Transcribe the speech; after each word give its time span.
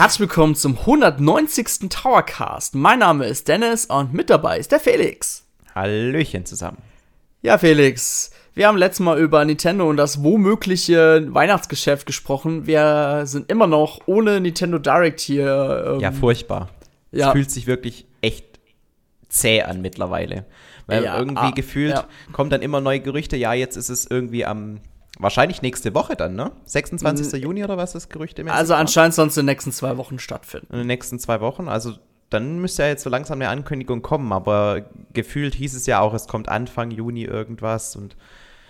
herzlich 0.00 0.20
willkommen 0.20 0.54
zum 0.54 0.78
190. 0.78 1.90
Towercast. 1.90 2.74
Mein 2.74 3.00
Name 3.00 3.26
ist 3.26 3.48
Dennis 3.48 3.84
und 3.84 4.14
mit 4.14 4.30
dabei 4.30 4.58
ist 4.58 4.72
der 4.72 4.80
Felix. 4.80 5.46
Hallöchen 5.74 6.46
zusammen. 6.46 6.78
Ja, 7.42 7.58
Felix, 7.58 8.30
wir 8.54 8.66
haben 8.66 8.78
letztes 8.78 9.00
Mal 9.00 9.20
über 9.20 9.44
Nintendo 9.44 9.90
und 9.90 9.98
das 9.98 10.24
womögliche 10.24 11.26
Weihnachtsgeschäft 11.34 12.06
gesprochen. 12.06 12.66
Wir 12.66 13.24
sind 13.26 13.50
immer 13.50 13.66
noch 13.66 14.00
ohne 14.06 14.40
Nintendo 14.40 14.78
Direct 14.78 15.20
hier. 15.20 15.84
Ähm, 15.96 16.00
ja, 16.00 16.12
furchtbar. 16.12 16.70
Ja. 17.12 17.26
Es 17.26 17.32
fühlt 17.32 17.50
sich 17.50 17.66
wirklich 17.66 18.06
echt 18.22 18.58
zäh 19.28 19.60
an 19.60 19.82
mittlerweile. 19.82 20.46
Weil 20.86 21.04
ja, 21.04 21.18
irgendwie 21.18 21.42
ah, 21.42 21.50
gefühlt 21.50 21.92
ja. 21.92 22.06
kommen 22.32 22.48
dann 22.48 22.62
immer 22.62 22.80
neue 22.80 23.00
Gerüchte. 23.00 23.36
Ja, 23.36 23.52
jetzt 23.52 23.76
ist 23.76 23.90
es 23.90 24.06
irgendwie 24.06 24.46
am 24.46 24.80
Wahrscheinlich 25.20 25.60
nächste 25.60 25.94
Woche 25.94 26.16
dann, 26.16 26.34
ne? 26.34 26.52
26. 26.64 27.32
Mhm. 27.32 27.38
Juni 27.38 27.64
oder 27.64 27.76
was 27.76 27.94
ist 27.94 28.08
Gerücht 28.08 28.38
im 28.38 28.48
Also 28.48 28.74
anscheinend 28.74 29.14
sonst 29.14 29.36
in 29.36 29.42
den 29.42 29.52
nächsten 29.52 29.72
zwei 29.72 29.96
Wochen 29.96 30.18
stattfinden. 30.18 30.72
In 30.72 30.78
den 30.78 30.86
nächsten 30.86 31.18
zwei 31.18 31.40
Wochen, 31.40 31.68
also 31.68 31.94
dann 32.30 32.60
müsste 32.60 32.82
ja 32.82 32.88
jetzt 32.88 33.02
so 33.02 33.10
langsam 33.10 33.38
eine 33.38 33.48
Ankündigung 33.48 34.02
kommen, 34.02 34.32
aber 34.32 34.82
gefühlt 35.12 35.54
hieß 35.54 35.74
es 35.74 35.86
ja 35.86 36.00
auch, 36.00 36.14
es 36.14 36.26
kommt 36.28 36.48
Anfang 36.48 36.90
Juni 36.90 37.24
irgendwas 37.24 37.96
und, 37.96 38.16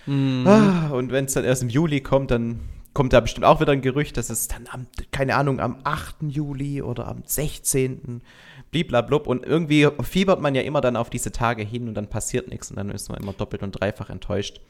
mhm. 0.06 0.46
ah, 0.46 0.90
und 0.90 1.12
wenn 1.12 1.26
es 1.26 1.34
dann 1.34 1.44
erst 1.44 1.62
im 1.62 1.68
Juli 1.68 2.00
kommt, 2.00 2.30
dann 2.30 2.60
kommt 2.94 3.12
da 3.12 3.20
bestimmt 3.20 3.44
auch 3.46 3.60
wieder 3.60 3.72
ein 3.72 3.82
Gerücht, 3.82 4.16
dass 4.16 4.30
es 4.30 4.48
dann 4.48 4.66
am, 4.70 4.86
keine 5.12 5.36
Ahnung, 5.36 5.60
am 5.60 5.78
8. 5.84 6.16
Juli 6.28 6.82
oder 6.82 7.06
am 7.06 7.22
16. 7.24 8.22
bliblablub 8.70 9.26
und 9.26 9.44
irgendwie 9.44 9.88
fiebert 10.02 10.40
man 10.40 10.54
ja 10.54 10.62
immer 10.62 10.80
dann 10.80 10.96
auf 10.96 11.10
diese 11.10 11.30
Tage 11.30 11.62
hin 11.62 11.86
und 11.86 11.94
dann 11.94 12.08
passiert 12.08 12.48
nichts 12.48 12.70
und 12.70 12.76
dann 12.76 12.90
ist 12.90 13.08
man 13.08 13.20
immer 13.20 13.32
doppelt 13.32 13.62
und 13.62 13.72
dreifach 13.72 14.10
enttäuscht. 14.10 14.60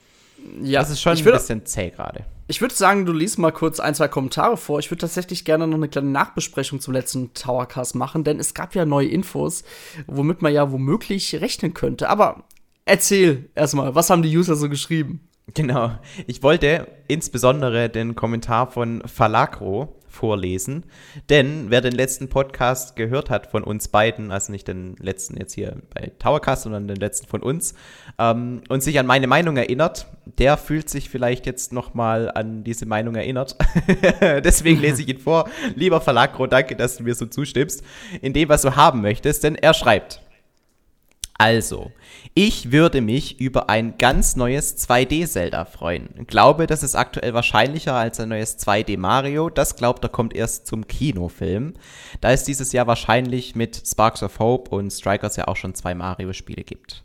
Ja, 0.62 0.80
das 0.80 0.90
ist 0.90 1.00
schon 1.00 1.16
ein 1.16 1.24
würd, 1.24 1.36
bisschen 1.36 1.64
zäh 1.66 1.90
gerade. 1.90 2.24
Ich 2.48 2.60
würde 2.60 2.74
sagen, 2.74 3.06
du 3.06 3.12
liest 3.12 3.38
mal 3.38 3.52
kurz 3.52 3.78
ein, 3.78 3.94
zwei 3.94 4.08
Kommentare 4.08 4.56
vor. 4.56 4.80
Ich 4.80 4.90
würde 4.90 5.02
tatsächlich 5.02 5.44
gerne 5.44 5.66
noch 5.66 5.76
eine 5.76 5.88
kleine 5.88 6.10
Nachbesprechung 6.10 6.80
zum 6.80 6.94
letzten 6.94 7.32
Towercast 7.32 7.94
machen, 7.94 8.24
denn 8.24 8.40
es 8.40 8.54
gab 8.54 8.74
ja 8.74 8.84
neue 8.84 9.08
Infos, 9.08 9.62
womit 10.06 10.42
man 10.42 10.52
ja 10.52 10.72
womöglich 10.72 11.40
rechnen 11.40 11.74
könnte. 11.74 12.08
Aber 12.08 12.44
erzähl 12.84 13.48
erstmal, 13.54 13.94
was 13.94 14.10
haben 14.10 14.22
die 14.22 14.36
User 14.36 14.56
so 14.56 14.68
geschrieben? 14.68 15.28
Genau. 15.54 15.92
Ich 16.26 16.42
wollte 16.42 16.88
insbesondere 17.08 17.88
den 17.88 18.14
Kommentar 18.14 18.70
von 18.70 19.02
Falacro 19.06 19.99
vorlesen. 20.10 20.84
Denn 21.28 21.66
wer 21.68 21.80
den 21.80 21.92
letzten 21.92 22.28
Podcast 22.28 22.96
gehört 22.96 23.30
hat 23.30 23.46
von 23.46 23.62
uns 23.64 23.88
beiden, 23.88 24.30
also 24.30 24.52
nicht 24.52 24.68
den 24.68 24.96
letzten 24.98 25.36
jetzt 25.38 25.54
hier 25.54 25.76
bei 25.94 26.12
Towercast, 26.18 26.64
sondern 26.64 26.88
den 26.88 26.96
letzten 26.96 27.26
von 27.26 27.42
uns, 27.42 27.74
ähm, 28.18 28.62
und 28.68 28.82
sich 28.82 28.98
an 28.98 29.06
meine 29.06 29.26
Meinung 29.26 29.56
erinnert, 29.56 30.06
der 30.38 30.56
fühlt 30.56 30.90
sich 30.90 31.08
vielleicht 31.08 31.46
jetzt 31.46 31.72
nochmal 31.72 32.30
an 32.34 32.64
diese 32.64 32.86
Meinung 32.86 33.14
erinnert. 33.14 33.56
Deswegen 34.20 34.80
lese 34.80 35.02
ich 35.02 35.08
ihn 35.08 35.18
vor. 35.18 35.48
Lieber 35.74 36.00
Verlagro, 36.00 36.46
danke, 36.46 36.76
dass 36.76 36.96
du 36.96 37.04
mir 37.04 37.14
so 37.14 37.26
zustimmst 37.26 37.82
in 38.20 38.32
dem, 38.32 38.48
was 38.48 38.62
du 38.62 38.76
haben 38.76 39.00
möchtest, 39.00 39.44
denn 39.44 39.54
er 39.54 39.74
schreibt. 39.74 40.20
Also, 41.40 41.90
ich 42.34 42.70
würde 42.70 43.00
mich 43.00 43.40
über 43.40 43.70
ein 43.70 43.96
ganz 43.96 44.36
neues 44.36 44.76
2D-Zelda 44.76 45.64
freuen. 45.64 46.26
Glaube, 46.26 46.66
das 46.66 46.82
ist 46.82 46.96
aktuell 46.96 47.32
wahrscheinlicher 47.32 47.94
als 47.94 48.20
ein 48.20 48.28
neues 48.28 48.58
2D 48.58 48.98
Mario. 48.98 49.48
Das 49.48 49.74
glaubt 49.74 50.04
er 50.04 50.10
kommt 50.10 50.36
erst 50.36 50.66
zum 50.66 50.86
Kinofilm. 50.86 51.72
Da 52.20 52.30
es 52.32 52.44
dieses 52.44 52.72
Jahr 52.72 52.86
wahrscheinlich 52.86 53.54
mit 53.54 53.82
Sparks 53.86 54.22
of 54.22 54.38
Hope 54.38 54.70
und 54.76 54.90
Strikers 54.90 55.36
ja 55.36 55.48
auch 55.48 55.56
schon 55.56 55.74
zwei 55.74 55.94
Mario-Spiele 55.94 56.62
gibt. 56.62 57.04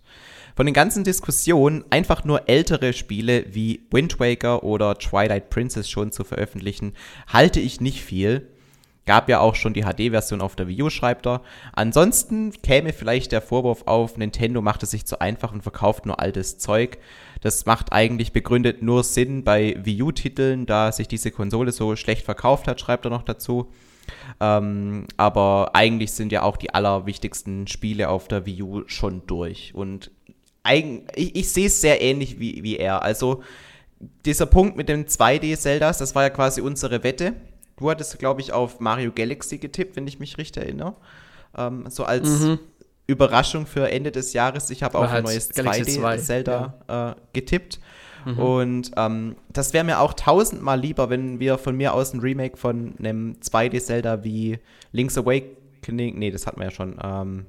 Von 0.54 0.66
den 0.66 0.76
ganzen 0.76 1.06
Diskussionen, 1.06 1.86
einfach 1.90 2.26
nur 2.26 2.50
ältere 2.50 2.92
Spiele 2.92 3.46
wie 3.54 3.88
Wind 3.90 4.20
Waker 4.20 4.66
oder 4.66 4.98
Twilight 4.98 5.50
Princess 5.50 5.90
schon 5.90 6.12
zu 6.12 6.26
veröffentlichen, 6.26 6.92
halte 7.28 7.62
ich 7.62 7.80
nicht 7.80 8.02
viel. 8.04 8.50
Gab 9.06 9.30
ja 9.30 9.40
auch 9.40 9.54
schon 9.54 9.74
die 9.74 9.84
HD-Version 9.84 10.42
auf 10.42 10.56
der 10.56 10.68
Wii 10.68 10.84
U, 10.84 10.90
schreibt 10.90 11.28
er. 11.28 11.42
Ansonsten 11.74 12.52
käme 12.64 12.92
vielleicht 12.92 13.32
der 13.32 13.42
Vorwurf 13.42 13.84
auf, 13.86 14.18
Nintendo 14.18 14.62
macht 14.62 14.82
es 14.82 14.92
sich 14.92 15.06
zu 15.06 15.22
einfach 15.22 15.54
und 15.54 15.62
verkauft 15.62 16.08
nur 16.08 16.20
altes 16.20 16.58
Zeug. 16.58 16.98
Das 17.42 17.68
macht 17.68 17.94
eigentlich 17.94 18.34
begründet 18.34 18.82
nur 18.82 19.04
Sinn 19.04 19.44
bei 19.44 19.76
Wii 19.80 20.02
U-Titeln, 20.02 20.66
da 20.66 20.92
sich 20.92 21.08
diese 21.08 21.30
Konsole 21.30 21.72
so 21.72 21.96
schlecht 21.96 22.26
verkauft 22.26 22.68
hat, 22.68 22.82
schreibt 22.82 23.06
er 23.06 23.12
noch 23.12 23.24
dazu. 23.24 23.72
Ähm, 24.40 25.06
aber 25.18 25.72
eigentlich 25.74 26.12
sind 26.14 26.32
ja 26.32 26.42
auch 26.42 26.58
die 26.58 26.74
allerwichtigsten 26.74 27.68
Spiele 27.68 28.10
auf 28.10 28.28
der 28.28 28.48
Wii 28.48 28.64
U 28.64 28.84
schon 28.88 29.22
durch. 29.28 29.74
Und 29.76 30.10
ich, 30.68 31.36
ich 31.36 31.50
sehe 31.52 31.68
es 31.68 31.80
sehr 31.80 32.02
ähnlich 32.02 32.40
wie, 32.40 32.64
wie 32.64 32.78
er. 32.78 33.04
Also 33.04 33.44
dieser 34.26 34.46
Punkt 34.46 34.78
mit 34.78 34.90
den 34.90 35.06
2D-Zeldas, 35.06 36.00
das 36.00 36.16
war 36.16 36.24
ja 36.24 36.30
quasi 36.30 36.62
unsere 36.62 37.04
Wette 37.04 37.34
Du 37.78 37.90
hattest, 37.90 38.18
glaube 38.20 38.42
ich, 38.42 38.54
auf 38.54 38.80
Mario 38.80 39.12
Galaxy 39.14 39.58
getippt, 39.58 39.96
wenn 39.96 40.08
ich 40.08 40.20
mich 40.20 40.38
richtig 40.38 40.64
erinnere. 40.64 40.96
Ähm, 41.58 41.86
so 41.90 42.04
als 42.04 42.42
mhm. 42.42 42.60
Überraschung 43.08 43.66
für 43.66 43.90
Ende 43.90 44.12
des 44.12 44.34
Jahres. 44.34 44.70
Ich 44.70 44.82
habe 44.84 44.98
auch 44.98 45.12
ein 45.12 45.24
neues 45.24 45.52
2D-Zelda 45.52 46.74
ja. 46.88 47.12
äh, 47.12 47.16
getippt. 47.34 47.80
Mhm. 48.26 48.40
Und 48.40 48.92
ähm, 48.98 49.36
das 49.50 49.74
wäre 49.74 49.84
mir 49.84 50.00
auch 50.00 50.14
tausendmal 50.14 50.80
lieber, 50.80 51.10
wenn 51.10 51.40
wir 51.40 51.58
von 51.58 51.76
mir 51.76 51.94
aus 51.94 52.14
ein 52.14 52.20
Remake 52.20 52.58
von 52.58 52.96
einem 52.98 53.34
2D-Zelda 53.42 54.24
wie 54.24 54.60
Link's 54.92 55.18
Awakening, 55.18 56.18
nee, 56.18 56.32
das 56.32 56.48
hatten 56.48 56.60
wir 56.60 56.66
ja 56.66 56.72
schon, 56.72 56.98
ähm, 57.04 57.46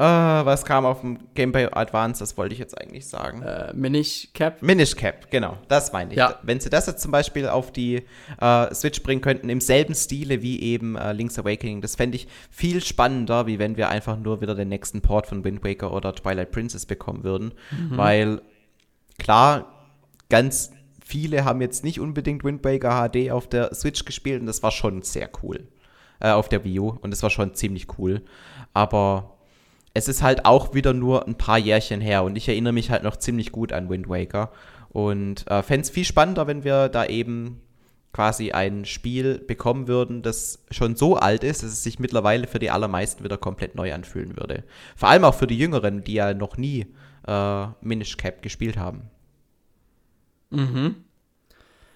Uh, 0.00 0.46
was 0.46 0.64
kam 0.64 0.86
auf 0.86 1.02
dem 1.02 1.18
Game 1.34 1.52
Boy 1.52 1.68
Advance? 1.70 2.20
Das 2.20 2.38
wollte 2.38 2.54
ich 2.54 2.58
jetzt 2.58 2.80
eigentlich 2.80 3.06
sagen. 3.06 3.42
Äh, 3.42 3.70
Minish 3.74 4.28
Cap? 4.32 4.62
Minish 4.62 4.96
Cap, 4.96 5.30
genau. 5.30 5.58
Das 5.68 5.92
meine 5.92 6.12
ich. 6.12 6.16
Ja. 6.16 6.38
Wenn 6.42 6.58
sie 6.58 6.70
das 6.70 6.86
jetzt 6.86 7.02
zum 7.02 7.12
Beispiel 7.12 7.46
auf 7.46 7.70
die 7.70 8.04
uh, 8.40 8.72
Switch 8.72 9.02
bringen 9.02 9.20
könnten, 9.20 9.50
im 9.50 9.60
selben 9.60 9.94
Stile 9.94 10.40
wie 10.40 10.62
eben 10.62 10.96
uh, 10.96 11.10
Link's 11.10 11.38
Awakening, 11.38 11.82
das 11.82 11.96
fände 11.96 12.16
ich 12.16 12.28
viel 12.50 12.82
spannender, 12.82 13.46
wie 13.46 13.58
wenn 13.58 13.76
wir 13.76 13.90
einfach 13.90 14.16
nur 14.16 14.40
wieder 14.40 14.54
den 14.54 14.70
nächsten 14.70 15.02
Port 15.02 15.26
von 15.26 15.44
Wind 15.44 15.62
Waker 15.62 15.92
oder 15.92 16.14
Twilight 16.14 16.50
Princess 16.50 16.86
bekommen 16.86 17.22
würden. 17.22 17.52
Mhm. 17.70 17.96
Weil, 17.98 18.40
klar, 19.18 19.70
ganz 20.30 20.72
viele 21.04 21.44
haben 21.44 21.60
jetzt 21.60 21.84
nicht 21.84 22.00
unbedingt 22.00 22.42
Wind 22.42 22.64
Waker 22.64 23.06
HD 23.06 23.30
auf 23.30 23.50
der 23.50 23.74
Switch 23.74 24.06
gespielt 24.06 24.40
und 24.40 24.46
das 24.46 24.62
war 24.62 24.70
schon 24.70 25.02
sehr 25.02 25.28
cool. 25.42 25.68
Äh, 26.20 26.30
auf 26.30 26.48
der 26.48 26.64
Wii 26.64 26.80
U 26.80 26.88
und 27.02 27.10
das 27.10 27.22
war 27.22 27.28
schon 27.28 27.52
ziemlich 27.52 27.98
cool. 27.98 28.22
Aber 28.72 29.36
es 29.94 30.08
ist 30.08 30.22
halt 30.22 30.44
auch 30.44 30.74
wieder 30.74 30.92
nur 30.92 31.26
ein 31.26 31.36
paar 31.36 31.58
Jährchen 31.58 32.00
her 32.00 32.22
und 32.22 32.36
ich 32.36 32.48
erinnere 32.48 32.72
mich 32.72 32.90
halt 32.90 33.02
noch 33.02 33.16
ziemlich 33.16 33.52
gut 33.52 33.72
an 33.72 33.88
Wind 33.88 34.08
Waker 34.08 34.52
und 34.90 35.48
äh, 35.50 35.62
fände 35.62 35.82
es 35.82 35.90
viel 35.90 36.04
spannender, 36.04 36.46
wenn 36.46 36.64
wir 36.64 36.88
da 36.88 37.06
eben 37.06 37.60
quasi 38.12 38.50
ein 38.50 38.84
Spiel 38.84 39.38
bekommen 39.38 39.86
würden, 39.86 40.22
das 40.22 40.64
schon 40.70 40.96
so 40.96 41.16
alt 41.16 41.44
ist, 41.44 41.62
dass 41.62 41.70
es 41.70 41.82
sich 41.82 41.98
mittlerweile 41.98 42.46
für 42.48 42.58
die 42.58 42.70
allermeisten 42.70 43.22
wieder 43.22 43.38
komplett 43.38 43.76
neu 43.76 43.92
anfühlen 43.92 44.36
würde. 44.36 44.64
Vor 44.96 45.08
allem 45.08 45.24
auch 45.24 45.34
für 45.34 45.46
die 45.46 45.58
Jüngeren, 45.58 46.02
die 46.02 46.14
ja 46.14 46.34
noch 46.34 46.56
nie 46.56 46.86
äh, 47.26 47.66
Minish 47.80 48.16
Cap 48.16 48.42
gespielt 48.42 48.76
haben. 48.76 49.02
Mhm. 50.50 50.96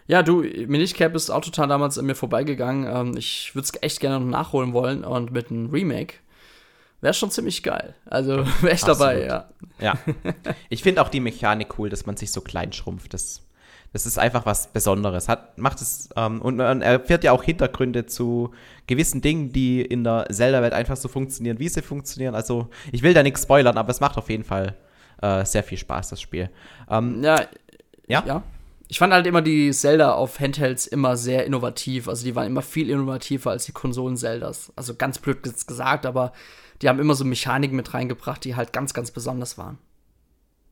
Ja, 0.06 0.22
du, 0.22 0.42
Minish 0.42 0.94
Cap 0.94 1.14
ist 1.16 1.30
auch 1.30 1.40
total 1.40 1.66
damals 1.66 1.98
an 1.98 2.06
mir 2.06 2.14
vorbeigegangen. 2.14 2.86
Ähm, 2.86 3.16
ich 3.16 3.54
würde 3.54 3.64
es 3.64 3.82
echt 3.82 4.00
gerne 4.00 4.24
noch 4.24 4.30
nachholen 4.30 4.72
wollen 4.72 5.02
und 5.02 5.32
mit 5.32 5.50
einem 5.50 5.70
Remake 5.70 6.16
wäre 7.04 7.14
schon 7.14 7.30
ziemlich 7.30 7.62
geil. 7.62 7.94
Also 8.06 8.44
wäre 8.62 8.74
ich 8.74 8.82
dabei, 8.82 9.24
ja. 9.24 9.48
Ja. 9.78 9.98
Ich 10.70 10.82
finde 10.82 11.02
auch 11.02 11.08
die 11.08 11.20
Mechanik 11.20 11.78
cool, 11.78 11.88
dass 11.90 12.06
man 12.06 12.16
sich 12.16 12.32
so 12.32 12.40
klein 12.40 12.72
schrumpft. 12.72 13.14
Das, 13.14 13.42
das 13.92 14.06
ist 14.06 14.18
einfach 14.18 14.46
was 14.46 14.72
Besonderes. 14.72 15.28
Hat, 15.28 15.58
macht 15.58 15.80
es, 15.80 16.08
ähm, 16.16 16.42
und 16.42 16.56
man 16.56 16.82
erfährt 16.82 17.22
ja 17.22 17.32
auch 17.32 17.44
Hintergründe 17.44 18.06
zu 18.06 18.50
gewissen 18.86 19.20
Dingen, 19.20 19.52
die 19.52 19.82
in 19.82 20.02
der 20.02 20.26
Zelda-Welt 20.30 20.72
einfach 20.72 20.96
so 20.96 21.08
funktionieren, 21.08 21.58
wie 21.60 21.68
sie 21.68 21.82
funktionieren. 21.82 22.34
Also, 22.34 22.68
ich 22.90 23.02
will 23.02 23.14
da 23.14 23.22
nichts 23.22 23.42
spoilern, 23.42 23.78
aber 23.78 23.90
es 23.90 24.00
macht 24.00 24.16
auf 24.16 24.30
jeden 24.30 24.44
Fall 24.44 24.74
äh, 25.22 25.44
sehr 25.44 25.62
viel 25.62 25.78
Spaß, 25.78 26.08
das 26.10 26.20
Spiel. 26.20 26.50
Ähm, 26.90 27.22
ja, 27.22 27.42
ja. 28.08 28.24
Ja. 28.26 28.42
Ich 28.88 28.98
fand 28.98 29.12
halt 29.12 29.26
immer 29.26 29.42
die 29.42 29.70
Zelda 29.72 30.12
auf 30.12 30.40
Handhelds 30.40 30.86
immer 30.86 31.16
sehr 31.16 31.46
innovativ. 31.46 32.06
Also 32.06 32.24
die 32.24 32.34
waren 32.34 32.46
immer 32.46 32.62
viel 32.62 32.90
innovativer 32.90 33.50
als 33.50 33.64
die 33.64 33.72
Konsolen-Zeldas. 33.72 34.72
Also 34.76 34.94
ganz 34.94 35.18
blöd 35.18 35.42
gesagt, 35.42 36.06
aber 36.06 36.32
die 36.82 36.88
haben 36.88 36.98
immer 36.98 37.14
so 37.14 37.24
Mechaniken 37.24 37.76
mit 37.76 37.94
reingebracht, 37.94 38.44
die 38.44 38.56
halt 38.56 38.72
ganz, 38.72 38.94
ganz 38.94 39.10
besonders 39.10 39.58
waren. 39.58 39.78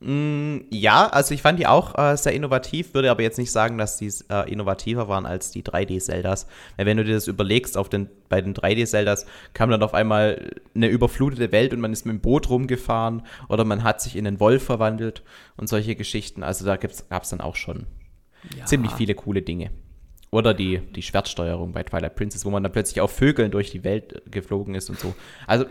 Mm, 0.04 0.64
ja, 0.70 1.06
also 1.06 1.32
ich 1.32 1.42
fand 1.42 1.60
die 1.60 1.66
auch 1.68 1.96
äh, 1.96 2.16
sehr 2.16 2.32
innovativ, 2.32 2.92
würde 2.92 3.10
aber 3.10 3.22
jetzt 3.22 3.38
nicht 3.38 3.52
sagen, 3.52 3.78
dass 3.78 3.98
die 3.98 4.12
äh, 4.30 4.50
innovativer 4.50 5.06
waren 5.06 5.26
als 5.26 5.52
die 5.52 5.62
3D-Zeldas. 5.62 6.48
Wenn 6.76 6.96
du 6.96 7.04
dir 7.04 7.14
das 7.14 7.28
überlegst, 7.28 7.76
auf 7.76 7.88
den, 7.88 8.08
bei 8.28 8.40
den 8.40 8.54
3D-Zeldas 8.54 9.26
kam 9.54 9.70
dann 9.70 9.82
auf 9.82 9.94
einmal 9.94 10.50
eine 10.74 10.88
überflutete 10.88 11.52
Welt 11.52 11.72
und 11.72 11.80
man 11.80 11.92
ist 11.92 12.04
mit 12.04 12.14
dem 12.14 12.20
Boot 12.20 12.50
rumgefahren 12.50 13.22
oder 13.48 13.64
man 13.64 13.84
hat 13.84 14.00
sich 14.00 14.16
in 14.16 14.26
einen 14.26 14.40
Wolf 14.40 14.64
verwandelt 14.64 15.22
und 15.56 15.68
solche 15.68 15.94
Geschichten. 15.94 16.42
Also 16.42 16.64
da 16.64 16.76
gab 16.76 17.22
es 17.22 17.28
dann 17.28 17.40
auch 17.40 17.54
schon 17.54 17.86
ja. 18.58 18.64
ziemlich 18.64 18.92
viele 18.92 19.14
coole 19.14 19.42
Dinge. 19.42 19.70
Oder 20.32 20.54
die, 20.54 20.78
die 20.78 21.02
Schwertsteuerung 21.02 21.72
bei 21.72 21.82
Twilight 21.84 22.16
Princess, 22.16 22.44
wo 22.44 22.50
man 22.50 22.62
dann 22.62 22.72
plötzlich 22.72 23.02
auf 23.02 23.12
Vögeln 23.12 23.50
durch 23.50 23.70
die 23.70 23.84
Welt 23.84 24.22
geflogen 24.30 24.74
ist 24.74 24.88
und 24.88 24.98
so. 24.98 25.14
Also 25.46 25.66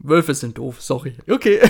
Wölfe 0.00 0.34
sind 0.34 0.58
doof, 0.58 0.80
sorry. 0.80 1.14
Okay. 1.28 1.60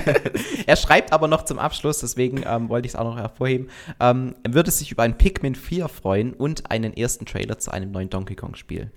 er 0.66 0.76
schreibt 0.76 1.12
aber 1.12 1.28
noch 1.28 1.44
zum 1.44 1.58
Abschluss, 1.58 1.98
deswegen 1.98 2.42
ähm, 2.46 2.68
wollte 2.68 2.86
ich 2.86 2.92
es 2.94 2.96
auch 2.96 3.04
noch 3.04 3.18
hervorheben. 3.18 3.68
Ähm, 4.00 4.34
er 4.42 4.54
würde 4.54 4.70
sich 4.70 4.90
über 4.90 5.02
ein 5.02 5.18
Pikmin 5.18 5.54
4 5.54 5.88
freuen 5.88 6.32
und 6.32 6.70
einen 6.70 6.96
ersten 6.96 7.26
Trailer 7.26 7.58
zu 7.58 7.70
einem 7.70 7.90
neuen 7.90 8.10
Donkey 8.10 8.34
Kong-Spiel. 8.34 8.90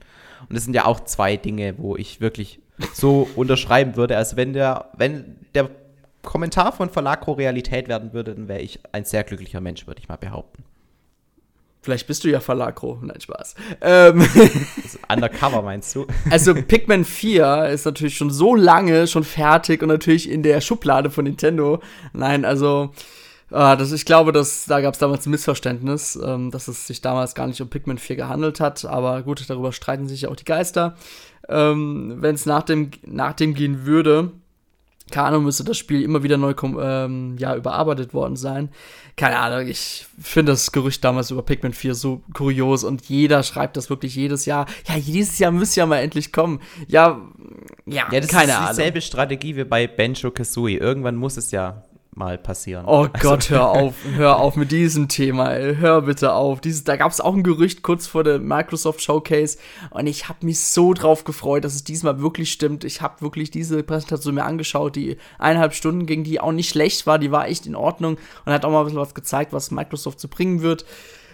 Und 0.47 0.56
das 0.56 0.63
sind 0.63 0.73
ja 0.73 0.85
auch 0.85 1.01
zwei 1.01 1.38
Dinge, 1.38 1.75
wo 1.77 1.95
ich 1.95 2.21
wirklich 2.21 2.59
so 2.94 3.29
unterschreiben 3.35 3.95
würde. 3.95 4.18
Also 4.18 4.38
wenn 4.38 4.53
der, 4.53 4.89
wenn 4.95 5.38
der 5.53 5.69
Kommentar 6.23 6.71
von 6.71 6.89
Verlagro 6.89 7.33
Realität 7.33 7.88
werden 7.88 8.13
würde, 8.13 8.35
dann 8.35 8.47
wäre 8.47 8.62
ich 8.62 8.79
ein 8.91 9.06
sehr 9.06 9.23
glücklicher 9.23 9.62
Mensch, 9.62 9.88
würde 9.88 10.00
ich 10.01 10.07
mal 10.07 10.18
behaupten. 10.18 10.63
Vielleicht 11.83 12.06
bist 12.06 12.24
du 12.24 12.30
ja 12.30 12.39
Verlagro. 12.39 13.00
Nein, 13.01 13.19
Spaß. 13.19 13.56
Ähm 13.81 14.24
undercover 15.12 15.63
meinst 15.63 15.95
du? 15.95 16.06
Also 16.30 16.54
Pikmin 16.54 17.06
4 17.06 17.69
ist 17.69 17.86
natürlich 17.86 18.16
schon 18.16 18.30
so 18.30 18.54
lange 18.54 19.07
schon 19.07 19.24
fertig 19.24 19.81
und 19.81 19.89
natürlich 19.89 20.30
in 20.30 20.44
der 20.44 20.62
Schublade 20.62 21.10
von 21.10 21.24
Nintendo. 21.24 21.81
Nein, 22.13 22.45
also 22.45 22.92
äh, 23.50 23.75
das, 23.78 23.92
ich 23.92 24.06
glaube, 24.06 24.31
dass, 24.31 24.66
da 24.66 24.80
gab 24.80 24.94
es 24.94 25.00
damals 25.00 25.25
ein 25.25 25.31
Missverständnis, 25.31 26.19
ähm, 26.24 26.51
dass 26.51 26.68
es 26.68 26.86
sich 26.86 27.01
damals 27.01 27.33
gar 27.33 27.48
nicht 27.48 27.62
um 27.62 27.69
Pikmin 27.69 27.98
4 27.98 28.16
gehandelt 28.16 28.60
hat. 28.60 28.86
Aber 28.86 29.24
gut, 29.24 29.50
darüber 29.50 29.72
streiten 29.72 30.07
sich 30.07 30.22
ja 30.22 30.30
auch 30.30 30.36
die 30.36 30.45
Geister. 30.45 30.95
Ähm, 31.50 32.18
Wenn 32.19 32.36
es 32.36 32.45
nach 32.45 32.63
dem, 32.63 32.92
nach 33.06 33.33
dem 33.33 33.56
gehen 33.56 33.88
würde, 33.88 34.31
keine 35.09 35.27
Ahnung, 35.27 35.44
müsste 35.44 35.63
das 35.63 35.77
Spiel 35.77 36.03
immer 36.03 36.24
wieder 36.24 36.38
neu 36.38 36.53
ähm, 36.80 37.36
ja, 37.38 37.56
überarbeitet 37.56 38.13
worden 38.13 38.36
sein. 38.36 38.69
Keine 39.15 39.38
Ahnung, 39.39 39.68
ich 39.68 40.06
finde 40.19 40.53
das 40.53 40.71
Gerücht 40.71 41.03
damals 41.03 41.31
über 41.31 41.42
Pikmin 41.42 41.74
4 41.74 41.95
so 41.95 42.21
kurios 42.33 42.83
und 42.83 43.06
jeder 43.06 43.44
schreibt 43.44 43.77
das 43.77 43.89
wirklich 43.89 44.15
jedes 44.15 44.45
Jahr. 44.45 44.65
Ja, 44.88 44.95
dieses 44.95 45.38
Jahr 45.39 45.51
müsste 45.51 45.81
ja 45.81 45.86
mal 45.86 45.98
endlich 45.98 46.31
kommen. 46.31 46.62
Ja, 46.88 47.21
ja, 47.86 48.07
ja 48.12 48.19
das 48.19 48.30
keine 48.30 48.51
ist 48.51 48.57
Ahnung. 48.57 48.69
dieselbe 48.69 49.01
Strategie 49.01 49.56
wie 49.56 49.63
bei 49.63 49.88
Benjo 49.88 50.31
Kazooie. 50.31 50.77
Irgendwann 50.77 51.15
muss 51.15 51.38
es 51.38 51.51
ja 51.51 51.83
mal 52.13 52.38
passieren. 52.38 52.86
Oh 52.86 53.08
also. 53.12 53.12
Gott, 53.19 53.50
hör 53.50 53.69
auf, 53.72 53.96
hör 54.16 54.38
auf 54.38 54.56
mit 54.56 54.72
diesem 54.72 55.08
Thema, 55.08 55.54
ey. 55.54 55.75
hör 55.75 56.02
bitte 56.02 56.34
auf. 56.34 56.62
Dieses, 56.62 56.84
da 56.84 56.96
gab 56.98 57.12
es 57.12 57.22
auch 57.22 57.34
ein 57.34 57.44
Gerücht 57.44 57.84
kurz 57.84 58.08
vor 58.08 58.24
der 58.24 58.40
Microsoft 58.40 59.02
Showcase 59.02 59.58
und 59.92 60.08
ich 60.08 60.28
habe 60.28 60.46
mich 60.46 60.60
so 60.60 60.94
drauf 60.94 61.24
gefreut, 61.24 61.63
dass 61.63 61.75
es 61.75 61.84
diesmal 61.84 62.22
wirklich 62.22 62.52
stimmt. 62.52 62.84
Ich 62.84 63.02
habe 63.02 63.22
wirklich 63.22 63.52
diese 63.52 63.84
Präsentation 63.84 64.36
mir 64.36 64.44
angeschaut, 64.44 64.96
die 64.96 65.18
eineinhalb 65.40 65.74
Stunden 65.74 66.06
ging, 66.06 66.24
die 66.24 66.40
auch 66.40 66.52
nicht 66.52 66.69
schlecht 66.69 67.08
war, 67.08 67.18
die 67.18 67.31
war 67.31 67.48
echt 67.48 67.66
in 67.66 67.75
Ordnung 67.75 68.18
und 68.46 68.54
hat 68.54 68.66
auch 68.66 68.72
mal 68.72 68.80
ein 68.80 68.86
bisschen 68.86 69.00
was 69.00 69.16
gezeigt, 69.16 69.54
was 69.54 69.72
Microsoft 69.72 70.19
zu 70.19 70.28
bringen 70.28 70.62
wird. 70.62 70.86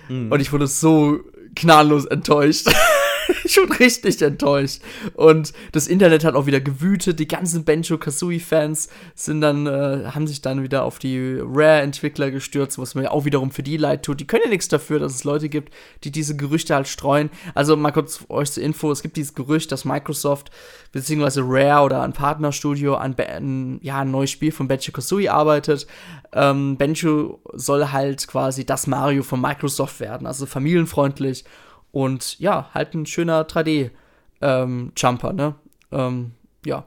Mhm. 0.10 0.32
Und 0.32 0.40
ich 0.40 0.54
wurde 0.54 0.68
so 0.68 1.20
knalllos 1.56 2.06
enttäuscht. 2.06 2.70
schon 3.48 3.72
richtig 3.72 4.22
enttäuscht. 4.22 4.82
Und 5.14 5.54
das 5.72 5.88
Internet 5.88 6.24
hat 6.24 6.36
auch 6.36 6.46
wieder 6.46 6.60
gewütet. 6.60 7.20
Die 7.20 7.28
ganzen 7.28 7.64
Benjo 7.64 7.98
Kazooie-Fans 7.98 8.90
sind 9.16 9.42
dann, 9.42 9.68
äh, 9.68 10.12
haben 10.14 10.28
sich 10.28 10.42
dann 10.42 10.64
wieder 10.64 10.84
auf 10.84 11.00
die 11.00 11.40
Rare-Entwickler 11.42 12.32
gestürzt, 12.32 12.78
was 12.80 12.96
mir 12.96 13.12
auch 13.12 13.26
wiederum 13.26 13.52
für 13.52 13.64
die 13.64 13.78
leid 13.78 14.04
tut. 14.04 14.20
Die 14.20 14.28
können 14.28 14.44
ja 14.46 14.50
nichts 14.50 14.68
dafür, 14.68 15.00
dass 15.00 15.16
es 15.16 15.24
Leute 15.24 15.50
gibt, 15.50 15.74
die 16.04 16.12
diese 16.12 16.36
Gerüchte 16.36 16.76
halt 16.76 16.88
streuen. 16.88 17.30
Also 17.54 17.76
mal 17.76 17.92
kurz 17.92 18.26
euch 18.30 18.52
zur 18.52 18.64
Info: 18.64 18.92
Es 18.92 19.02
gibt 19.02 19.18
dieses 19.18 19.36
Gerücht, 19.36 19.72
dass 19.72 19.86
Microsoft 19.86 20.52
bzw. 20.92 21.42
Rare 21.44 21.86
oder 21.86 22.02
ein 22.02 22.14
Partnerstudio 22.14 22.96
an, 22.96 23.16
an 23.16 23.80
ja, 23.82 24.02
ein 24.02 24.12
neues 24.12 24.32
Spiel 24.32 24.52
von 24.52 24.68
Benjo 24.68 24.92
Kazooie 24.92 25.30
arbeitet. 25.30 25.88
Ähm, 26.34 26.78
Benjo 26.78 27.42
soll 27.54 27.92
halt 27.92 28.28
quasi 28.28 28.66
das 28.66 28.88
Mario 28.88 29.24
von 29.24 29.42
Microsoft 29.42 30.00
werden, 30.00 30.28
also 30.28 30.46
familienfreundlich 30.46 31.46
und 31.92 32.40
ja, 32.40 32.70
halt 32.74 32.94
ein 32.94 33.06
schöner 33.06 33.48
3D-Jumper, 33.48 35.30
ähm, 35.30 35.36
ne? 35.36 35.56
Ähm, 35.92 36.32
ja. 36.66 36.86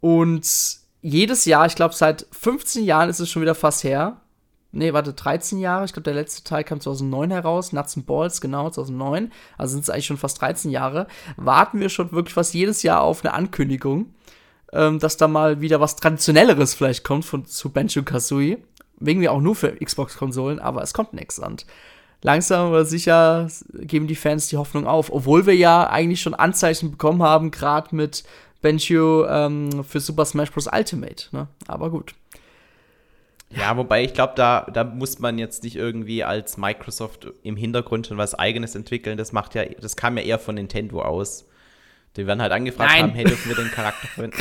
Und 0.00 0.46
jedes 1.02 1.44
Jahr, 1.44 1.66
ich 1.66 1.74
glaube, 1.74 1.94
seit 1.94 2.26
15 2.32 2.84
Jahren 2.84 3.08
ist 3.08 3.20
es 3.20 3.30
schon 3.30 3.42
wieder 3.42 3.54
fast 3.54 3.84
her. 3.84 4.20
Ne, 4.72 4.92
warte, 4.92 5.12
13 5.12 5.58
Jahre. 5.58 5.84
Ich 5.84 5.92
glaube, 5.92 6.04
der 6.04 6.14
letzte 6.14 6.44
Teil 6.44 6.62
kam 6.62 6.80
2009 6.80 7.30
heraus. 7.32 7.72
Nuts 7.72 7.96
and 7.96 8.06
Balls, 8.06 8.40
genau, 8.40 8.70
2009. 8.70 9.32
Also 9.58 9.72
sind 9.72 9.82
es 9.82 9.90
eigentlich 9.90 10.06
schon 10.06 10.16
fast 10.16 10.40
13 10.40 10.70
Jahre. 10.70 11.08
Warten 11.36 11.80
wir 11.80 11.88
schon 11.88 12.12
wirklich 12.12 12.34
fast 12.34 12.54
jedes 12.54 12.82
Jahr 12.82 13.02
auf 13.02 13.24
eine 13.24 13.34
Ankündigung, 13.34 14.14
ähm, 14.72 15.00
dass 15.00 15.16
da 15.16 15.26
mal 15.26 15.60
wieder 15.60 15.80
was 15.80 15.96
Traditionelleres 15.96 16.74
vielleicht 16.74 17.02
kommt 17.02 17.24
von, 17.24 17.46
zu 17.46 17.70
Benjo 17.70 18.04
Kazooie. 18.04 18.58
Wegen 19.00 19.20
wir 19.20 19.32
auch 19.32 19.40
nur 19.40 19.56
für 19.56 19.74
Xbox-Konsolen, 19.76 20.60
aber 20.60 20.82
es 20.82 20.94
kommt 20.94 21.14
nichts 21.14 21.40
an 21.40 21.56
langsam 22.22 22.68
aber 22.68 22.84
sicher 22.84 23.48
geben 23.72 24.06
die 24.06 24.14
Fans 24.14 24.48
die 24.48 24.56
Hoffnung 24.56 24.86
auf. 24.86 25.12
Obwohl 25.12 25.46
wir 25.46 25.54
ja 25.54 25.88
eigentlich 25.88 26.20
schon 26.20 26.34
Anzeichen 26.34 26.90
bekommen 26.90 27.22
haben, 27.22 27.50
gerade 27.50 27.94
mit 27.94 28.24
Benchio 28.62 29.26
ähm, 29.26 29.84
für 29.84 30.00
Super 30.00 30.24
Smash 30.24 30.50
Bros. 30.50 30.68
Ultimate. 30.72 31.28
Ne? 31.32 31.48
Aber 31.66 31.90
gut. 31.90 32.14
Ja, 33.52 33.76
wobei 33.76 34.04
ich 34.04 34.14
glaube, 34.14 34.34
da, 34.36 34.66
da 34.72 34.84
muss 34.84 35.18
man 35.18 35.36
jetzt 35.38 35.64
nicht 35.64 35.74
irgendwie 35.74 36.22
als 36.22 36.56
Microsoft 36.56 37.26
im 37.42 37.56
Hintergrund 37.56 38.06
schon 38.06 38.16
was 38.16 38.34
eigenes 38.34 38.76
entwickeln. 38.76 39.16
Das 39.16 39.32
macht 39.32 39.54
ja, 39.56 39.64
das 39.64 39.96
kam 39.96 40.16
ja 40.16 40.22
eher 40.22 40.38
von 40.38 40.54
Nintendo 40.54 41.02
aus. 41.02 41.46
Die 42.16 42.26
werden 42.26 42.42
halt 42.42 42.52
angefragt 42.52 42.90
Nein. 42.92 43.02
haben, 43.02 43.12
hey, 43.12 43.24
dürfen 43.24 43.48
wir 43.48 43.56
den 43.56 43.70
Charakter 43.70 44.06
verwenden? 44.06 44.36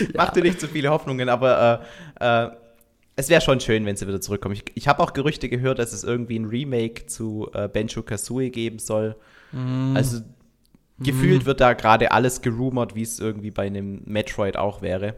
ja. 0.00 0.06
Macht 0.14 0.36
dir 0.36 0.42
nicht 0.42 0.60
zu 0.60 0.66
so 0.66 0.72
viele 0.72 0.90
Hoffnungen, 0.90 1.28
aber 1.28 1.82
äh, 2.20 2.44
äh, 2.44 2.50
es 3.16 3.28
wäre 3.28 3.40
schon 3.40 3.60
schön, 3.60 3.84
wenn 3.84 3.96
sie 3.96 4.06
wieder 4.06 4.20
zurückkommen. 4.20 4.54
Ich, 4.54 4.64
ich 4.74 4.88
habe 4.88 5.02
auch 5.02 5.12
Gerüchte 5.12 5.48
gehört, 5.48 5.78
dass 5.78 5.92
es 5.92 6.04
irgendwie 6.04 6.38
ein 6.38 6.46
Remake 6.46 7.06
zu 7.06 7.50
äh, 7.52 7.68
Benjo 7.68 8.02
Kazooie 8.02 8.50
geben 8.50 8.78
soll. 8.78 9.16
Mm. 9.52 9.96
Also 9.96 10.20
mm. 10.20 11.02
gefühlt 11.02 11.44
wird 11.44 11.60
da 11.60 11.74
gerade 11.74 12.12
alles 12.12 12.40
gerumort, 12.40 12.94
wie 12.94 13.02
es 13.02 13.18
irgendwie 13.18 13.50
bei 13.50 13.66
einem 13.66 14.02
Metroid 14.06 14.56
auch 14.56 14.80
wäre. 14.80 15.16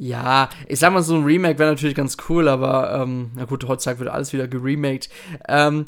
Ja, 0.00 0.48
ich 0.68 0.78
sag 0.78 0.92
mal, 0.92 1.02
so 1.02 1.16
ein 1.16 1.24
Remake 1.24 1.58
wäre 1.58 1.70
natürlich 1.70 1.96
ganz 1.96 2.16
cool, 2.28 2.46
aber 2.46 3.02
ähm, 3.02 3.32
na 3.34 3.46
gut, 3.46 3.66
heutzutage 3.66 3.98
wird 3.98 4.10
alles 4.10 4.32
wieder 4.32 4.46
geremaked. 4.46 5.08
Ähm, 5.48 5.86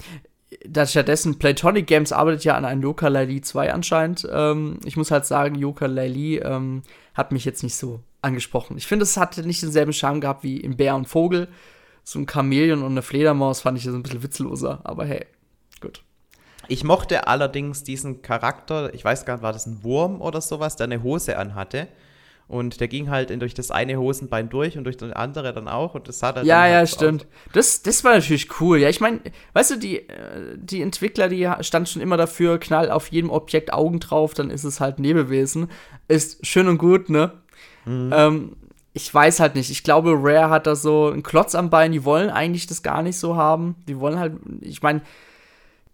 da 0.67 0.87
stattdessen 0.87 1.38
Platonic 1.38 1.87
Games 1.87 2.12
arbeitet 2.12 2.44
ja 2.44 2.56
an 2.56 2.64
einem 2.64 2.82
Yoka 2.82 3.08
Lily 3.08 3.41
2 3.41 3.73
anscheinend. 3.73 4.29
Ähm, 4.31 4.81
ich 4.85 4.97
muss 4.97 5.11
halt 5.11 5.25
sagen, 5.26 5.55
Yoka 5.55 5.87
Lily 5.87 6.38
ähm, 6.38 6.82
hat 7.14 7.32
mich 7.32 7.44
jetzt 7.44 7.62
nicht 7.62 7.76
so 7.76 8.00
angesprochen. 8.23 8.76
Ich 8.76 8.87
finde, 8.87 9.05
es 9.05 9.17
hatte 9.17 9.47
nicht 9.47 9.62
denselben 9.62 9.93
Charme 9.93 10.20
gehabt 10.20 10.43
wie 10.43 10.58
in 10.58 10.76
Bär 10.76 10.97
und 10.97 11.08
Vogel. 11.08 11.49
So 12.02 12.19
ein 12.19 12.26
Chamäleon 12.29 12.82
und 12.82 12.93
eine 12.93 13.02
Fledermaus 13.02 13.61
fand 13.61 13.79
ich 13.79 13.85
so 13.85 13.93
ein 13.93 14.02
bisschen 14.02 14.23
witzloser, 14.23 14.81
aber 14.85 15.05
hey, 15.05 15.27
gut. 15.81 16.03
Ich 16.67 16.84
mochte 16.84 17.27
allerdings 17.27 17.82
diesen 17.82 18.22
Charakter, 18.22 18.94
ich 18.94 19.05
weiß 19.05 19.24
gar 19.24 19.34
nicht, 19.34 19.43
war 19.43 19.53
das 19.53 19.67
ein 19.67 19.82
Wurm 19.82 20.20
oder 20.20 20.41
sowas, 20.41 20.77
der 20.77 20.84
eine 20.84 21.03
Hose 21.03 21.36
anhatte. 21.36 21.89
Und 22.50 22.80
der 22.80 22.88
ging 22.88 23.10
halt 23.10 23.30
durch 23.40 23.54
das 23.54 23.70
eine 23.70 23.96
Hosenbein 23.96 24.48
durch 24.48 24.76
und 24.76 24.82
durch 24.82 24.96
das 24.96 25.12
andere 25.12 25.54
dann 25.54 25.69
auch. 25.69 25.94
Und 25.94 26.08
das 26.08 26.19
sah 26.19 26.32
dann. 26.32 26.44
Ja, 26.44 26.62
halt 26.62 26.72
ja, 26.72 26.84
stimmt. 26.84 27.28
Das, 27.52 27.82
das 27.82 28.02
war 28.02 28.14
natürlich 28.14 28.60
cool. 28.60 28.78
Ja, 28.78 28.88
ich 28.88 29.00
meine, 29.00 29.20
weißt 29.52 29.70
du, 29.70 29.76
die, 29.76 29.98
äh, 29.98 30.56
die 30.56 30.82
Entwickler, 30.82 31.28
die 31.28 31.48
standen 31.60 31.86
schon 31.86 32.02
immer 32.02 32.16
dafür, 32.16 32.58
knall 32.58 32.90
auf 32.90 33.06
jedem 33.12 33.30
Objekt 33.30 33.72
Augen 33.72 34.00
drauf, 34.00 34.34
dann 34.34 34.50
ist 34.50 34.64
es 34.64 34.80
halt 34.80 34.98
Nebelwesen. 34.98 35.70
Ist 36.08 36.44
schön 36.44 36.66
und 36.66 36.78
gut, 36.78 37.08
ne? 37.08 37.30
Mhm. 37.84 38.12
Ähm, 38.12 38.56
ich 38.94 39.14
weiß 39.14 39.38
halt 39.38 39.54
nicht. 39.54 39.70
Ich 39.70 39.84
glaube, 39.84 40.14
Rare 40.16 40.50
hat 40.50 40.66
da 40.66 40.74
so 40.74 41.06
einen 41.06 41.22
Klotz 41.22 41.54
am 41.54 41.70
Bein. 41.70 41.92
Die 41.92 42.04
wollen 42.04 42.30
eigentlich 42.30 42.66
das 42.66 42.82
gar 42.82 43.02
nicht 43.02 43.16
so 43.16 43.36
haben. 43.36 43.76
Die 43.86 44.00
wollen 44.00 44.19
halt, 44.19 44.32
ich 44.60 44.82
meine, 44.82 45.02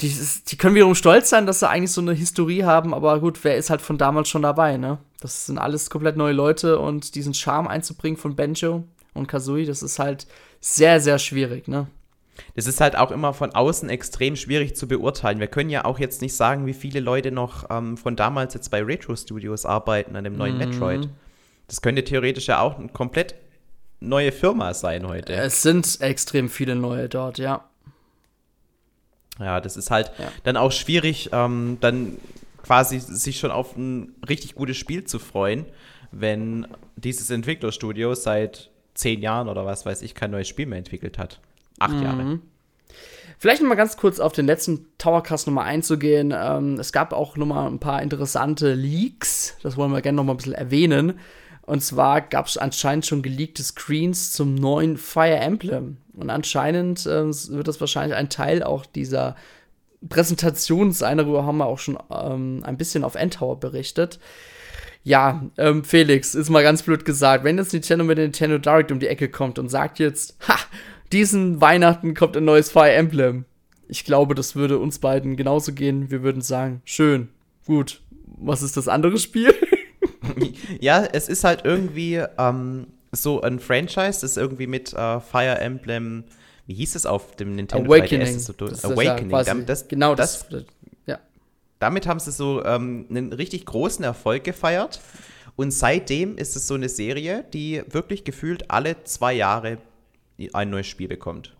die, 0.00 0.14
die 0.48 0.56
können 0.56 0.74
wiederum 0.74 0.94
stolz 0.94 1.30
sein, 1.30 1.46
dass 1.46 1.60
sie 1.60 1.68
eigentlich 1.68 1.92
so 1.92 2.00
eine 2.00 2.12
Historie 2.12 2.64
haben. 2.64 2.92
Aber 2.92 3.18
gut, 3.20 3.42
wer 3.44 3.56
ist 3.56 3.70
halt 3.70 3.80
von 3.80 3.98
damals 3.98 4.28
schon 4.28 4.42
dabei, 4.42 4.76
ne? 4.76 4.98
Das 5.20 5.46
sind 5.46 5.58
alles 5.58 5.88
komplett 5.88 6.16
neue 6.16 6.34
Leute 6.34 6.78
und 6.78 7.14
diesen 7.14 7.32
Charme 7.34 7.68
einzubringen 7.68 8.18
von 8.18 8.36
Benjo 8.36 8.84
und 9.14 9.26
Kazooie, 9.26 9.64
das 9.64 9.82
ist 9.82 9.98
halt 9.98 10.26
sehr, 10.60 11.00
sehr 11.00 11.18
schwierig, 11.18 11.68
ne? 11.68 11.86
Das 12.54 12.66
ist 12.66 12.82
halt 12.82 12.96
auch 12.96 13.10
immer 13.10 13.32
von 13.32 13.54
außen 13.54 13.88
extrem 13.88 14.36
schwierig 14.36 14.76
zu 14.76 14.86
beurteilen. 14.86 15.40
Wir 15.40 15.46
können 15.46 15.70
ja 15.70 15.86
auch 15.86 15.98
jetzt 15.98 16.20
nicht 16.20 16.36
sagen, 16.36 16.66
wie 16.66 16.74
viele 16.74 17.00
Leute 17.00 17.30
noch 17.30 17.70
ähm, 17.70 17.96
von 17.96 18.14
damals 18.14 18.52
jetzt 18.52 18.70
bei 18.70 18.82
Retro 18.82 19.16
Studios 19.16 19.64
arbeiten 19.64 20.16
an 20.16 20.24
dem 20.24 20.36
neuen 20.36 20.54
mhm. 20.54 20.70
Metroid. 20.70 21.08
Das 21.66 21.80
könnte 21.80 22.04
theoretisch 22.04 22.48
ja 22.48 22.60
auch 22.60 22.78
eine 22.78 22.88
komplett 22.88 23.34
neue 24.00 24.32
Firma 24.32 24.74
sein 24.74 25.08
heute. 25.08 25.32
Es 25.32 25.62
sind 25.62 26.00
extrem 26.00 26.50
viele 26.50 26.74
neue 26.76 27.08
dort, 27.08 27.38
ja. 27.38 27.64
Ja, 29.38 29.60
das 29.60 29.76
ist 29.76 29.90
halt 29.90 30.12
ja. 30.18 30.30
dann 30.44 30.56
auch 30.56 30.72
schwierig, 30.72 31.30
ähm, 31.32 31.78
dann 31.80 32.18
quasi 32.62 32.98
sich 32.98 33.38
schon 33.38 33.50
auf 33.50 33.76
ein 33.76 34.14
richtig 34.28 34.54
gutes 34.54 34.76
Spiel 34.76 35.04
zu 35.04 35.18
freuen, 35.18 35.66
wenn 36.10 36.66
dieses 36.96 37.30
Entwicklerstudio 37.30 38.14
seit 38.14 38.70
zehn 38.94 39.20
Jahren 39.20 39.48
oder 39.48 39.66
was 39.66 39.86
weiß 39.86 40.02
ich 40.02 40.14
kein 40.14 40.30
neues 40.30 40.48
Spiel 40.48 40.66
mehr 40.66 40.78
entwickelt 40.78 41.18
hat. 41.18 41.40
Acht 41.78 41.94
mhm. 41.94 42.02
Jahre. 42.02 42.40
Vielleicht 43.38 43.60
noch 43.60 43.68
mal 43.68 43.74
ganz 43.74 43.98
kurz 43.98 44.18
auf 44.18 44.32
den 44.32 44.46
letzten 44.46 44.86
Towercast 44.96 45.46
nochmal 45.46 45.66
einzugehen. 45.66 46.32
Ähm, 46.34 46.80
es 46.80 46.92
gab 46.92 47.12
auch 47.12 47.36
noch 47.36 47.46
mal 47.46 47.66
ein 47.66 47.78
paar 47.78 48.02
interessante 48.02 48.72
Leaks. 48.72 49.58
Das 49.62 49.76
wollen 49.76 49.92
wir 49.92 50.00
gerne 50.00 50.16
noch 50.16 50.24
mal 50.24 50.32
ein 50.32 50.38
bisschen 50.38 50.54
erwähnen. 50.54 51.18
Und 51.66 51.82
zwar 51.82 52.20
gab 52.20 52.46
es 52.46 52.56
anscheinend 52.56 53.06
schon 53.06 53.22
geleakte 53.22 53.62
Screens 53.62 54.32
zum 54.32 54.54
neuen 54.54 54.96
Fire 54.96 55.36
Emblem. 55.36 55.98
Und 56.14 56.30
anscheinend 56.30 57.04
äh, 57.06 57.26
wird 57.26 57.66
das 57.66 57.80
wahrscheinlich 57.80 58.16
ein 58.16 58.30
Teil 58.30 58.62
auch 58.62 58.86
dieser 58.86 59.34
Präsentation 60.08 60.92
sein. 60.92 61.18
Darüber 61.18 61.44
haben 61.44 61.58
wir 61.58 61.66
auch 61.66 61.80
schon 61.80 61.98
ähm, 62.10 62.62
ein 62.64 62.76
bisschen 62.76 63.02
auf 63.02 63.16
Endtower 63.16 63.58
berichtet. 63.58 64.20
Ja, 65.02 65.44
ähm, 65.58 65.84
Felix, 65.84 66.34
ist 66.34 66.50
mal 66.50 66.62
ganz 66.62 66.82
blöd 66.82 67.04
gesagt, 67.04 67.44
wenn 67.44 67.58
jetzt 67.58 67.72
Nintendo 67.72 68.04
mit 68.04 68.18
Nintendo 68.18 68.58
Direct 68.58 68.92
um 68.92 69.00
die 69.00 69.08
Ecke 69.08 69.28
kommt 69.28 69.58
und 69.58 69.68
sagt 69.68 69.98
jetzt, 69.98 70.36
ha, 70.48 70.56
diesen 71.12 71.60
Weihnachten 71.60 72.14
kommt 72.14 72.36
ein 72.36 72.44
neues 72.44 72.70
Fire 72.70 72.92
Emblem. 72.92 73.44
Ich 73.88 74.04
glaube, 74.04 74.34
das 74.34 74.56
würde 74.56 74.78
uns 74.78 74.98
beiden 74.98 75.36
genauso 75.36 75.72
gehen. 75.72 76.10
Wir 76.10 76.22
würden 76.22 76.42
sagen, 76.42 76.80
schön, 76.84 77.28
gut. 77.66 78.02
Was 78.38 78.62
ist 78.62 78.76
das 78.76 78.88
andere 78.88 79.18
Spiel? 79.18 79.54
ja, 80.80 81.04
es 81.04 81.28
ist 81.28 81.44
halt 81.44 81.64
irgendwie 81.64 82.22
ähm, 82.38 82.86
so 83.12 83.40
ein 83.40 83.60
Franchise, 83.60 84.20
das 84.20 84.36
irgendwie 84.36 84.66
mit 84.66 84.92
äh, 84.92 85.20
Fire 85.20 85.58
Emblem, 85.58 86.24
wie 86.66 86.74
hieß 86.74 86.94
es 86.96 87.06
auf 87.06 87.36
dem 87.36 87.54
Nintendo 87.54 87.92
Awakening. 87.92 88.38
So 88.38 88.52
das 88.52 88.84
Awakening. 88.84 89.30
Ja 89.30 89.42
das, 89.42 89.66
das, 89.66 89.88
genau 89.88 90.14
das, 90.14 90.48
das, 90.48 90.64
ja. 91.06 91.18
Damit 91.78 92.06
haben 92.06 92.20
sie 92.20 92.32
so 92.32 92.64
ähm, 92.64 93.06
einen 93.10 93.32
richtig 93.32 93.66
großen 93.66 94.04
Erfolg 94.04 94.44
gefeiert. 94.44 95.00
Und 95.56 95.70
seitdem 95.70 96.36
ist 96.36 96.54
es 96.54 96.66
so 96.66 96.74
eine 96.74 96.88
Serie, 96.88 97.44
die 97.52 97.82
wirklich 97.88 98.24
gefühlt 98.24 98.70
alle 98.70 99.04
zwei 99.04 99.32
Jahre 99.32 99.78
ein 100.52 100.70
neues 100.70 100.86
Spiel 100.86 101.08
bekommt. 101.08 101.56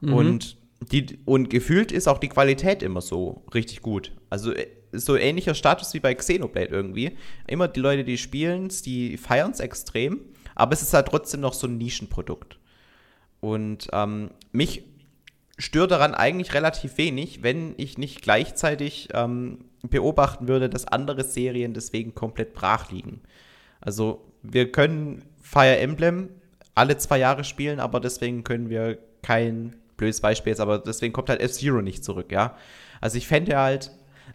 Mhm. 0.00 0.14
Und, 0.14 0.56
die, 0.92 1.18
und 1.26 1.50
gefühlt 1.50 1.92
ist 1.92 2.08
auch 2.08 2.18
die 2.18 2.28
Qualität 2.28 2.82
immer 2.82 3.02
so 3.02 3.42
richtig 3.52 3.82
gut. 3.82 4.12
Also 4.30 4.52
äh, 4.52 4.66
so 4.96 5.16
ähnlicher 5.16 5.54
Status 5.54 5.94
wie 5.94 6.00
bei 6.00 6.14
Xenoblade 6.14 6.68
irgendwie. 6.68 7.16
Immer 7.46 7.68
die 7.68 7.80
Leute, 7.80 8.04
die 8.04 8.18
spielen 8.18 8.66
es, 8.66 8.82
die 8.82 9.16
feiern 9.16 9.52
es 9.52 9.60
extrem, 9.60 10.20
aber 10.54 10.72
es 10.72 10.82
ist 10.82 10.94
halt 10.94 11.08
trotzdem 11.08 11.40
noch 11.40 11.54
so 11.54 11.66
ein 11.66 11.78
Nischenprodukt. 11.78 12.58
Und 13.40 13.88
ähm, 13.92 14.30
mich 14.52 14.84
stört 15.58 15.90
daran 15.90 16.14
eigentlich 16.14 16.54
relativ 16.54 16.98
wenig, 16.98 17.42
wenn 17.42 17.74
ich 17.76 17.98
nicht 17.98 18.22
gleichzeitig 18.22 19.08
ähm, 19.14 19.58
beobachten 19.82 20.48
würde, 20.48 20.68
dass 20.68 20.86
andere 20.86 21.24
Serien 21.24 21.74
deswegen 21.74 22.14
komplett 22.14 22.54
brach 22.54 22.90
liegen. 22.90 23.20
Also 23.80 24.24
wir 24.42 24.72
können 24.72 25.22
Fire 25.40 25.78
Emblem 25.78 26.30
alle 26.74 26.98
zwei 26.98 27.18
Jahre 27.18 27.44
spielen, 27.44 27.80
aber 27.80 28.00
deswegen 28.00 28.44
können 28.44 28.68
wir 28.68 28.98
kein 29.22 29.76
blödes 29.96 30.20
Beispiel 30.20 30.50
jetzt, 30.50 30.60
aber 30.60 30.78
deswegen 30.78 31.12
kommt 31.12 31.30
halt 31.30 31.40
F-Zero 31.40 31.80
nicht 31.80 32.04
zurück, 32.04 32.30
ja. 32.30 32.56
Also 33.00 33.16
ich 33.16 33.26
fände 33.26 33.56
halt, 33.56 33.90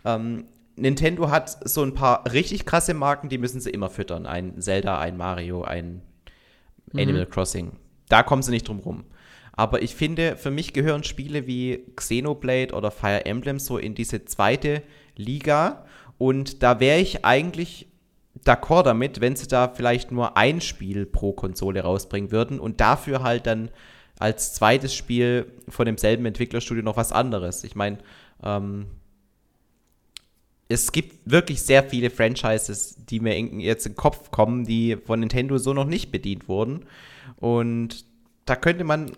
ähm, 0.06 0.46
Nintendo 0.76 1.30
hat 1.30 1.68
so 1.68 1.84
ein 1.84 1.94
paar 1.94 2.32
richtig 2.32 2.66
krasse 2.66 2.94
Marken, 2.94 3.30
die 3.30 3.38
müssen 3.38 3.62
sie 3.62 3.70
immer 3.70 3.90
füttern. 3.90 4.26
Ein 4.26 4.60
Zelda, 4.62 5.00
ein 5.00 5.18
Mario, 5.18 5.64
ein 5.64 6.02
mhm. 6.92 7.00
Animal 7.00 7.26
Crossing. 7.26 7.74
Da 8.10 8.24
kommen 8.24 8.42
sie 8.42 8.52
nicht 8.52 8.68
drum 8.68 8.80
rum. 8.80 9.06
Aber 9.54 9.82
ich 9.82 9.96
finde, 9.96 10.38
für 10.38 10.52
mich 10.52 10.74
gehören 10.74 11.04
Spiele 11.04 11.46
wie 11.46 11.86
Xenoblade 11.96 12.74
oder 12.74 12.90
Fire 12.90 13.26
Emblem 13.26 13.60
so 13.60 13.78
in 13.78 13.96
diese 13.96 14.26
zweite 14.26 14.82
Liga. 15.16 15.86
Und 16.18 16.64
da 16.64 16.80
wäre 16.80 17.00
ich 17.00 17.26
eigentlich 17.26 17.88
d'accord 18.46 18.84
damit, 18.84 19.22
wenn 19.22 19.36
sie 19.36 19.48
da 19.48 19.68
vielleicht 19.68 20.12
nur 20.12 20.38
ein 20.38 20.62
Spiel 20.62 21.06
pro 21.06 21.34
Konsole 21.34 21.82
rausbringen 21.82 22.32
würden 22.32 22.60
und 22.60 22.80
dafür 22.80 23.24
halt 23.24 23.46
dann 23.46 23.70
als 24.20 24.54
zweites 24.54 24.96
Spiel 24.96 25.52
von 25.68 25.86
demselben 25.86 26.26
Entwicklerstudio 26.26 26.84
noch 26.84 26.98
was 26.98 27.12
anderes. 27.12 27.64
Ich 27.64 27.76
meine, 27.76 27.98
ähm, 28.44 28.88
es 30.72 30.92
gibt 30.92 31.30
wirklich 31.30 31.62
sehr 31.62 31.84
viele 31.84 32.10
Franchises, 32.10 32.96
die 33.10 33.20
mir 33.20 33.38
jetzt 33.40 33.86
in 33.86 33.94
den 33.94 33.98
Kopf 33.98 34.32
kommen, 34.32 34.63
die 34.63 34.98
von 35.06 35.20
Nintendo 35.20 35.58
so 35.58 35.74
noch 35.74 35.86
nicht 35.86 36.12
bedient 36.12 36.48
wurden. 36.48 36.86
Und 37.40 38.06
da 38.46 38.56
könnte 38.56 38.84
man 38.84 39.12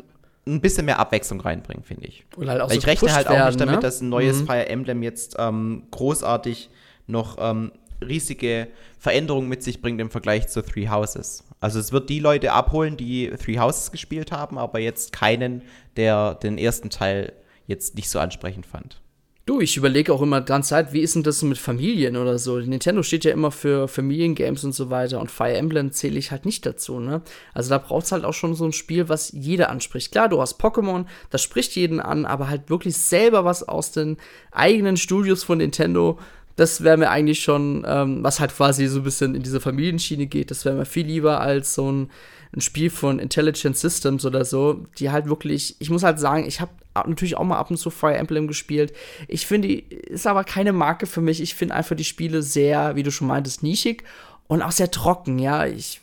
ein 0.46 0.62
bisschen 0.62 0.86
mehr 0.86 1.00
Abwechslung 1.00 1.40
reinbringen, 1.40 1.84
finde 1.84 2.08
ich. 2.08 2.26
Halt 2.38 2.70
Weil 2.70 2.78
ich 2.78 2.88
rechne 2.88 3.14
halt 3.14 3.28
auch 3.28 3.32
werden, 3.32 3.48
nicht 3.48 3.62
damit, 3.62 3.76
ne? 3.76 3.82
dass 3.82 4.02
ein 4.02 4.10
neues 4.10 4.42
mhm. 4.42 4.48
Fire 4.48 4.68
Emblem 4.68 5.04
jetzt 5.04 5.36
ähm, 5.40 5.84
großartig 5.92 6.70
noch 7.08 7.38
ähm, 7.40 7.72
riesige 8.02 8.68
Veränderungen 9.00 9.48
mit 9.48 9.64
sich 9.64 9.82
bringt 9.82 10.02
im 10.02 10.10
Vergleich 10.10 10.48
zu 10.50 10.62
Three 10.62 10.90
Houses. 10.90 11.46
Also 11.62 11.80
es 11.80 11.94
wird 11.94 12.10
die 12.10 12.20
Leute 12.20 12.52
abholen, 12.52 12.98
die 12.98 13.32
Three 13.42 13.58
Houses 13.58 13.92
gespielt 13.92 14.32
haben, 14.32 14.58
aber 14.58 14.80
jetzt 14.80 15.14
keinen, 15.14 15.62
der 15.96 16.36
den 16.36 16.58
ersten 16.58 16.90
Teil 16.90 17.32
jetzt 17.68 17.96
nicht 17.96 18.10
so 18.10 18.20
ansprechend 18.20 18.66
fand. 18.66 19.00
Du, 19.46 19.60
ich 19.60 19.76
überlege 19.76 20.14
auch 20.14 20.22
immer 20.22 20.40
die 20.40 20.46
ganze 20.46 20.70
Zeit, 20.70 20.94
wie 20.94 21.02
ist 21.02 21.16
denn 21.16 21.24
das 21.24 21.42
mit 21.42 21.58
Familien 21.58 22.16
oder 22.16 22.40
so? 22.40 22.60
Nintendo 22.60 23.04
steht 23.04 23.26
ja 23.26 23.32
immer 23.34 23.52
für 23.52 23.90
Familiengames 23.90 24.64
und 24.64 24.72
so 24.74 24.90
weiter 24.90 25.20
und 25.20 25.30
Fire 25.30 25.58
Emblem 25.58 25.92
zähle 25.92 26.18
ich 26.18 26.32
halt 26.32 26.46
nicht 26.46 26.66
dazu, 26.66 27.02
ne? 27.02 27.22
Also 27.54 27.70
da 27.70 27.78
braucht 27.78 28.06
es 28.06 28.14
halt 28.14 28.24
auch 28.24 28.34
schon 28.34 28.56
so 28.56 28.64
ein 28.64 28.72
Spiel, 28.72 29.10
was 29.10 29.34
jeder 29.34 29.70
anspricht. 29.70 30.14
Klar, 30.14 30.30
du 30.30 30.40
hast 30.40 30.62
Pokémon, 30.62 31.08
das 31.30 31.42
spricht 31.42 31.76
jeden 31.76 32.00
an, 32.00 32.26
aber 32.26 32.48
halt 32.48 32.70
wirklich 32.70 32.96
selber 32.96 33.44
was 33.44 33.68
aus 33.68 33.92
den 33.92 34.16
eigenen 34.54 34.96
Studios 34.96 35.44
von 35.44 35.58
Nintendo, 35.58 36.20
das 36.56 36.82
wäre 36.82 36.96
mir 36.96 37.10
eigentlich 37.10 37.42
schon, 37.42 37.84
ähm, 37.86 38.24
was 38.24 38.40
halt 38.40 38.56
quasi 38.56 38.88
so 38.88 39.00
ein 39.00 39.04
bisschen 39.04 39.36
in 39.36 39.44
diese 39.44 39.60
Familienschiene 39.60 40.28
geht, 40.28 40.52
das 40.52 40.64
wäre 40.64 40.76
mir 40.76 40.86
viel 40.86 41.08
lieber 41.08 41.42
als 41.42 41.74
so 41.74 41.92
ein 41.92 42.12
ein 42.56 42.62
Spiel 42.62 42.90
von 42.90 43.20
Intelligent 43.20 43.78
Systems 43.78 44.26
oder 44.26 44.46
so, 44.46 44.86
die 44.98 45.12
halt 45.12 45.28
wirklich, 45.28 45.76
ich 45.80 45.90
muss 45.90 46.04
halt 46.04 46.20
sagen, 46.20 46.46
ich 46.46 46.62
habe 46.62 46.72
natürlich 47.08 47.36
auch 47.36 47.44
mal 47.44 47.58
ab 47.58 47.72
und 47.72 47.78
zu 47.78 47.90
Fire 47.90 48.16
Emblem 48.16 48.48
gespielt. 48.48 48.94
Ich 49.28 49.48
finde, 49.48 49.70
ist 49.70 50.28
aber 50.28 50.44
keine 50.44 50.74
Marke 50.74 51.08
für 51.08 51.22
mich. 51.22 51.42
Ich 51.42 51.56
finde 51.56 51.74
einfach 51.74 51.96
die 51.96 52.04
Spiele 52.04 52.44
sehr, 52.44 52.96
wie 52.96 53.04
du 53.04 53.12
schon 53.12 53.28
meintest, 53.28 53.64
nischig 53.64 54.04
und 54.48 54.62
auch 54.62 54.72
sehr 54.72 54.92
trocken, 54.92 55.40
ja. 55.40 55.66
Ich, 55.66 56.02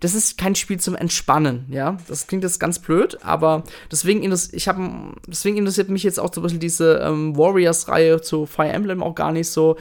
das 0.00 0.14
ist 0.14 0.36
kein 0.36 0.54
Spiel 0.54 0.78
zum 0.78 0.94
Entspannen, 0.94 1.66
ja. 1.70 1.96
Das 2.08 2.26
klingt 2.26 2.44
jetzt 2.44 2.60
ganz 2.60 2.78
blöd, 2.78 3.18
aber 3.22 3.64
deswegen, 3.90 4.22
ich 4.52 4.68
hab, 4.68 4.76
deswegen 5.26 5.56
interessiert 5.56 5.88
mich 5.88 6.02
jetzt 6.02 6.20
auch 6.20 6.30
zum 6.30 6.42
Beispiel 6.42 6.60
diese 6.60 6.98
ähm, 6.98 7.36
Warriors-Reihe 7.36 8.20
zu 8.20 8.44
Fire 8.44 8.68
Emblem 8.68 9.02
auch 9.02 9.14
gar 9.14 9.32
nicht 9.32 9.48
so. 9.48 9.76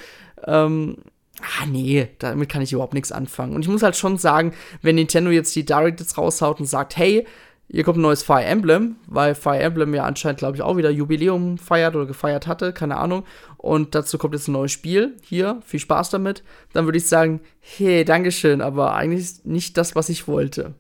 Ähm, 0.46 0.98
Ah, 1.42 1.66
nee, 1.66 2.10
damit 2.20 2.50
kann 2.50 2.62
ich 2.62 2.74
überhaupt 2.74 2.94
nichts 2.94 3.12
anfangen. 3.12 3.56
Und 3.56 3.62
ich 3.62 3.70
muss 3.70 3.84
halt 3.84 3.96
schon 3.96 4.18
sagen, 4.18 4.54
wenn 4.82 4.96
Nintendo 4.96 5.32
jetzt 5.32 5.56
die 5.56 5.66
Direct 5.66 6.00
jetzt 6.00 6.18
raushaut 6.18 6.60
und 6.60 6.66
sagt, 6.66 6.98
hey, 6.98 7.26
hier 7.72 7.84
kommt 7.84 8.00
ein 8.00 8.02
neues 8.02 8.24
Fire 8.24 8.44
Emblem, 8.44 8.96
weil 9.06 9.36
Fire 9.36 9.60
Emblem 9.60 9.94
ja 9.94 10.04
anscheinend, 10.04 10.40
glaube 10.40 10.58
ich, 10.58 10.64
auch 10.64 10.76
wieder 10.76 10.90
Jubiläum 10.90 11.60
feiert 11.60 11.96
oder 11.96 12.08
gefeiert 12.08 12.48
hatte, 12.48 12.74
keine 12.74 12.98
Ahnung. 12.98 13.26
Und 13.58 13.94
dazu 13.94 14.18
kommt 14.18 14.34
jetzt 14.34 14.48
ein 14.48 14.54
neues 14.54 14.72
Spiel. 14.72 15.16
Hier, 15.24 15.62
viel 15.66 15.80
Spaß 15.80 16.10
damit. 16.10 16.44
Dann 16.74 16.86
würde 16.86 16.98
ich 16.98 17.08
sagen, 17.08 17.42
hey, 17.60 18.04
Dankeschön, 18.04 18.62
aber 18.62 18.96
eigentlich 18.96 19.46
nicht 19.46 19.78
das, 19.78 19.96
was 19.96 20.10
ich 20.10 20.28
wollte. 20.28 20.74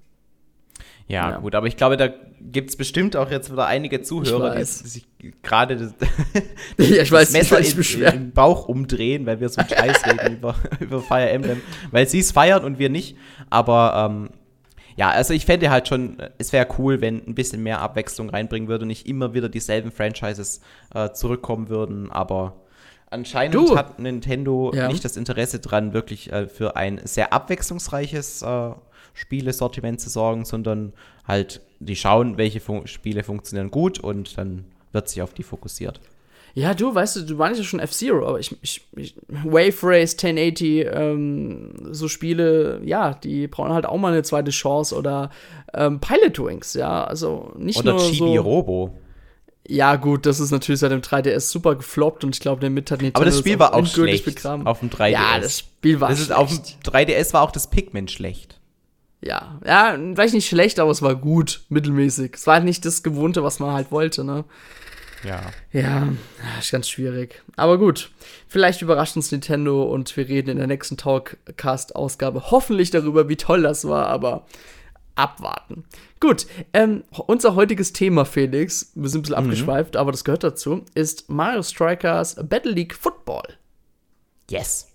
Ja, 1.10 1.32
ja, 1.32 1.38
gut, 1.38 1.56
aber 1.56 1.66
ich 1.66 1.76
glaube, 1.76 1.98
da 1.98 2.08
gibt 2.40 2.70
es 2.70 2.76
bestimmt 2.76 3.16
auch 3.16 3.32
jetzt 3.32 3.52
wieder 3.52 3.66
einige 3.66 4.04
Zuhörer, 4.04 4.56
die 4.56 4.64
sich 4.64 5.08
gerade 5.42 5.76
das, 5.76 5.96
ja, 6.78 7.02
ich 7.02 7.12
weiß, 7.12 7.32
Messer 7.32 7.60
ich 7.60 7.96
in, 7.96 8.04
im 8.04 8.32
Bauch 8.32 8.68
umdrehen, 8.68 9.26
weil 9.26 9.40
wir 9.40 9.50
so 9.50 9.60
Scheiß 9.60 10.06
reden 10.06 10.38
über, 10.38 10.54
über 10.80 11.02
Fire 11.02 11.28
Emblem, 11.28 11.62
weil 11.90 12.08
sie 12.08 12.20
es 12.20 12.32
feiern 12.32 12.64
und 12.64 12.78
wir 12.78 12.90
nicht. 12.92 13.18
Aber 13.50 14.08
ähm, 14.08 14.30
ja, 14.98 15.10
also 15.10 15.34
ich 15.34 15.48
fände 15.48 15.72
halt 15.72 15.88
schon, 15.88 16.18
es 16.38 16.54
wäre 16.54 16.68
cool, 16.78 17.02
wenn 17.02 17.26
ein 17.26 17.34
bisschen 17.34 17.64
mehr 17.64 17.82
Abwechslung 17.82 18.30
reinbringen 18.30 18.70
würde 18.70 18.84
und 18.84 18.90
nicht 18.90 19.08
immer 19.08 19.34
wieder 19.34 19.50
dieselben 19.50 19.92
Franchises 19.92 20.62
äh, 20.94 21.10
zurückkommen 21.10 21.70
würden, 21.70 22.12
aber 22.12 22.62
anscheinend 23.10 23.56
du. 23.56 23.76
hat 23.76 23.98
Nintendo 23.98 24.72
ja. 24.76 24.88
nicht 24.88 25.04
das 25.04 25.18
Interesse 25.18 25.60
dran, 25.60 25.94
wirklich 25.94 26.32
äh, 26.32 26.48
für 26.48 26.76
ein 26.76 27.02
sehr 27.04 27.34
abwechslungsreiches 27.34 28.44
äh, 28.44 28.72
Spielesortiment 29.14 30.00
zu 30.00 30.10
sorgen, 30.10 30.46
sondern 30.46 30.94
halt, 31.26 31.62
die 31.80 31.96
schauen, 31.96 32.38
welche 32.38 32.60
Fun 32.60 32.88
Spiele 32.88 33.24
funktionieren 33.24 33.72
gut 33.72 34.00
und 34.00 34.38
dann 34.38 34.66
wird 34.92 35.10
sich 35.10 35.22
auf 35.22 35.34
die 35.34 35.44
fokussiert. 35.44 36.02
Ja, 36.56 36.74
du, 36.74 36.94
weißt 36.94 37.18
du, 37.18 37.22
du 37.22 37.36
meinst 37.36 37.60
ja 37.60 37.64
schon 37.64 37.80
F-Zero, 37.80 38.28
aber 38.28 38.40
ich, 38.40 38.56
ich, 38.62 38.82
ich, 38.96 39.16
Wave 39.28 39.78
Race 39.84 40.14
1080, 40.14 40.88
ähm, 40.92 41.74
so 41.92 42.08
Spiele, 42.08 42.82
ja, 42.84 43.14
die 43.14 43.48
brauchen 43.48 43.72
halt 43.72 43.86
auch 43.86 43.98
mal 43.98 44.12
eine 44.12 44.24
zweite 44.24 44.52
Chance 44.52 44.96
oder 44.96 45.30
ähm, 45.74 46.00
Pilot 46.00 46.40
Wings, 46.40 46.74
ja, 46.74 47.04
also 47.04 47.54
nicht 47.58 47.80
oder 47.80 47.94
nur 47.94 48.02
Chibi 48.02 48.36
so. 48.36 48.42
Robo. 48.42 48.94
Ja, 49.68 49.98
gut, 49.98 50.26
das 50.26 50.40
ist 50.40 50.50
natürlich 50.50 50.80
seit 50.80 50.92
dem 50.92 51.02
3DS 51.02 51.42
super 51.42 51.76
gefloppt 51.76 52.24
und 52.24 52.36
ich 52.36 52.42
glaube, 52.42 52.62
damit 52.62 52.90
hat 52.90 53.02
Nintendo 53.02 53.20
Aber 53.20 53.26
das 53.26 53.38
Spiel 53.38 53.56
das 53.56 53.60
war 53.60 53.76
auch 53.76 53.86
schlecht 53.86 54.26
begraben. 54.26 54.66
auf 54.66 54.80
dem 54.80 54.90
3DS. 54.90 55.10
Ja, 55.10 55.40
das 55.40 55.60
Spiel 55.60 56.02
war 56.02 56.10
das 56.10 56.26
schlecht. 56.26 56.34
Auf 56.34 56.50
dem 56.50 56.92
3DS 56.92 57.34
war 57.34 57.44
auch 57.44 57.52
das 57.52 57.70
Pikmin 57.70 58.08
schlecht 58.08 58.59
ja, 59.22 59.60
ja, 59.66 59.98
vielleicht 60.14 60.34
nicht 60.34 60.48
schlecht, 60.48 60.80
aber 60.80 60.92
es 60.92 61.02
war 61.02 61.16
gut, 61.16 61.62
mittelmäßig. 61.70 62.36
Es 62.36 62.48
war 62.48 62.56
halt 62.56 62.66
nicht 62.66 62.86
das 62.86 63.04
Gewohnte, 63.04 63.44
was 63.44 63.60
man 63.60 63.74
halt 63.74 63.92
wollte, 63.92 64.24
ne? 64.24 64.46
Ja. 65.24 65.42
Ja, 65.74 66.08
ist 66.60 66.72
ganz 66.72 66.88
schwierig. 66.88 67.44
Aber 67.58 67.78
gut, 67.78 68.12
vielleicht 68.48 68.82
überrascht 68.82 69.18
uns 69.18 69.32
Nintendo 69.32 69.84
und 69.84 70.16
wir 70.16 70.30
reden 70.30 70.52
in 70.52 70.58
der 70.58 70.68
nächsten 70.68 70.96
Talkcast-Ausgabe 70.96 72.52
hoffentlich 72.52 72.92
darüber, 72.92 73.28
wie 73.28 73.36
toll 73.36 73.64
das 73.64 73.86
war, 73.86 74.08
aber 74.08 74.46
abwarten. 75.16 75.84
Gut, 76.22 76.48
ähm, 76.74 77.04
unser 77.28 77.56
heutiges 77.56 77.92
Thema, 77.92 78.24
Felix, 78.24 78.94
wir 78.96 79.10
sind 79.10 79.20
ein 79.20 79.22
bisschen 79.24 79.44
mhm. 79.44 79.46
abgeschweift, 79.46 79.98
aber 79.98 80.12
das 80.12 80.24
gehört 80.24 80.44
dazu, 80.46 80.86
ist 80.96 81.30
Mario 81.30 81.64
Strikers 81.64 82.36
Battle 82.48 82.72
League 82.72 82.96
Football. 82.96 83.44
Yes. 84.50 84.88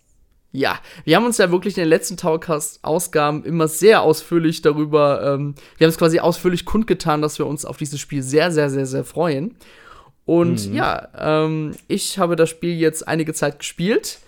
Ja, 0.57 0.79
wir 1.03 1.17
haben 1.17 1.27
uns 1.27 1.39
ja 1.39 1.51
wirklich 1.51 1.77
in 1.77 1.81
den 1.81 1.89
letzten 1.89 2.17
Towercast-Ausgaben 2.17 3.45
immer 3.45 3.67
sehr 3.67 4.03
ausführlich 4.03 4.63
darüber, 4.63 5.35
ähm, 5.35 5.57
wir 5.79 5.87
haben 5.87 5.91
es 5.91 5.99
quasi 5.99 6.21
ausführlich 6.21 6.65
kundgetan, 6.65 7.23
dass 7.23 7.41
wir 7.41 7.47
uns 7.47 7.65
auf 7.65 7.77
dieses 7.77 7.99
Spiel 7.99 8.23
sehr, 8.23 8.53
sehr, 8.53 8.71
sehr, 8.71 8.87
sehr 8.87 9.03
freuen. 9.03 9.57
Und 10.27 10.69
mhm. 10.69 10.75
ja, 10.77 11.09
ähm, 11.19 11.73
ich 11.89 12.21
habe 12.21 12.37
das 12.37 12.51
Spiel 12.51 12.79
jetzt 12.79 13.09
einige 13.09 13.35
Zeit 13.35 13.59
gespielt. 13.59 14.21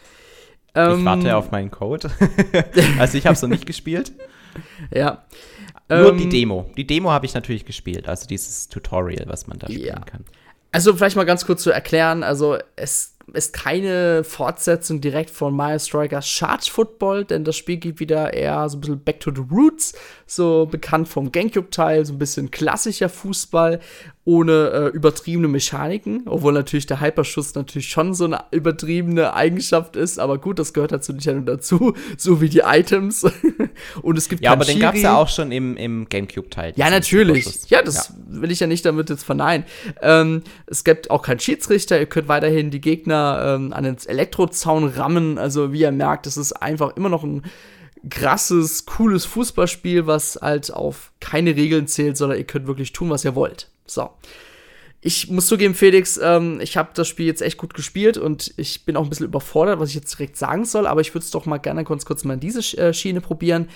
Ähm, 0.75 0.99
ich 0.99 1.04
warte 1.04 1.37
auf 1.37 1.52
meinen 1.52 1.71
Code. 1.71 2.11
also 2.99 3.16
ich 3.16 3.25
habe 3.25 3.35
es 3.35 3.42
noch 3.42 3.49
nicht 3.49 3.66
gespielt. 3.66 4.12
Ja. 4.90 5.26
Nur 5.90 6.12
ähm, 6.12 6.16
die 6.18 6.30
Demo. 6.30 6.71
Die 6.78 6.87
Demo 6.87 7.11
habe 7.11 7.26
ich 7.26 7.35
natürlich 7.35 7.66
gespielt, 7.66 8.09
also 8.09 8.26
dieses 8.26 8.71
Tutorial, 8.71 9.26
was 9.28 9.47
man 9.47 9.59
da 9.59 9.66
spielen 9.66 9.85
ja. 9.85 10.00
kann. 10.00 10.25
Also 10.73 10.95
vielleicht 10.95 11.16
mal 11.16 11.25
ganz 11.25 11.45
kurz 11.45 11.62
zu 11.62 11.71
erklären, 11.71 12.23
also 12.23 12.56
es 12.75 13.16
ist 13.33 13.52
keine 13.52 14.23
Fortsetzung 14.25 15.00
direkt 15.00 15.30
von 15.30 15.54
Mario 15.54 15.78
Strikers 15.78 16.28
Charge 16.28 16.71
Football, 16.71 17.25
denn 17.25 17.45
das 17.45 17.56
Spiel 17.56 17.76
geht 17.76 17.99
wieder 17.99 18.33
eher 18.33 18.68
so 18.68 18.76
ein 18.76 18.80
bisschen 18.80 19.00
back 19.02 19.21
to 19.21 19.33
the 19.35 19.42
roots, 19.50 19.95
so 20.26 20.66
bekannt 20.66 21.09
vom 21.09 21.33
Gamecube-Teil, 21.33 22.04
so 22.04 22.12
ein 22.12 22.18
bisschen 22.18 22.50
klassischer 22.50 23.09
Fußball 23.09 23.80
ohne 24.26 24.71
äh, 24.71 24.88
übertriebene 24.88 25.47
Mechaniken, 25.47 26.25
obwohl 26.26 26.52
natürlich 26.52 26.87
der 26.87 27.00
Hyperschuss 27.00 27.54
natürlich 27.54 27.88
schon 27.88 28.12
so 28.12 28.25
eine 28.25 28.40
übertriebene 28.50 29.33
Eigenschaft 29.35 29.95
ist, 29.95 30.18
aber 30.18 30.38
gut, 30.38 30.59
das 30.59 30.73
gehört 30.73 30.90
dazu 30.90 31.12
nicht 31.12 31.30
dazu, 31.47 31.95
so 32.18 32.40
wie 32.40 32.49
die 32.49 32.62
Items. 32.64 33.25
Und 34.02 34.18
es 34.18 34.28
gibt 34.28 34.42
Ja, 34.42 34.50
aber 34.50 34.64
den 34.64 34.80
gab 34.80 34.97
es 34.97 35.02
ja 35.02 35.16
auch 35.16 35.28
schon 35.28 35.52
im, 35.52 35.76
im 35.76 36.09
Gamecube-Teil. 36.09 36.73
Ja, 36.75 36.90
natürlich. 36.90 37.71
Ja, 37.71 37.83
das 37.83 38.09
ja. 38.09 38.14
will 38.40 38.50
ich 38.50 38.59
ja 38.59 38.66
nicht 38.66 38.85
damit 38.85 39.11
jetzt 39.11 39.23
verneinen. 39.23 39.64
Ähm, 40.02 40.42
es 40.66 40.83
gibt 40.83 41.09
auch 41.09 41.23
keinen 41.23 41.38
Schiedsrichter, 41.38 41.97
ihr 42.00 42.06
könnt 42.06 42.26
weiterhin 42.26 42.73
die 42.73 42.80
Gegner 42.80 43.54
ähm, 43.54 43.73
an 43.73 43.85
den 43.85 43.97
Elektrozaun 44.04 44.88
rammen, 44.88 45.38
also 45.38 45.73
wie 45.73 45.83
ihr 45.83 45.92
merkt, 45.92 46.26
es 46.26 46.37
ist 46.37 46.52
einfach 46.52 46.97
immer 46.97 47.09
noch 47.09 47.23
ein 47.23 47.45
krasses, 48.11 48.87
cooles 48.87 49.25
Fußballspiel, 49.25 50.09
was 50.09 50.40
halt 50.42 50.73
auf 50.73 51.12
keine 51.21 51.54
Regeln 51.54 51.87
zählt, 51.87 52.16
sondern 52.16 52.38
ihr 52.38 52.45
könnt 52.45 52.66
wirklich 52.66 52.92
tun, 52.92 53.11
was 53.11 53.25
ihr 53.25 53.37
wollt. 53.37 53.71
So. 53.87 54.11
Ich 55.00 55.31
muss 55.31 55.47
zugeben, 55.47 55.75
Felix, 55.75 56.19
ähm, 56.21 56.59
ich 56.61 56.76
habe 56.76 56.90
das 56.95 57.07
Spiel 57.07 57.26
jetzt 57.26 57.43
echt 57.43 57.59
gut 57.59 57.75
gespielt 57.75 58.19
und 58.19 58.52
ich 58.57 58.85
bin 58.85 58.97
auch 58.97 59.05
ein 59.05 59.09
bisschen 59.09 59.26
überfordert, 59.26 59.78
was 59.78 59.90
ich 59.90 59.95
jetzt 59.95 60.19
direkt 60.19 60.37
sagen 60.37 60.64
soll, 60.64 60.87
aber 60.87 61.00
ich 61.00 61.14
würde 61.14 61.25
es 61.25 61.31
doch 61.31 61.47
mal 61.47 61.59
gerne 61.59 61.85
kurz, 61.85 62.05
kurz 62.05 62.25
mal 62.25 62.35
in 62.35 62.40
diese 62.40 62.61
äh, 62.78 62.93
Schiene 62.93 63.21
probieren. 63.21 63.69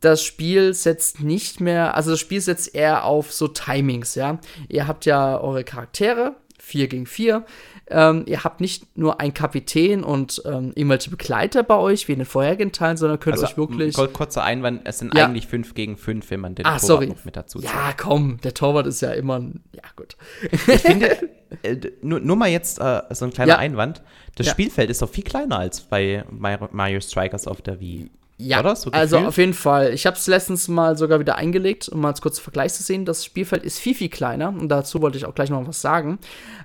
Das 0.00 0.22
Spiel 0.22 0.74
setzt 0.74 1.20
nicht 1.20 1.60
mehr, 1.60 1.94
also 1.96 2.10
das 2.10 2.20
Spiel 2.20 2.40
setzt 2.40 2.74
eher 2.74 3.04
auf 3.04 3.32
so 3.32 3.48
Timings, 3.48 4.14
ja. 4.14 4.38
Ihr 4.68 4.86
habt 4.86 5.06
ja 5.06 5.40
eure 5.40 5.64
Charaktere, 5.64 6.36
4 6.60 6.88
gegen 6.88 7.06
4. 7.06 7.44
Ähm, 7.88 8.24
ihr 8.26 8.42
habt 8.42 8.60
nicht 8.60 8.96
nur 8.96 9.20
einen 9.20 9.32
Kapitän 9.32 10.02
und 10.02 10.42
ähm, 10.44 10.72
irgendwelche 10.74 11.08
Begleiter 11.08 11.62
bei 11.62 11.76
euch, 11.76 12.08
wie 12.08 12.12
in 12.12 12.18
den 12.18 12.26
vorherigen 12.26 12.72
Teilen, 12.72 12.96
sondern 12.96 13.20
könnt 13.20 13.34
also, 13.34 13.46
euch 13.46 13.56
wirklich. 13.56 13.94
Kurzer 14.12 14.42
Einwand, 14.42 14.80
es 14.84 14.98
sind 14.98 15.14
ja. 15.14 15.26
eigentlich 15.26 15.46
5 15.46 15.74
gegen 15.74 15.96
5, 15.96 16.28
wenn 16.30 16.40
man 16.40 16.56
den 16.56 16.66
Ach, 16.66 16.80
Torwart 16.80 16.86
sorry. 16.86 17.06
noch 17.06 17.24
mit 17.24 17.36
dazu 17.36 17.60
zählt. 17.60 17.72
Ja, 17.72 17.92
komm, 17.96 18.40
der 18.42 18.54
Torwart 18.54 18.88
ist 18.88 19.02
ja 19.02 19.12
immer 19.12 19.38
ein. 19.38 19.62
Ja, 19.72 19.82
gut. 19.94 20.16
Ich 20.50 20.80
finde, 20.80 21.30
äh, 21.62 21.76
nur, 22.02 22.18
nur, 22.18 22.34
mal 22.34 22.48
jetzt 22.48 22.80
äh, 22.80 23.02
so 23.10 23.24
ein 23.24 23.32
kleiner 23.32 23.52
ja. 23.52 23.58
Einwand. 23.58 24.02
Das 24.34 24.48
ja. 24.48 24.52
Spielfeld 24.52 24.90
ist 24.90 25.00
doch 25.00 25.08
viel 25.08 25.24
kleiner 25.24 25.58
als 25.58 25.82
bei 25.82 26.24
Mario 26.30 27.00
Strikers 27.00 27.46
auf 27.46 27.62
der 27.62 27.78
Wii. 27.78 28.10
Ja? 28.38 28.76
So 28.76 28.90
also 28.90 29.18
auf 29.18 29.38
jeden 29.38 29.54
Fall. 29.54 29.94
Ich 29.94 30.06
habe 30.06 30.16
es 30.16 30.26
letztens 30.26 30.68
mal 30.68 30.98
sogar 30.98 31.20
wieder 31.20 31.36
eingelegt, 31.36 31.88
um 31.88 32.00
mal 32.00 32.08
als 32.08 32.20
kurzen 32.20 32.42
Vergleich 32.42 32.74
zu 32.74 32.82
sehen. 32.82 33.04
Das 33.04 33.24
Spielfeld 33.24 33.64
ist 33.64 33.78
viel, 33.78 33.94
viel 33.94 34.10
kleiner 34.10 34.48
und 34.48 34.68
dazu 34.68 35.00
wollte 35.00 35.16
ich 35.16 35.24
auch 35.24 35.34
gleich 35.34 35.50
noch 35.50 35.66
was 35.66 35.80
sagen. 35.80 36.18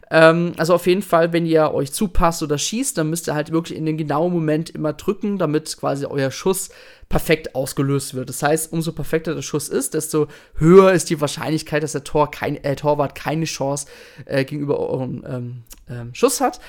Ähm, 0.09 0.53
also 0.57 0.73
auf 0.73 0.85
jeden 0.85 1.01
Fall, 1.01 1.31
wenn 1.31 1.45
ihr 1.45 1.73
euch 1.73 1.93
zupasst 1.93 2.43
oder 2.43 2.57
schießt, 2.57 2.97
dann 2.97 3.09
müsst 3.09 3.27
ihr 3.29 3.35
halt 3.35 3.51
wirklich 3.51 3.77
in 3.77 3.85
den 3.85 3.97
genauen 3.97 4.33
Moment 4.33 4.69
immer 4.69 4.91
drücken, 4.93 5.37
damit 5.37 5.77
quasi 5.77 6.05
euer 6.05 6.31
Schuss 6.31 6.69
perfekt 7.07 7.55
ausgelöst 7.55 8.13
wird. 8.13 8.29
Das 8.29 8.43
heißt, 8.43 8.71
umso 8.71 8.91
perfekter 8.91 9.35
der 9.35 9.41
Schuss 9.41 9.69
ist, 9.69 9.93
desto 9.93 10.27
höher 10.55 10.91
ist 10.91 11.09
die 11.09 11.19
Wahrscheinlichkeit, 11.21 11.83
dass 11.83 11.93
der 11.93 12.03
Tor 12.03 12.31
kein, 12.31 12.61
äh, 12.63 12.75
Torwart 12.75 13.15
keine 13.15 13.45
Chance 13.45 13.87
äh, 14.25 14.43
gegenüber 14.43 14.79
eurem 14.79 15.23
ähm, 15.27 15.63
ähm, 15.89 16.13
Schuss 16.13 16.41
hat. 16.41 16.59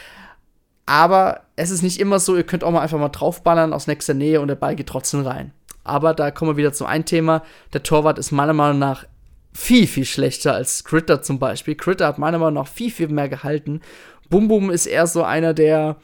Aber 0.87 1.43
es 1.57 1.71
ist 1.71 1.83
nicht 1.83 2.01
immer 2.01 2.19
so, 2.19 2.37
ihr 2.37 2.43
könnt 2.43 2.65
auch 2.65 2.71
mal 2.71 2.81
einfach 2.81 2.99
mal 2.99 3.09
draufballern 3.09 3.73
aus 3.73 3.87
nächster 3.87 4.15
Nähe 4.15 4.41
und 4.41 4.49
der 4.49 4.57
Ball 4.57 4.75
geht 4.77 4.89
trotzdem 4.89 5.25
rein. 5.27 5.53
Aber 5.85 6.15
da 6.15 6.31
kommen 6.31 6.53
wir 6.53 6.57
wieder 6.57 6.73
zu 6.73 6.87
einem 6.87 7.05
Thema. 7.05 7.43
Der 7.73 7.83
Torwart 7.83 8.19
ist 8.19 8.33
meiner 8.33 8.53
Meinung 8.53 8.79
nach 8.79 9.07
viel, 9.53 9.87
viel 9.87 10.05
schlechter 10.05 10.55
als 10.55 10.85
Critter 10.85 11.23
zum 11.23 11.39
Beispiel. 11.39 11.75
Critter 11.75 12.07
hat 12.07 12.19
meiner 12.19 12.39
Meinung 12.39 12.55
nach 12.55 12.69
viel, 12.69 12.91
viel 12.91 13.09
mehr 13.09 13.29
gehalten. 13.29 13.81
Bum 14.29 14.49
Bum 14.49 14.71
ist 14.71 14.87
eher 14.87 15.07
so 15.07 15.23
einer, 15.23 15.55
der, 15.55 15.97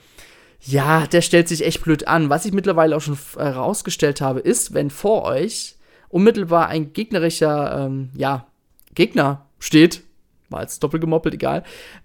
ja, 0.60 1.06
der 1.06 1.22
stellt 1.22 1.48
sich 1.48 1.64
echt 1.64 1.82
blöd 1.82 2.06
an. 2.06 2.28
Was 2.28 2.44
ich 2.44 2.52
mittlerweile 2.52 2.96
auch 2.96 3.00
schon 3.00 3.18
herausgestellt 3.36 4.20
habe, 4.20 4.40
ist, 4.40 4.74
wenn 4.74 4.90
vor 4.90 5.24
euch 5.24 5.76
unmittelbar 6.08 6.68
ein 6.68 6.92
gegnerischer, 6.92 7.86
ähm, 7.86 8.10
ja, 8.14 8.46
Gegner 8.94 9.46
steht, 9.58 10.02
war 10.48 10.62
jetzt 10.62 10.82
doppelt 10.82 11.00
gemoppelt, 11.00 11.34
egal, 11.34 11.62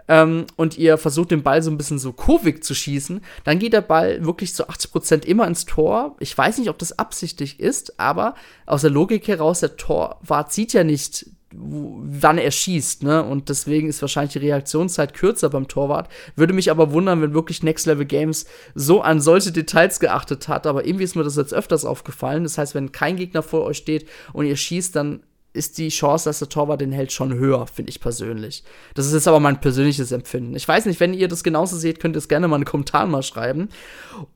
ähm, 0.08 0.46
und 0.56 0.78
ihr 0.78 0.98
versucht 0.98 1.32
den 1.32 1.44
Ball 1.44 1.62
so 1.62 1.72
ein 1.72 1.78
bisschen 1.78 2.00
so 2.00 2.14
kurvig 2.14 2.64
zu 2.64 2.74
schießen, 2.76 3.22
dann 3.44 3.60
geht 3.60 3.74
der 3.74 3.82
Ball 3.82 4.26
wirklich 4.26 4.54
zu 4.54 4.70
80% 4.70 5.26
immer 5.26 5.48
ins 5.48 5.66
Tor. 5.66 6.16
Ich 6.20 6.38
weiß 6.38 6.58
nicht, 6.58 6.70
ob 6.70 6.78
das 6.78 6.98
absichtlich 7.00 7.60
ist, 7.60 8.00
aber 8.00 8.36
aus 8.66 8.82
der 8.82 8.90
Logik 8.90 9.28
heraus, 9.28 9.62
der 9.62 9.78
Torwart 9.78 10.52
sieht 10.52 10.74
ja 10.74 10.84
nicht, 10.84 11.26
wann 11.56 12.38
er 12.38 12.52
schießt, 12.52 13.04
ne? 13.04 13.24
Und 13.24 13.50
deswegen 13.50 13.88
ist 13.88 14.02
wahrscheinlich 14.02 14.34
die 14.34 14.40
Reaktionszeit 14.40 15.14
kürzer 15.14 15.50
beim 15.50 15.68
Torwart. 15.68 16.10
Würde 16.36 16.54
mich 16.54 16.72
aber 16.72 16.92
wundern, 16.92 17.22
wenn 17.22 17.34
wirklich 17.34 17.64
Next 17.64 17.86
Level 17.86 18.06
Games 18.06 18.46
so 18.74 19.02
an 19.02 19.22
solche 19.22 19.52
Details 19.52 20.00
geachtet 20.00 20.48
hat. 20.48 20.66
Aber 20.66 20.86
irgendwie 20.86 21.04
ist 21.04 21.16
mir 21.16 21.24
das 21.24 21.36
jetzt 21.36 21.54
öfters 21.54 21.86
aufgefallen. 21.86 22.44
Das 22.44 22.58
heißt, 22.58 22.76
wenn 22.76 22.92
kein 22.92 23.18
Gegner 23.18 23.44
vor 23.44 23.64
euch 23.64 23.78
steht 23.78 24.08
und 24.34 24.46
ihr 24.46 24.58
schießt, 24.58 24.96
dann 24.96 25.22
ist 25.54 25.78
die 25.78 25.90
Chance, 25.90 26.28
dass 26.30 26.40
der 26.40 26.50
Torwart 26.50 26.82
den 26.82 26.92
hält, 26.92 27.12
schon 27.12 27.36
höher, 27.36 27.68
finde 27.68 27.92
ich 27.92 28.02
persönlich. 28.02 28.64
Das 28.96 29.06
ist 29.06 29.14
jetzt 29.14 29.28
aber 29.28 29.40
mein 29.40 29.62
persönliches 29.62 30.12
Empfinden. 30.12 30.56
Ich 30.56 30.68
weiß 30.68 30.86
nicht, 30.88 31.00
wenn 31.00 31.14
ihr 31.14 31.28
das 31.28 31.44
genauso 31.44 31.78
seht, 31.78 32.00
könnt 32.00 32.16
ihr 32.16 32.20
es 32.20 32.28
gerne 32.28 32.48
mal 32.48 32.56
in 32.56 32.64
den 32.64 32.70
Kommentaren 32.70 33.12
mal 33.12 33.22
schreiben. 33.22 33.70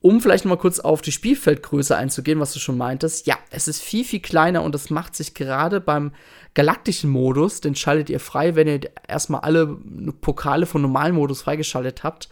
Um 0.02 0.22
vielleicht 0.22 0.46
mal 0.46 0.58
kurz 0.58 0.80
auf 0.80 1.02
die 1.02 1.12
Spielfeldgröße 1.12 1.96
einzugehen, 1.96 2.40
was 2.40 2.54
du 2.54 2.60
schon 2.60 2.78
meintest. 2.78 3.26
Ja, 3.26 3.36
es 3.50 3.68
ist 3.68 3.82
viel, 3.82 4.06
viel 4.06 4.20
kleiner 4.20 4.62
und 4.62 4.76
das 4.76 4.92
macht 4.92 5.16
sich 5.16 5.34
gerade 5.34 5.82
beim 5.82 6.12
galaktischen 6.54 7.10
Modus, 7.10 7.62
den 7.62 7.76
schaltet 7.76 8.10
ihr 8.10 8.20
frei, 8.20 8.56
wenn 8.56 8.68
ihr 8.68 8.80
erstmal 9.08 9.42
alle 9.42 9.78
Pokale 10.22 10.66
von 10.66 10.82
normalen 10.82 11.16
Modus 11.16 11.42
freigeschaltet 11.42 12.04
habt, 12.04 12.30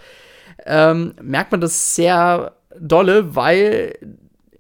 ähm, 0.65 1.13
merkt 1.21 1.51
man 1.51 1.61
das 1.61 1.95
sehr 1.95 2.55
dolle, 2.79 3.35
weil, 3.35 3.97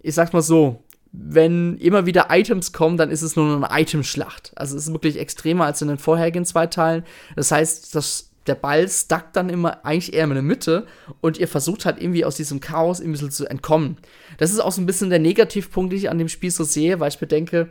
ich 0.01 0.13
sag's 0.15 0.33
mal 0.33 0.41
so, 0.41 0.83
wenn 1.17 1.77
immer 1.77 2.05
wieder 2.05 2.27
Items 2.29 2.73
kommen, 2.73 2.97
dann 2.97 3.11
ist 3.11 3.21
es 3.21 3.35
nur 3.35 3.55
eine 3.55 3.81
Itemschlacht. 3.81 4.51
Also 4.55 4.75
es 4.75 4.87
ist 4.87 4.93
wirklich 4.93 5.19
extremer 5.19 5.65
als 5.65 5.81
in 5.81 5.87
den 5.87 5.97
vorherigen 5.97 6.45
zwei 6.45 6.67
Teilen. 6.67 7.03
Das 7.35 7.51
heißt, 7.51 7.95
das, 7.95 8.31
der 8.47 8.55
Ball 8.55 8.87
stackt 8.89 9.35
dann 9.35 9.49
immer 9.49 9.85
eigentlich 9.85 10.13
eher 10.13 10.25
in 10.25 10.31
der 10.31 10.41
Mitte 10.41 10.87
und 11.21 11.37
ihr 11.37 11.47
versucht 11.47 11.85
halt 11.85 12.01
irgendwie 12.01 12.25
aus 12.25 12.37
diesem 12.37 12.59
Chaos 12.59 13.01
ein 13.01 13.11
bisschen 13.11 13.31
zu 13.31 13.45
entkommen. 13.47 13.97
Das 14.37 14.51
ist 14.51 14.59
auch 14.59 14.71
so 14.71 14.81
ein 14.81 14.85
bisschen 14.85 15.09
der 15.09 15.19
Negativpunkt, 15.19 15.91
den 15.91 15.99
ich 15.99 16.09
an 16.09 16.19
dem 16.19 16.29
Spiel 16.29 16.51
so 16.51 16.63
sehe, 16.63 16.99
weil 16.99 17.09
ich 17.09 17.19
bedenke, 17.19 17.69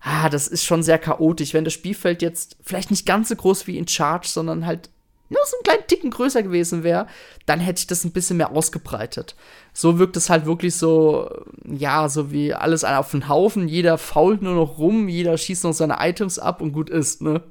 ah, 0.00 0.28
das 0.28 0.48
ist 0.48 0.64
schon 0.64 0.82
sehr 0.82 0.98
chaotisch. 0.98 1.54
Wenn 1.54 1.64
das 1.64 1.74
Spielfeld 1.74 2.22
jetzt 2.22 2.56
vielleicht 2.62 2.90
nicht 2.90 3.06
ganz 3.06 3.28
so 3.28 3.36
groß 3.36 3.66
wie 3.66 3.78
in 3.78 3.88
Charge, 3.88 4.28
sondern 4.28 4.66
halt 4.66 4.90
nur 5.28 5.40
so 5.44 5.56
einen 5.56 5.64
kleinen 5.64 5.86
Ticken 5.86 6.10
größer 6.10 6.42
gewesen 6.42 6.82
wäre, 6.82 7.06
dann 7.46 7.60
hätte 7.60 7.80
ich 7.80 7.86
das 7.86 8.04
ein 8.04 8.12
bisschen 8.12 8.38
mehr 8.38 8.50
ausgebreitet. 8.50 9.36
So 9.72 9.98
wirkt 9.98 10.16
es 10.16 10.30
halt 10.30 10.46
wirklich 10.46 10.74
so, 10.76 11.30
ja, 11.64 12.08
so 12.08 12.32
wie 12.32 12.54
alles 12.54 12.84
auf 12.84 13.10
den 13.10 13.28
Haufen. 13.28 13.68
Jeder 13.68 13.98
fault 13.98 14.42
nur 14.42 14.54
noch 14.54 14.78
rum, 14.78 15.08
jeder 15.08 15.36
schießt 15.36 15.64
noch 15.64 15.72
seine 15.72 15.98
Items 16.00 16.38
ab 16.38 16.60
und 16.60 16.72
gut 16.72 16.90
ist, 16.90 17.22
ne? 17.22 17.42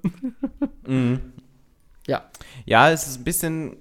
Mhm. 0.85 1.33
Ja. 2.07 2.23
Ja, 2.65 2.89
es 2.91 3.07
ist 3.07 3.19
ein 3.19 3.23
bisschen 3.23 3.77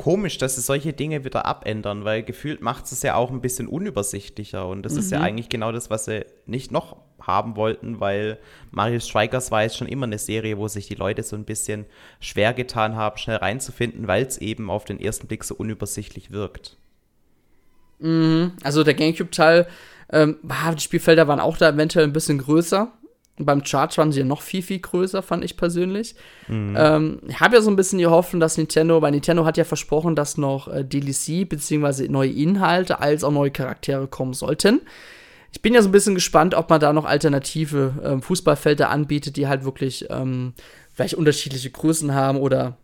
komisch, 0.00 0.38
dass 0.38 0.54
sie 0.54 0.62
solche 0.62 0.94
Dinge 0.94 1.26
wieder 1.26 1.44
abändern, 1.44 2.06
weil 2.06 2.22
gefühlt 2.22 2.62
macht 2.62 2.90
es 2.90 3.02
ja 3.02 3.16
auch 3.16 3.30
ein 3.30 3.42
bisschen 3.42 3.68
unübersichtlicher 3.68 4.66
und 4.66 4.82
das 4.82 4.94
mhm. 4.94 4.98
ist 4.98 5.10
ja 5.12 5.18
mhm. 5.18 5.24
eigentlich 5.26 5.48
genau 5.50 5.72
das, 5.72 5.90
was 5.90 6.06
sie 6.06 6.24
nicht 6.46 6.72
noch 6.72 6.96
haben 7.20 7.54
wollten, 7.54 8.00
weil 8.00 8.38
Mario 8.70 8.98
Strikers 8.98 9.50
war 9.50 9.62
jetzt 9.62 9.76
schon 9.76 9.88
immer 9.88 10.06
eine 10.06 10.16
Serie, 10.16 10.56
wo 10.56 10.68
sich 10.68 10.88
die 10.88 10.94
Leute 10.94 11.22
so 11.22 11.36
ein 11.36 11.44
bisschen 11.44 11.84
schwer 12.18 12.54
getan 12.54 12.96
haben, 12.96 13.18
schnell 13.18 13.36
reinzufinden, 13.36 14.08
weil 14.08 14.24
es 14.24 14.38
eben 14.38 14.70
auf 14.70 14.86
den 14.86 14.98
ersten 14.98 15.26
Blick 15.26 15.44
so 15.44 15.54
unübersichtlich 15.54 16.30
wirkt. 16.30 16.78
Mhm. 17.98 18.52
Also 18.62 18.82
der 18.84 18.94
Gamecube-Teil, 18.94 19.66
ähm, 20.10 20.38
die 20.42 20.80
Spielfelder 20.80 21.28
waren 21.28 21.40
auch 21.40 21.58
da 21.58 21.68
eventuell 21.68 22.06
ein 22.06 22.14
bisschen 22.14 22.38
größer. 22.38 22.90
Beim 23.44 23.64
Charge 23.64 23.96
waren 23.96 24.12
sie 24.12 24.20
ja 24.20 24.26
noch 24.26 24.42
viel, 24.42 24.62
viel 24.62 24.78
größer, 24.78 25.22
fand 25.22 25.44
ich 25.44 25.56
persönlich. 25.56 26.14
Mhm. 26.48 26.74
Ähm, 26.76 27.18
ich 27.28 27.40
habe 27.40 27.56
ja 27.56 27.62
so 27.62 27.70
ein 27.70 27.76
bisschen 27.76 27.98
die 27.98 28.06
Hoffnung, 28.06 28.40
dass 28.40 28.56
Nintendo, 28.56 29.00
weil 29.02 29.12
Nintendo 29.12 29.44
hat 29.44 29.56
ja 29.56 29.64
versprochen, 29.64 30.14
dass 30.14 30.36
noch 30.36 30.68
äh, 30.68 30.84
DLC 30.84 31.48
bzw. 31.48 32.08
neue 32.08 32.30
Inhalte 32.30 33.00
als 33.00 33.24
auch 33.24 33.32
neue 33.32 33.50
Charaktere 33.50 34.06
kommen 34.06 34.34
sollten. 34.34 34.80
Ich 35.52 35.62
bin 35.62 35.74
ja 35.74 35.82
so 35.82 35.88
ein 35.88 35.92
bisschen 35.92 36.14
gespannt, 36.14 36.54
ob 36.54 36.70
man 36.70 36.80
da 36.80 36.92
noch 36.92 37.04
alternative 37.04 37.94
ähm, 38.04 38.22
Fußballfelder 38.22 38.88
anbietet, 38.88 39.36
die 39.36 39.48
halt 39.48 39.64
wirklich 39.64 40.06
ähm, 40.10 40.52
vielleicht 40.94 41.14
unterschiedliche 41.14 41.70
Größen 41.70 42.14
haben 42.14 42.38
oder 42.38 42.76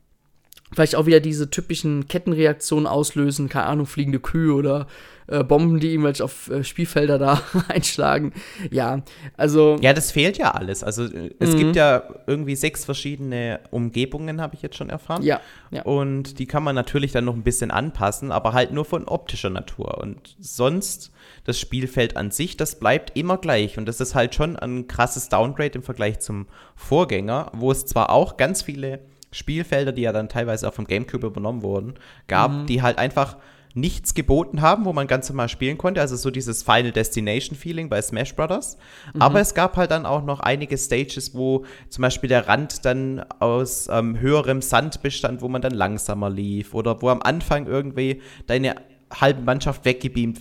vielleicht 0.72 0.96
auch 0.96 1.06
wieder 1.06 1.20
diese 1.20 1.48
typischen 1.50 2.08
Kettenreaktionen 2.08 2.86
auslösen, 2.86 3.48
keine 3.48 3.66
Ahnung, 3.66 3.86
fliegende 3.86 4.18
Kühe 4.18 4.52
oder 4.52 4.88
äh, 5.28 5.42
Bomben, 5.42 5.80
die 5.80 5.92
irgendwelche 5.92 6.24
auf 6.24 6.50
äh, 6.50 6.62
Spielfelder 6.62 7.18
da 7.18 7.40
einschlagen. 7.68 8.32
Ja, 8.70 9.02
also. 9.36 9.76
Ja, 9.80 9.92
das 9.92 10.12
fehlt 10.12 10.38
ja 10.38 10.52
alles. 10.52 10.84
Also 10.84 11.04
äh, 11.04 11.34
es 11.38 11.54
mhm. 11.54 11.58
gibt 11.58 11.76
ja 11.76 12.02
irgendwie 12.26 12.56
sechs 12.56 12.84
verschiedene 12.84 13.60
Umgebungen, 13.70 14.40
habe 14.40 14.54
ich 14.54 14.62
jetzt 14.62 14.76
schon 14.76 14.90
erfahren. 14.90 15.22
Ja, 15.22 15.40
ja. 15.70 15.82
Und 15.82 16.38
die 16.38 16.46
kann 16.46 16.62
man 16.62 16.74
natürlich 16.74 17.12
dann 17.12 17.24
noch 17.24 17.34
ein 17.34 17.42
bisschen 17.42 17.70
anpassen, 17.70 18.32
aber 18.32 18.52
halt 18.52 18.72
nur 18.72 18.84
von 18.84 19.04
optischer 19.08 19.50
Natur. 19.50 19.98
Und 19.98 20.36
sonst 20.38 21.12
das 21.44 21.58
Spielfeld 21.58 22.16
an 22.16 22.30
sich, 22.30 22.56
das 22.56 22.78
bleibt 22.78 23.16
immer 23.16 23.38
gleich. 23.38 23.78
Und 23.78 23.86
das 23.86 24.00
ist 24.00 24.14
halt 24.14 24.34
schon 24.34 24.56
ein 24.56 24.86
krasses 24.86 25.28
Downgrade 25.28 25.76
im 25.76 25.82
Vergleich 25.82 26.20
zum 26.20 26.46
Vorgänger, 26.74 27.50
wo 27.54 27.70
es 27.70 27.86
zwar 27.86 28.10
auch 28.10 28.36
ganz 28.36 28.62
viele 28.62 29.00
Spielfelder, 29.32 29.92
die 29.92 30.02
ja 30.02 30.12
dann 30.12 30.28
teilweise 30.28 30.68
auch 30.68 30.74
vom 30.74 30.86
GameCube 30.86 31.26
übernommen 31.26 31.62
wurden, 31.62 31.94
gab, 32.26 32.52
mhm. 32.52 32.66
die 32.66 32.82
halt 32.82 32.98
einfach 32.98 33.36
nichts 33.76 34.14
geboten 34.14 34.62
haben, 34.62 34.86
wo 34.86 34.94
man 34.94 35.06
ganz 35.06 35.28
normal 35.28 35.50
spielen 35.50 35.76
konnte. 35.76 36.00
Also 36.00 36.16
so 36.16 36.30
dieses 36.30 36.62
Final 36.62 36.92
Destination 36.92 37.56
Feeling 37.56 37.90
bei 37.90 38.00
Smash 38.00 38.34
Brothers. 38.34 38.78
Mhm. 39.14 39.20
Aber 39.20 39.40
es 39.40 39.52
gab 39.52 39.76
halt 39.76 39.90
dann 39.90 40.06
auch 40.06 40.24
noch 40.24 40.40
einige 40.40 40.78
Stages, 40.78 41.34
wo 41.34 41.66
zum 41.90 42.02
Beispiel 42.02 42.28
der 42.28 42.48
Rand 42.48 42.86
dann 42.86 43.24
aus 43.38 43.88
ähm, 43.92 44.18
höherem 44.18 44.62
Sand 44.62 45.02
bestand, 45.02 45.42
wo 45.42 45.48
man 45.48 45.60
dann 45.60 45.74
langsamer 45.74 46.30
lief. 46.30 46.72
Oder 46.72 47.02
wo 47.02 47.10
am 47.10 47.20
Anfang 47.20 47.66
irgendwie 47.66 48.22
deine 48.46 48.76
halbe 49.12 49.42
Mannschaft 49.42 49.84
weggebeamt 49.84 50.40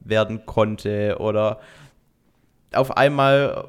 werden 0.00 0.46
konnte. 0.46 1.16
Oder 1.18 1.58
auf 2.72 2.96
einmal 2.96 3.66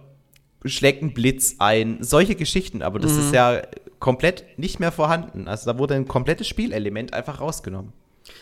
schlägt 0.65 1.01
ein 1.01 1.15
Blitz 1.15 1.55
ein. 1.57 1.97
Solche 2.01 2.35
Geschichten. 2.35 2.83
Aber 2.83 2.99
das 2.99 3.13
mhm. 3.13 3.19
ist 3.21 3.33
ja 3.33 3.63
komplett 3.99 4.45
nicht 4.59 4.79
mehr 4.79 4.91
vorhanden. 4.91 5.47
Also 5.47 5.71
da 5.71 5.79
wurde 5.79 5.95
ein 5.95 6.07
komplettes 6.07 6.47
Spielelement 6.47 7.15
einfach 7.15 7.41
rausgenommen. 7.41 7.91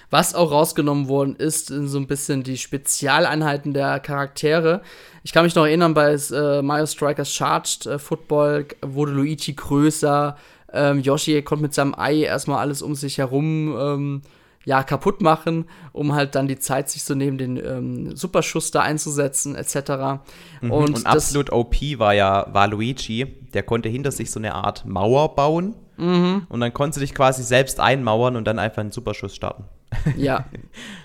Was 0.10 0.36
auch 0.36 0.52
rausgenommen 0.52 1.08
worden 1.08 1.36
ist, 1.36 1.68
sind 1.68 1.88
so 1.88 2.00
ein 2.00 2.08
bisschen 2.08 2.44
die 2.44 2.58
Spezialeinheiten 2.58 3.74
der 3.74 4.00
Charaktere. 4.00 4.82
Ich 5.24 5.34
kann 5.34 5.44
mich 5.44 5.56
noch 5.56 5.66
erinnern, 5.66 5.94
bei 5.94 6.14
äh, 6.14 6.62
Mario 6.62 6.86
Strikers 6.86 7.34
Charged 7.34 7.86
äh, 7.86 8.00
Football 8.00 8.68
wurde 8.82 9.12
Luigi 9.12 9.54
größer. 9.54 10.38
Ähm, 10.72 11.00
Yoshi 11.00 11.42
konnte 11.42 11.64
mit 11.64 11.74
seinem 11.74 11.96
Ei 11.98 12.24
erstmal 12.24 12.60
alles 12.60 12.82
um 12.82 12.96
sich 12.96 13.18
herum 13.18 13.76
ähm, 13.80 14.22
ja, 14.68 14.84
kaputt 14.84 15.22
machen, 15.22 15.64
um 15.94 16.14
halt 16.14 16.36
dann 16.36 16.50
die 16.50 16.60
Zeit 16.60 16.90
sich 16.90 17.02
zu 17.02 17.14
so 17.14 17.18
nehmen, 17.18 17.38
den 17.38 17.56
ähm, 17.56 18.18
Superschuss 18.18 18.70
da 18.70 18.82
einzusetzen, 18.82 19.56
etc. 19.56 20.20
Mhm. 20.60 20.72
Und, 20.72 20.96
und 20.98 21.06
absolut 21.06 21.54
OP 21.54 21.76
war 22.00 22.14
ja 22.14 22.48
war 22.52 22.68
Luigi, 22.68 23.26
der 23.54 23.64
konnte 23.64 23.88
hinter 23.88 24.12
sich 24.12 24.30
so 24.30 24.42
eine 24.42 24.56
Art 24.56 24.86
Mauer 24.86 25.36
bauen. 25.36 25.74
Mhm. 25.96 26.48
Und 26.50 26.60
dann 26.60 26.74
konntest 26.74 26.98
du 26.98 27.00
dich 27.00 27.16
quasi 27.16 27.44
selbst 27.44 27.80
einmauern 27.80 28.36
und 28.36 28.46
dann 28.46 28.60
einfach 28.60 28.82
einen 28.82 28.92
Superschuss 28.92 29.34
starten. 29.34 29.64
Ja. 30.18 30.46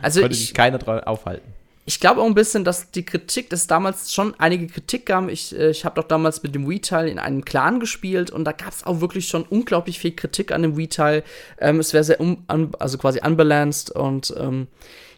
Also 0.00 0.20
Konnte 0.20 0.34
ich, 0.34 0.40
sich 0.40 0.54
keiner 0.54 0.78
dran 0.78 1.00
aufhalten. 1.00 1.52
Ich 1.84 1.98
glaube 1.98 2.20
auch 2.20 2.26
ein 2.26 2.34
bisschen, 2.34 2.64
dass 2.64 2.92
die 2.92 3.04
Kritik, 3.04 3.50
dass 3.50 3.66
damals 3.66 4.14
schon 4.14 4.34
einige 4.38 4.68
Kritik 4.68 5.06
gab. 5.06 5.28
Ich, 5.28 5.56
äh, 5.56 5.70
ich 5.70 5.84
habe 5.84 6.00
doch 6.00 6.06
damals 6.06 6.42
mit 6.42 6.54
dem 6.54 6.68
Wii-Teil 6.68 7.08
in 7.08 7.18
einem 7.18 7.44
Clan 7.44 7.80
gespielt 7.80 8.30
und 8.30 8.44
da 8.44 8.52
gab 8.52 8.70
es 8.70 8.84
auch 8.84 9.00
wirklich 9.00 9.26
schon 9.26 9.42
unglaublich 9.42 9.98
viel 9.98 10.12
Kritik 10.12 10.52
an 10.52 10.62
dem 10.62 10.76
Wii-Teil. 10.76 11.24
Ähm, 11.58 11.80
es 11.80 11.92
wäre 11.92 12.04
sehr, 12.04 12.20
um, 12.20 12.44
also 12.78 12.98
quasi 12.98 13.20
unbalanced 13.24 13.90
und 13.90 14.32
ähm, 14.38 14.68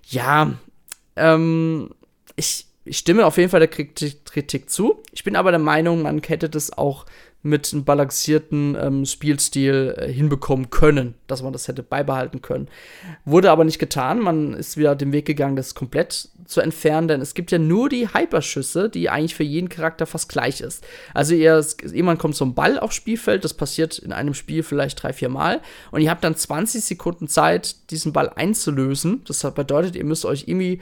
ja, 0.08 0.54
ähm, 1.16 1.90
ich, 2.36 2.66
ich 2.86 2.98
stimme 2.98 3.26
auf 3.26 3.36
jeden 3.36 3.50
Fall 3.50 3.60
der 3.60 3.68
Kritik, 3.68 4.24
Kritik 4.24 4.70
zu. 4.70 5.02
Ich 5.12 5.22
bin 5.22 5.36
aber 5.36 5.50
der 5.50 5.60
Meinung, 5.60 6.00
man 6.00 6.22
hätte 6.22 6.48
das 6.48 6.72
auch 6.72 7.04
mit 7.44 7.72
einem 7.72 7.84
balancierten 7.84 8.74
ähm, 8.80 9.04
Spielstil 9.04 9.94
äh, 9.98 10.10
hinbekommen 10.10 10.70
können, 10.70 11.14
dass 11.26 11.42
man 11.42 11.52
das 11.52 11.68
hätte 11.68 11.82
beibehalten 11.82 12.40
können. 12.40 12.68
Wurde 13.26 13.50
aber 13.50 13.64
nicht 13.64 13.78
getan. 13.78 14.18
Man 14.18 14.54
ist 14.54 14.78
wieder 14.78 14.96
den 14.96 15.12
Weg 15.12 15.26
gegangen, 15.26 15.54
das 15.54 15.74
komplett 15.74 16.30
zu 16.46 16.62
entfernen, 16.62 17.06
denn 17.06 17.20
es 17.20 17.34
gibt 17.34 17.52
ja 17.52 17.58
nur 17.58 17.90
die 17.90 18.08
Hyperschüsse, 18.14 18.88
die 18.88 19.10
eigentlich 19.10 19.34
für 19.34 19.44
jeden 19.44 19.68
Charakter 19.68 20.06
fast 20.06 20.30
gleich 20.30 20.62
ist. 20.62 20.86
Also 21.12 21.34
ihr, 21.34 21.62
jemand 21.92 22.18
kommt 22.18 22.34
zum 22.34 22.54
Ball 22.54 22.78
aufs 22.78 22.96
Spielfeld, 22.96 23.44
das 23.44 23.52
passiert 23.52 23.98
in 23.98 24.12
einem 24.12 24.32
Spiel 24.32 24.62
vielleicht 24.62 25.02
drei, 25.02 25.12
vier 25.12 25.28
Mal 25.28 25.60
und 25.90 26.00
ihr 26.00 26.10
habt 26.10 26.24
dann 26.24 26.36
20 26.36 26.82
Sekunden 26.82 27.28
Zeit, 27.28 27.90
diesen 27.90 28.14
Ball 28.14 28.30
einzulösen. 28.30 29.22
Das 29.26 29.42
bedeutet, 29.54 29.96
ihr 29.96 30.04
müsst 30.04 30.24
euch 30.24 30.48
irgendwie 30.48 30.80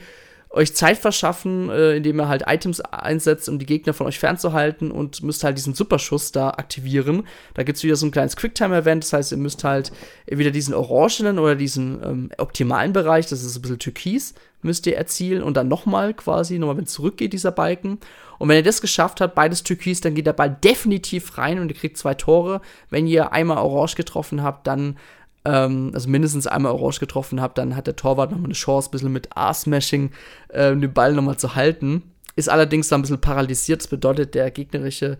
euch 0.53 0.75
Zeit 0.75 0.99
verschaffen, 0.99 1.69
äh, 1.69 1.97
indem 1.97 2.19
ihr 2.19 2.27
halt 2.27 2.43
Items 2.47 2.79
einsetzt, 2.79 3.49
um 3.49 3.57
die 3.57 3.65
Gegner 3.65 3.93
von 3.93 4.05
euch 4.05 4.19
fernzuhalten 4.19 4.91
und 4.91 5.23
müsst 5.23 5.43
halt 5.43 5.57
diesen 5.57 5.73
Superschuss 5.73 6.31
da 6.31 6.49
aktivieren. 6.49 7.23
Da 7.55 7.63
gibt 7.63 7.77
es 7.77 7.83
wieder 7.83 7.95
so 7.95 8.05
ein 8.05 8.11
kleines 8.11 8.35
Quicktime-Event, 8.35 9.03
das 9.03 9.13
heißt, 9.13 9.31
ihr 9.31 9.39
müsst 9.39 9.63
halt 9.63 9.91
wieder 10.27 10.51
diesen 10.51 10.75
orangenen 10.75 11.39
oder 11.39 11.55
diesen 11.55 12.01
ähm, 12.03 12.31
optimalen 12.37 12.93
Bereich, 12.93 13.25
das 13.25 13.43
ist 13.43 13.55
ein 13.55 13.63
bisschen 13.63 13.79
türkis, 13.79 14.35
müsst 14.61 14.85
ihr 14.85 14.95
erzielen 14.95 15.41
und 15.41 15.57
dann 15.57 15.67
nochmal 15.67 16.13
quasi, 16.13 16.59
nochmal 16.59 16.77
wenn 16.77 16.85
zurückgeht, 16.85 17.33
dieser 17.33 17.51
Balken. 17.51 17.97
Und 18.37 18.49
wenn 18.49 18.57
ihr 18.57 18.63
das 18.63 18.81
geschafft 18.81 19.21
habt, 19.21 19.35
beides 19.35 19.63
türkis, 19.63 20.01
dann 20.01 20.13
geht 20.13 20.27
der 20.27 20.33
Ball 20.33 20.55
definitiv 20.63 21.37
rein 21.37 21.59
und 21.59 21.69
ihr 21.69 21.75
kriegt 21.75 21.97
zwei 21.97 22.13
Tore. 22.13 22.61
Wenn 22.89 23.07
ihr 23.07 23.31
einmal 23.31 23.57
orange 23.57 23.95
getroffen 23.95 24.43
habt, 24.43 24.67
dann 24.67 24.97
ähm, 25.45 25.91
also 25.93 26.09
mindestens 26.09 26.47
einmal 26.47 26.71
Orange 26.71 26.99
getroffen 26.99 27.41
habe, 27.41 27.53
dann 27.55 27.75
hat 27.75 27.87
der 27.87 27.95
Torwart 27.95 28.31
nochmal 28.31 28.45
eine 28.45 28.53
Chance, 28.53 28.89
ein 28.89 28.91
bisschen 28.91 29.11
mit 29.11 29.29
A-Smashing 29.35 30.11
äh, 30.49 30.75
den 30.75 30.93
Ball 30.93 31.13
nochmal 31.13 31.37
zu 31.37 31.55
halten. 31.55 32.03
Ist 32.35 32.49
allerdings 32.49 32.87
dann 32.87 32.99
ein 32.99 33.03
bisschen 33.03 33.21
paralysiert. 33.21 33.81
Das 33.81 33.87
bedeutet, 33.87 34.33
der 34.33 34.49
gegnerische 34.51 35.17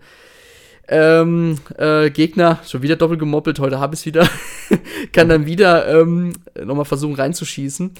ähm, 0.88 1.58
äh, 1.78 2.10
Gegner, 2.10 2.60
schon 2.66 2.82
wieder 2.82 2.96
doppelt 2.96 3.20
gemoppelt, 3.20 3.58
heute 3.58 3.78
habe 3.80 3.94
ich 3.94 4.00
es 4.00 4.06
wieder, 4.06 4.28
kann 5.12 5.28
dann 5.28 5.46
wieder 5.46 6.00
ähm, 6.00 6.34
nochmal 6.62 6.84
versuchen 6.84 7.14
reinzuschießen. 7.14 7.92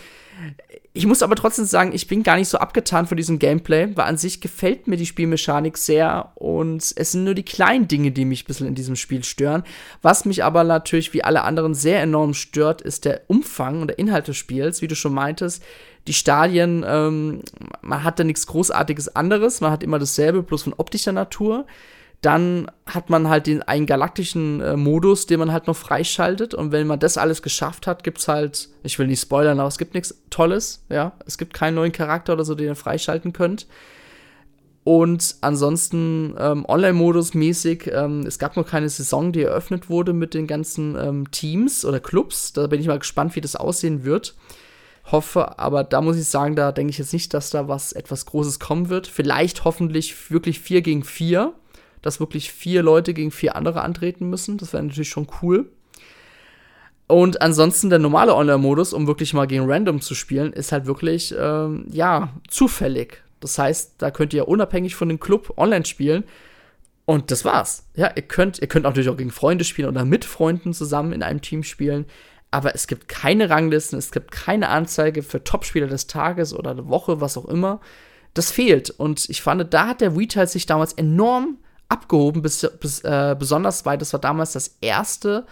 Ich 0.96 1.06
muss 1.06 1.24
aber 1.24 1.34
trotzdem 1.34 1.64
sagen, 1.64 1.90
ich 1.92 2.06
bin 2.06 2.22
gar 2.22 2.36
nicht 2.36 2.48
so 2.48 2.58
abgetan 2.58 3.08
von 3.08 3.16
diesem 3.16 3.40
Gameplay, 3.40 3.88
weil 3.96 4.04
an 4.04 4.16
sich 4.16 4.40
gefällt 4.40 4.86
mir 4.86 4.96
die 4.96 5.06
Spielmechanik 5.06 5.76
sehr 5.76 6.30
und 6.36 6.94
es 6.94 7.10
sind 7.10 7.24
nur 7.24 7.34
die 7.34 7.42
kleinen 7.42 7.88
Dinge, 7.88 8.12
die 8.12 8.24
mich 8.24 8.44
ein 8.44 8.46
bisschen 8.46 8.68
in 8.68 8.76
diesem 8.76 8.94
Spiel 8.94 9.24
stören. 9.24 9.64
Was 10.02 10.24
mich 10.24 10.44
aber 10.44 10.62
natürlich 10.62 11.12
wie 11.12 11.24
alle 11.24 11.42
anderen 11.42 11.74
sehr 11.74 12.00
enorm 12.00 12.32
stört, 12.32 12.80
ist 12.80 13.06
der 13.06 13.22
Umfang 13.26 13.80
und 13.80 13.88
der 13.88 13.98
Inhalt 13.98 14.28
des 14.28 14.36
Spiels, 14.36 14.82
wie 14.82 14.86
du 14.86 14.94
schon 14.94 15.14
meintest. 15.14 15.64
Die 16.06 16.14
Stadien, 16.14 16.84
ähm, 16.86 17.40
man 17.82 18.04
hat 18.04 18.20
da 18.20 18.24
nichts 18.24 18.46
Großartiges 18.46 19.16
anderes, 19.16 19.60
man 19.60 19.72
hat 19.72 19.82
immer 19.82 19.98
dasselbe, 19.98 20.44
bloß 20.44 20.62
von 20.62 20.74
optischer 20.74 21.10
Natur. 21.12 21.66
Dann 22.24 22.70
hat 22.86 23.10
man 23.10 23.28
halt 23.28 23.46
den 23.46 23.60
einen 23.60 23.84
galaktischen 23.84 24.62
äh, 24.62 24.78
Modus, 24.78 25.26
den 25.26 25.40
man 25.40 25.52
halt 25.52 25.66
noch 25.66 25.76
freischaltet. 25.76 26.54
Und 26.54 26.72
wenn 26.72 26.86
man 26.86 26.98
das 26.98 27.18
alles 27.18 27.42
geschafft 27.42 27.86
hat, 27.86 28.02
gibt 28.02 28.16
es 28.16 28.28
halt, 28.28 28.70
ich 28.82 28.98
will 28.98 29.08
nicht 29.08 29.20
spoilern, 29.20 29.60
aber 29.60 29.68
es 29.68 29.76
gibt 29.76 29.92
nichts 29.92 30.22
Tolles, 30.30 30.86
ja. 30.88 31.12
Es 31.26 31.36
gibt 31.36 31.52
keinen 31.52 31.74
neuen 31.74 31.92
Charakter 31.92 32.32
oder 32.32 32.46
so, 32.46 32.54
den 32.54 32.68
ihr 32.68 32.76
freischalten 32.76 33.34
könnt. 33.34 33.66
Und 34.84 35.36
ansonsten 35.42 36.34
ähm, 36.38 36.64
Online-Modus 36.66 37.34
mäßig, 37.34 37.90
ähm, 37.92 38.20
es 38.26 38.38
gab 38.38 38.56
noch 38.56 38.66
keine 38.66 38.88
Saison, 38.88 39.30
die 39.30 39.42
eröffnet 39.42 39.90
wurde 39.90 40.14
mit 40.14 40.32
den 40.32 40.46
ganzen 40.46 40.96
ähm, 40.96 41.30
Teams 41.30 41.84
oder 41.84 42.00
Clubs. 42.00 42.54
Da 42.54 42.68
bin 42.68 42.80
ich 42.80 42.86
mal 42.86 42.98
gespannt, 42.98 43.36
wie 43.36 43.42
das 43.42 43.54
aussehen 43.54 44.04
wird. 44.04 44.34
Hoffe, 45.12 45.58
aber 45.58 45.84
da 45.84 46.00
muss 46.00 46.16
ich 46.16 46.24
sagen, 46.26 46.56
da 46.56 46.72
denke 46.72 46.90
ich 46.90 46.96
jetzt 46.96 47.12
nicht, 47.12 47.34
dass 47.34 47.50
da 47.50 47.68
was 47.68 47.92
etwas 47.92 48.24
Großes 48.24 48.60
kommen 48.60 48.88
wird. 48.88 49.06
Vielleicht 49.06 49.66
hoffentlich 49.66 50.30
wirklich 50.30 50.60
4 50.60 50.80
gegen 50.80 51.04
4 51.04 51.52
dass 52.04 52.20
wirklich 52.20 52.52
vier 52.52 52.82
Leute 52.82 53.14
gegen 53.14 53.30
vier 53.30 53.56
andere 53.56 53.80
antreten 53.80 54.28
müssen. 54.28 54.58
Das 54.58 54.74
wäre 54.74 54.82
natürlich 54.82 55.08
schon 55.08 55.26
cool. 55.40 55.70
Und 57.06 57.40
ansonsten 57.40 57.88
der 57.88 57.98
normale 57.98 58.34
Online-Modus, 58.34 58.92
um 58.92 59.06
wirklich 59.06 59.32
mal 59.32 59.46
gegen 59.46 59.70
Random 59.70 60.02
zu 60.02 60.14
spielen, 60.14 60.52
ist 60.52 60.70
halt 60.70 60.84
wirklich, 60.84 61.34
ähm, 61.38 61.86
ja, 61.90 62.34
zufällig. 62.48 63.22
Das 63.40 63.58
heißt, 63.58 63.94
da 63.98 64.10
könnt 64.10 64.34
ihr 64.34 64.48
unabhängig 64.48 64.94
von 64.94 65.08
dem 65.08 65.18
Club 65.18 65.54
online 65.56 65.86
spielen. 65.86 66.24
Und 67.06 67.30
das 67.30 67.44
war's. 67.44 67.86
Ja, 67.94 68.10
ihr 68.14 68.22
könnt, 68.22 68.58
ihr 68.58 68.68
könnt 68.68 68.84
natürlich 68.84 69.08
auch 69.08 69.16
gegen 69.16 69.30
Freunde 69.30 69.64
spielen 69.64 69.88
oder 69.88 70.04
mit 70.04 70.26
Freunden 70.26 70.74
zusammen 70.74 71.12
in 71.12 71.22
einem 71.22 71.40
Team 71.40 71.62
spielen. 71.62 72.04
Aber 72.50 72.74
es 72.74 72.86
gibt 72.86 73.08
keine 73.08 73.48
Ranglisten, 73.48 73.98
es 73.98 74.12
gibt 74.12 74.30
keine 74.30 74.68
Anzeige 74.68 75.22
für 75.22 75.42
Topspieler 75.42 75.86
des 75.86 76.06
Tages 76.06 76.54
oder 76.54 76.74
der 76.74 76.88
Woche, 76.88 77.20
was 77.22 77.38
auch 77.38 77.46
immer. 77.46 77.80
Das 78.34 78.50
fehlt. 78.50 78.90
Und 78.90 79.28
ich 79.30 79.40
fand, 79.40 79.72
da 79.72 79.88
hat 79.88 80.02
der 80.02 80.16
Retail 80.16 80.46
sich 80.46 80.66
damals 80.66 80.92
enorm 80.92 81.58
abgehoben, 81.88 82.42
bis, 82.42 82.68
bis, 82.80 83.00
äh, 83.00 83.36
besonders 83.38 83.84
weil 83.84 83.98
das 83.98 84.12
war 84.12 84.20
damals 84.20 84.52
das 84.52 84.76
erste 84.80 85.46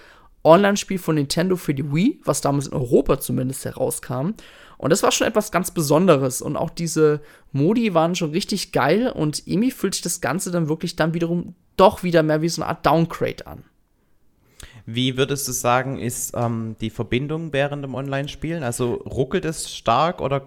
Online-Spiel 0.44 0.98
von 0.98 1.14
Nintendo 1.14 1.56
für 1.56 1.74
die 1.74 1.92
Wii, 1.92 2.20
was 2.24 2.40
damals 2.40 2.66
in 2.66 2.72
Europa 2.72 3.20
zumindest 3.20 3.64
herauskam. 3.64 4.30
Und 4.78 4.90
das 4.90 5.02
war 5.04 5.12
schon 5.12 5.28
etwas 5.28 5.52
ganz 5.52 5.70
Besonderes. 5.70 6.42
Und 6.42 6.56
auch 6.56 6.70
diese 6.70 7.20
Modi 7.52 7.94
waren 7.94 8.16
schon 8.16 8.32
richtig 8.32 8.72
geil. 8.72 9.12
Und 9.14 9.46
irgendwie 9.46 9.70
fühlt 9.70 9.94
sich 9.94 10.02
das 10.02 10.20
Ganze 10.20 10.50
dann 10.50 10.68
wirklich 10.68 10.96
dann 10.96 11.14
wiederum 11.14 11.54
doch 11.76 12.02
wieder 12.02 12.24
mehr 12.24 12.42
wie 12.42 12.48
so 12.48 12.62
eine 12.62 12.70
Art 12.70 12.84
Downgrade 12.84 13.46
an. 13.46 13.62
Wie 14.84 15.16
würdest 15.16 15.46
du 15.46 15.52
sagen, 15.52 16.00
ist 16.00 16.34
ähm, 16.36 16.74
die 16.80 16.90
Verbindung 16.90 17.52
während 17.52 17.84
dem 17.84 17.94
Online-Spielen? 17.94 18.64
Also 18.64 18.94
ruckelt 18.94 19.44
es 19.44 19.72
stark 19.72 20.20
oder 20.20 20.42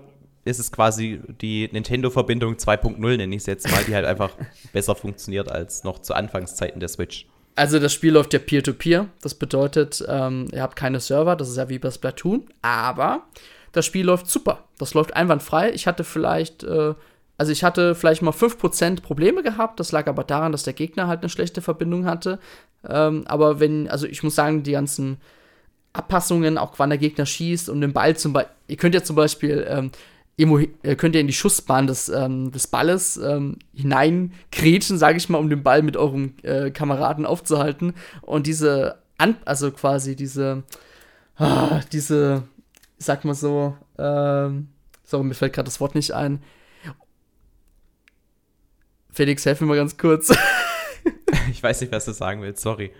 ist 0.45 0.59
es 0.59 0.71
quasi 0.71 1.19
die 1.41 1.67
Nintendo-Verbindung 1.71 2.55
2.0, 2.55 3.17
nenne 3.17 3.35
ich 3.35 3.41
es 3.41 3.45
jetzt 3.47 3.69
mal, 3.69 3.83
die 3.83 3.95
halt 3.95 4.05
einfach 4.05 4.31
besser 4.73 4.95
funktioniert 4.95 5.51
als 5.51 5.83
noch 5.83 5.99
zu 5.99 6.13
Anfangszeiten 6.13 6.79
der 6.79 6.89
Switch. 6.89 7.27
Also 7.55 7.79
das 7.79 7.93
Spiel 7.93 8.13
läuft 8.13 8.33
ja 8.33 8.39
Peer-to-Peer. 8.39 9.03
-Peer. 9.03 9.07
Das 9.21 9.33
bedeutet, 9.33 10.03
ähm, 10.07 10.47
ihr 10.53 10.61
habt 10.61 10.75
keine 10.75 10.99
Server, 10.99 11.35
das 11.35 11.49
ist 11.49 11.57
ja 11.57 11.67
wie 11.69 11.79
bei 11.79 11.89
Splatoon, 11.89 12.47
aber 12.61 13.23
das 13.71 13.85
Spiel 13.85 14.05
läuft 14.05 14.27
super. 14.27 14.63
Das 14.77 14.93
läuft 14.93 15.15
einwandfrei. 15.15 15.71
Ich 15.73 15.87
hatte 15.87 16.03
vielleicht, 16.03 16.63
äh, 16.63 16.93
also 17.37 17.51
ich 17.51 17.63
hatte 17.63 17.95
vielleicht 17.95 18.21
mal 18.21 18.31
5% 18.31 19.01
Probleme 19.01 19.41
gehabt. 19.41 19.79
Das 19.79 19.91
lag 19.91 20.07
aber 20.07 20.23
daran, 20.23 20.51
dass 20.51 20.63
der 20.63 20.73
Gegner 20.73 21.07
halt 21.07 21.21
eine 21.21 21.29
schlechte 21.29 21.61
Verbindung 21.61 22.05
hatte. 22.05 22.39
Ähm, 22.87 23.23
aber 23.27 23.59
wenn, 23.59 23.89
also 23.89 24.05
ich 24.05 24.21
muss 24.21 24.35
sagen, 24.35 24.63
die 24.63 24.71
ganzen 24.71 25.17
Abpassungen, 25.91 26.57
auch 26.57 26.73
wann 26.77 26.89
der 26.89 26.99
Gegner 26.99 27.25
schießt 27.25 27.69
und 27.69 27.81
den 27.81 27.93
Ball 27.93 28.15
zum 28.15 28.33
Beispiel, 28.33 28.53
ihr 28.67 28.77
könnt 28.77 28.95
ja 28.95 29.03
zum 29.03 29.15
Beispiel 29.15 29.65
ähm, 29.67 29.87
äh, 29.87 29.89
könnt 30.37 31.15
ihr 31.15 31.21
in 31.21 31.27
die 31.27 31.33
Schussbahn 31.33 31.87
des, 31.87 32.09
ähm, 32.09 32.51
des 32.51 32.67
Balles 32.67 33.17
ähm, 33.17 33.57
hineingrätschen, 33.73 34.97
sage 34.97 35.17
ich 35.17 35.29
mal, 35.29 35.37
um 35.37 35.49
den 35.49 35.63
Ball 35.63 35.81
mit 35.81 35.95
eurem 35.95 36.33
äh, 36.43 36.71
Kameraden 36.71 37.25
aufzuhalten. 37.25 37.93
Und 38.21 38.47
diese, 38.47 38.99
An 39.17 39.37
also 39.45 39.71
quasi 39.71 40.15
diese, 40.15 40.63
ah, 41.37 41.79
diese, 41.91 42.43
sag 42.97 43.23
mal 43.23 43.33
so, 43.33 43.77
ähm, 43.97 44.67
sorry, 45.03 45.23
mir 45.23 45.35
fällt 45.35 45.53
gerade 45.53 45.67
das 45.67 45.79
Wort 45.79 45.95
nicht 45.95 46.11
ein. 46.11 46.41
Felix, 49.11 49.45
helf 49.45 49.61
mir 49.61 49.67
mal 49.67 49.77
ganz 49.77 49.97
kurz. 49.97 50.35
ich 51.51 51.63
weiß 51.63 51.79
nicht, 51.79 51.93
was 51.93 52.03
du 52.03 52.11
sagen 52.11 52.41
willst, 52.41 52.61
sorry. 52.61 52.91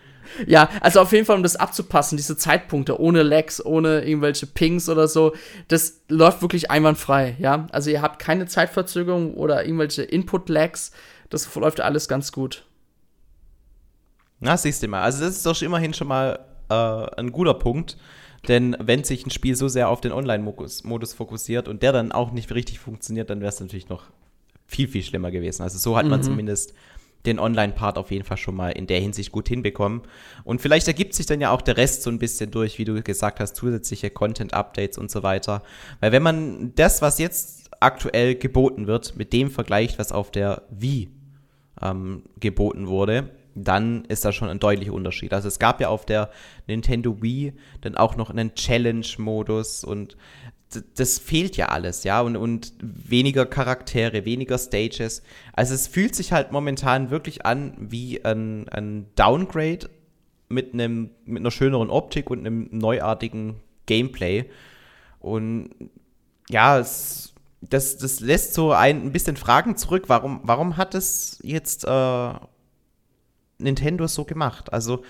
Ja, 0.48 0.70
also 0.82 1.02
auf 1.02 1.12
jeden 1.12 1.26
Fall, 1.26 1.36
um 1.36 1.44
das 1.44 1.56
abzupassen, 1.56 2.18
diese 2.18 2.38
Zeitpunkte, 2.38 3.00
ohne 3.00 3.24
Lags, 3.24 3.64
ohne 3.64 4.06
irgendwelche 4.06 4.48
Pings 4.48 4.90
oder 4.90 5.08
so, 5.08 5.34
das 5.68 6.02
läuft 6.10 6.42
wirklich 6.42 6.72
einwandfrei, 6.72 7.36
ja. 7.40 7.68
Also 7.72 7.90
ihr 7.90 8.02
habt 8.02 8.20
keine 8.20 8.46
Zeitverzögerung 8.46 9.36
oder 9.36 9.66
irgendwelche 9.66 10.04
Input-Lags, 10.04 10.92
das 11.30 11.54
läuft 11.56 11.82
alles 11.82 12.08
ganz 12.08 12.32
gut. 12.32 12.66
Na, 14.40 14.58
siehst 14.58 14.84
du 14.84 14.88
mal. 14.88 15.02
Also 15.02 15.24
das 15.24 15.38
ist 15.38 15.46
doch 15.46 15.60
immerhin 15.62 15.94
schon 15.94 16.08
mal 16.08 16.40
äh, 16.70 17.20
ein 17.20 17.32
guter 17.32 17.54
Punkt. 17.54 17.98
Denn 18.48 18.76
wenn 18.80 19.04
sich 19.04 19.26
ein 19.26 19.32
Spiel 19.32 19.56
so 19.56 19.68
sehr 19.68 19.90
auf 19.90 20.02
den 20.02 20.12
Online-Modus 20.12 21.14
fokussiert 21.14 21.68
und 21.68 21.82
der 21.82 21.92
dann 21.92 22.12
auch 22.12 22.32
nicht 22.32 22.54
richtig 22.54 22.80
funktioniert, 22.80 23.30
dann 23.30 23.40
wäre 23.40 23.50
es 23.50 23.60
natürlich 23.60 23.90
noch 23.90 24.04
viel, 24.68 24.88
viel 24.88 25.04
schlimmer 25.04 25.32
gewesen. 25.32 25.64
Also 25.64 25.78
so 25.78 25.98
hat 25.98 26.06
man 26.06 26.20
mhm. 26.20 26.26
zumindest 26.26 26.74
den 27.26 27.40
Online-Part 27.40 27.98
auf 27.98 28.12
jeden 28.12 28.24
Fall 28.24 28.38
schon 28.38 28.56
mal 28.56 28.70
in 28.70 28.88
der 28.88 29.00
Hinsicht 29.00 29.32
gut 29.32 29.48
hinbekommen. 29.48 30.02
Und 30.44 30.62
vielleicht 30.62 30.88
ergibt 30.88 31.14
sich 31.14 31.26
dann 31.26 31.42
ja 31.42 31.52
auch 31.52 31.62
der 31.62 31.78
Rest 31.78 32.04
so 32.04 32.10
ein 32.10 32.20
bisschen 32.20 32.52
durch, 32.52 32.78
wie 32.78 32.86
du 32.86 33.02
gesagt 33.02 33.40
hast, 33.40 33.56
zusätzliche 33.56 34.10
Content-Updates 34.10 34.98
und 34.98 35.12
so 35.12 35.24
weiter. 35.24 35.64
Weil 36.00 36.12
wenn 36.12 36.24
man 36.24 36.74
das, 36.76 37.02
was 37.02 37.20
jetzt 37.20 37.70
aktuell 37.80 38.36
geboten 38.36 38.88
wird, 38.88 39.16
mit 39.16 39.34
dem 39.34 39.52
vergleicht, 39.52 40.00
was 40.00 40.12
auf 40.12 40.32
der 40.32 40.64
Wii 40.70 41.10
ähm, 41.82 42.24
geboten 42.40 42.88
wurde, 42.88 43.30
dann 43.56 44.04
ist 44.06 44.26
da 44.26 44.34
schon 44.34 44.50
ein 44.50 44.60
deutlicher 44.60 44.94
Unterschied. 44.94 45.34
Also 45.34 45.48
es 45.48 45.60
gab 45.60 45.80
ja 45.80 45.88
auf 45.88 46.06
der 46.06 46.30
Nintendo 46.68 47.22
Wii 47.22 47.54
dann 47.82 47.96
auch 47.96 48.18
noch 48.18 48.30
einen 48.30 48.54
Challenge-Modus 48.54 49.86
und 49.86 50.18
das 50.96 51.20
fehlt 51.20 51.58
ja 51.58 51.68
alles, 51.68 52.04
ja, 52.04 52.22
und, 52.22 52.36
und 52.36 52.74
weniger 52.82 53.46
Charaktere, 53.46 54.26
weniger 54.26 54.58
Stages. 54.58 55.24
Also 55.54 55.74
es 55.74 55.88
fühlt 55.88 56.16
sich 56.16 56.32
halt 56.32 56.52
momentan 56.52 57.12
wirklich 57.12 57.46
an 57.46 57.76
wie 57.80 58.24
ein, 58.26 58.68
ein 58.70 59.08
Downgrade 59.16 59.90
mit 60.50 60.74
einem 60.74 61.12
mit 61.26 61.42
einer 61.42 61.52
schöneren 61.52 61.90
Optik 61.90 62.30
und 62.30 62.40
einem 62.40 62.68
neuartigen 62.72 63.62
Gameplay. 63.86 64.46
Und 65.20 65.70
ja, 66.50 66.80
es, 66.80 67.34
das, 67.62 67.98
das 67.98 68.20
lässt 68.20 68.54
so 68.54 68.72
ein, 68.72 69.08
ein 69.08 69.12
bisschen 69.12 69.38
Fragen 69.38 69.78
zurück. 69.78 70.04
Warum, 70.08 70.42
warum 70.44 70.78
hat 70.78 70.94
es 70.94 71.40
jetzt 71.42 71.86
äh, 71.86 72.34
Nintendo 73.58 74.08
so 74.08 74.26
gemacht? 74.26 74.72
Also, 74.72 75.04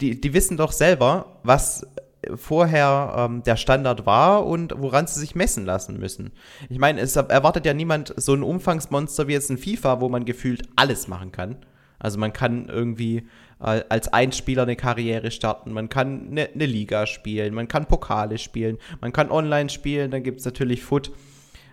die, 0.00 0.20
die 0.20 0.34
wissen 0.34 0.56
doch 0.56 0.72
selber, 0.72 1.40
was 1.42 1.86
vorher 2.34 3.14
ähm, 3.16 3.42
der 3.42 3.56
Standard 3.56 4.06
war 4.06 4.46
und 4.46 4.74
woran 4.76 5.06
sie 5.06 5.20
sich 5.20 5.34
messen 5.34 5.64
lassen 5.64 5.98
müssen. 5.98 6.32
Ich 6.68 6.78
meine, 6.78 7.00
es 7.00 7.16
erwartet 7.16 7.64
ja 7.66 7.74
niemand 7.74 8.12
so 8.16 8.34
ein 8.34 8.42
Umfangsmonster 8.42 9.28
wie 9.28 9.32
jetzt 9.32 9.50
ein 9.50 9.58
FIFA, 9.58 10.00
wo 10.00 10.08
man 10.08 10.24
gefühlt 10.24 10.62
alles 10.76 11.08
machen 11.08 11.32
kann. 11.32 11.56
Also 11.98 12.18
man 12.18 12.32
kann 12.32 12.68
irgendwie 12.68 13.28
äh, 13.60 13.82
als 13.88 14.12
Einspieler 14.12 14.62
eine 14.62 14.76
Karriere 14.76 15.30
starten, 15.30 15.72
man 15.72 15.88
kann 15.88 16.28
eine, 16.30 16.48
eine 16.50 16.66
Liga 16.66 17.06
spielen, 17.06 17.54
man 17.54 17.68
kann 17.68 17.86
Pokale 17.86 18.38
spielen, 18.38 18.78
man 19.00 19.12
kann 19.12 19.30
online 19.30 19.68
spielen, 19.68 20.10
dann 20.10 20.22
gibt 20.22 20.40
es 20.40 20.44
natürlich 20.44 20.82
Foot 20.82 21.10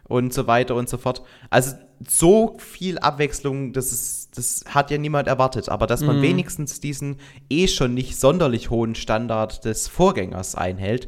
und 0.07 0.33
so 0.33 0.47
weiter 0.47 0.75
und 0.75 0.89
so 0.89 0.97
fort. 0.97 1.23
Also 1.49 1.75
so 2.07 2.57
viel 2.59 2.97
Abwechslung, 2.99 3.73
das, 3.73 3.91
ist, 3.91 4.24
das 4.35 4.63
hat 4.67 4.91
ja 4.91 4.97
niemand 4.97 5.27
erwartet. 5.27 5.69
Aber 5.69 5.87
dass 5.87 6.01
man 6.01 6.17
mhm. 6.17 6.21
wenigstens 6.21 6.79
diesen 6.79 7.17
eh 7.49 7.67
schon 7.67 7.93
nicht 7.93 8.19
sonderlich 8.19 8.69
hohen 8.69 8.95
Standard 8.95 9.65
des 9.65 9.87
Vorgängers 9.87 10.55
einhält, 10.55 11.07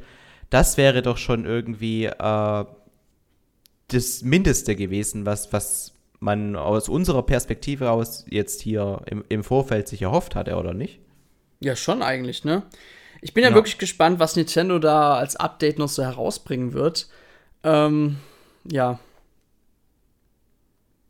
das 0.49 0.77
wäre 0.77 1.01
doch 1.01 1.17
schon 1.17 1.45
irgendwie 1.45 2.05
äh, 2.05 2.65
das 3.87 4.21
Mindeste 4.21 4.75
gewesen, 4.75 5.25
was, 5.25 5.53
was 5.53 5.93
man 6.19 6.55
aus 6.55 6.89
unserer 6.89 7.23
Perspektive 7.23 7.91
aus 7.91 8.25
jetzt 8.29 8.61
hier 8.61 9.01
im, 9.05 9.23
im 9.29 9.43
Vorfeld 9.43 9.87
sich 9.87 10.01
erhofft 10.01 10.35
hatte, 10.35 10.55
oder 10.55 10.73
nicht? 10.73 10.99
Ja, 11.59 11.75
schon 11.75 12.01
eigentlich, 12.01 12.43
ne? 12.43 12.63
Ich 13.21 13.33
bin 13.33 13.43
ja, 13.43 13.49
ja, 13.49 13.55
wirklich 13.55 13.77
gespannt, 13.77 14.19
was 14.19 14.35
Nintendo 14.35 14.79
da 14.79 15.15
als 15.15 15.35
Update 15.35 15.79
noch 15.79 15.89
so 15.89 16.03
herausbringen 16.03 16.73
wird. 16.73 17.09
Ähm, 17.63 18.17
ja. 18.69 18.99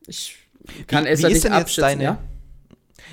Ich 0.07 0.46
kann 0.87 1.05
wie, 1.05 1.09
es 1.09 1.21
ja 1.21 1.29
nicht 1.29 1.51
abschätzen, 1.51 1.81
deine, 1.81 2.03
ja? 2.03 2.19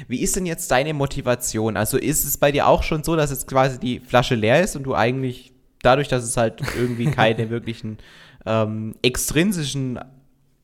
Wie 0.08 0.20
ist 0.20 0.36
denn 0.36 0.46
jetzt 0.46 0.70
deine 0.70 0.94
Motivation? 0.94 1.76
Also 1.76 1.98
ist 1.98 2.24
es 2.24 2.36
bei 2.36 2.52
dir 2.52 2.66
auch 2.66 2.82
schon 2.82 3.04
so, 3.04 3.16
dass 3.16 3.30
jetzt 3.30 3.46
quasi 3.46 3.78
die 3.78 4.00
Flasche 4.00 4.34
leer 4.34 4.62
ist 4.62 4.76
und 4.76 4.82
du 4.84 4.94
eigentlich 4.94 5.52
dadurch, 5.82 6.08
dass 6.08 6.24
es 6.24 6.36
halt 6.36 6.60
irgendwie 6.76 7.10
keine 7.10 7.50
wirklichen 7.50 7.98
ähm, 8.46 8.94
extrinsischen 9.02 10.00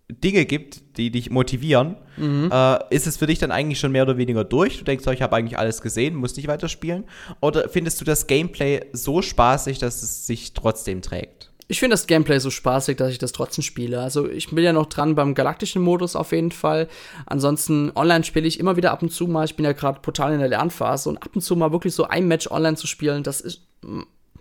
Dinge 0.09 0.44
gibt, 0.44 0.96
die 0.96 1.11
dich 1.11 1.31
motivieren, 1.31 1.96
mhm. 2.16 2.50
äh, 2.53 2.94
ist 2.94 3.07
es 3.07 3.16
für 3.16 3.26
dich 3.26 3.38
dann 3.38 3.53
eigentlich 3.53 3.79
schon 3.79 3.92
mehr 3.92 4.03
oder 4.03 4.16
weniger 4.16 4.44
durch? 4.44 4.79
Du 4.79 4.85
denkst, 4.85 5.05
oh, 5.07 5.12
ich 5.12 5.22
habe 5.22 5.37
eigentlich 5.37 5.59
alles 5.59 5.81
gesehen, 5.81 6.16
muss 6.16 6.37
nicht 6.37 6.48
weiterspielen? 6.48 7.05
Oder 7.40 7.68
findest 7.68 8.00
du 8.00 8.05
das 8.05 8.26
Gameplay 8.26 8.87
so 8.92 9.22
spaßig, 9.22 9.79
dass 9.79 10.03
es 10.03 10.26
sich 10.26 10.53
trotzdem 10.53 11.03
trägt? 11.03 11.49
Ich 11.70 11.78
finde 11.78 11.94
das 11.94 12.09
Gameplay 12.09 12.40
so 12.40 12.50
spaßig, 12.50 12.96
dass 12.96 13.12
ich 13.12 13.18
das 13.18 13.30
trotzdem 13.30 13.62
spiele. 13.62 14.00
Also 14.00 14.28
ich 14.28 14.50
bin 14.50 14.64
ja 14.64 14.72
noch 14.72 14.87
dran 14.87 15.14
beim 15.14 15.37
galaktischen 15.37 15.80
Modus 15.80 16.16
auf 16.16 16.33
jeden 16.33 16.50
Fall. 16.50 16.88
Ansonsten 17.26 17.92
online 17.94 18.24
spiele 18.24 18.48
ich 18.48 18.59
immer 18.59 18.76
wieder 18.76 18.90
ab 18.90 19.02
und 19.02 19.12
zu 19.12 19.28
mal. 19.28 19.44
Ich 19.44 19.54
bin 19.54 19.64
ja 19.64 19.70
gerade 19.70 20.02
total 20.02 20.33
in 20.33 20.40
der 20.40 20.48
Lernphase 20.48 21.09
und 21.09 21.18
ab 21.18 21.30
und 21.33 21.42
zu 21.42 21.54
mal 21.54 21.70
wirklich 21.70 21.94
so 21.94 22.04
ein 22.04 22.26
Match 22.26 22.50
online 22.50 22.76
zu 22.76 22.88
spielen, 22.88 23.22
das 23.22 23.40
ist, 23.40 23.61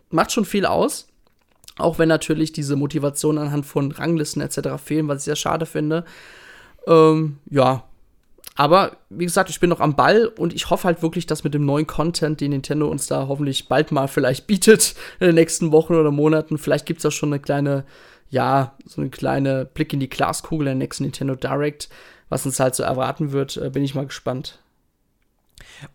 macht 0.10 0.32
schon 0.32 0.44
viel 0.44 0.66
aus. 0.66 1.08
Auch 1.78 2.00
wenn 2.00 2.10
natürlich 2.10 2.52
diese 2.52 2.76
Motivation 2.76 3.38
anhand 3.38 3.68
von 3.68 3.92
Ranglisten 3.92 4.42
etc. 4.42 4.82
fehlen, 4.84 5.08
was 5.08 5.20
ich 5.20 5.26
sehr 5.26 5.36
schade 5.36 5.68
finde. 5.68 6.06
Ähm, 6.88 7.38
ja, 7.52 7.84
aber 8.60 8.98
wie 9.10 9.24
gesagt, 9.24 9.50
ich 9.50 9.62
bin 9.62 9.70
noch 9.70 9.80
am 9.80 9.96
Ball 9.96 10.26
und 10.26 10.54
ich 10.54 10.70
hoffe 10.70 10.84
halt 10.84 11.02
wirklich, 11.02 11.26
dass 11.26 11.46
mit 11.46 11.54
dem 11.54 11.64
neuen 11.64 11.88
Content, 11.88 12.42
den 12.42 12.52
Nintendo 12.52 12.90
uns 12.90 13.08
da 13.08 13.30
hoffentlich 13.30 13.70
bald 13.70 13.94
mal 13.94 14.10
vielleicht 14.10 14.48
bietet, 14.48 14.96
in 15.22 15.28
den 15.28 15.36
nächsten 15.36 15.72
Wochen 15.72 15.96
oder 15.96 16.12
Monaten, 16.12 16.58
vielleicht 16.58 16.86
gibt 16.86 16.98
es 16.98 17.04
da 17.04 17.10
schon 17.10 17.30
eine 17.30 17.40
kleine, 17.40 17.86
ja, 18.30 18.76
so 18.86 19.00
eine 19.00 19.12
kleine 19.12 19.64
Blick 19.64 19.94
in 19.94 20.02
die 20.02 20.10
Glaskugel 20.10 20.66
der 20.66 20.76
nächsten 20.76 21.04
Nintendo 21.04 21.36
Direct, 21.36 21.88
was 22.28 22.46
uns 22.46 22.60
halt 22.60 22.76
so 22.76 22.84
erwarten 22.84 23.32
wird, 23.32 23.56
äh, 23.56 23.70
bin 23.70 23.82
ich 23.82 23.96
mal 23.96 24.06
gespannt. 24.06 24.60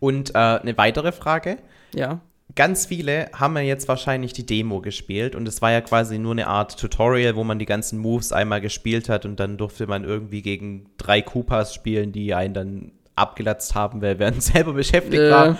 Und 0.01 0.35
äh, 0.35 0.39
eine 0.39 0.79
weitere 0.79 1.13
Frage. 1.13 1.59
Ja 1.95 2.23
ganz 2.57 2.87
viele 2.87 3.31
haben 3.33 3.57
ja 3.57 3.63
jetzt 3.63 3.89
wahrscheinlich 3.89 4.33
die 4.33 4.47
Demo 4.47 4.81
gespielt 4.81 5.35
und 5.35 5.47
es 5.49 5.61
war 5.63 5.73
ja 5.73 5.81
quasi 5.81 6.19
nur 6.19 6.33
eine 6.33 6.47
Art 6.47 6.79
Tutorial, 6.79 7.37
wo 7.37 7.45
man 7.45 7.59
die 7.59 7.67
ganzen 7.67 7.99
Moves 7.99 8.33
einmal 8.33 8.61
gespielt 8.61 9.09
hat 9.09 9.25
und 9.25 9.41
dann 9.41 9.57
durfte 9.57 9.87
man 9.87 10.05
irgendwie 10.05 10.43
gegen 10.43 10.87
drei 10.97 11.21
Koopas 11.23 11.75
spielen, 11.75 12.13
die 12.13 12.35
einen 12.35 12.55
dann 12.55 12.93
abgelatzt 13.17 13.75
haben, 13.75 14.03
weil 14.03 14.17
man 14.17 14.35
selber 14.41 14.73
beschäftigt 14.73 15.23
äh. 15.23 15.31
war, 15.31 15.59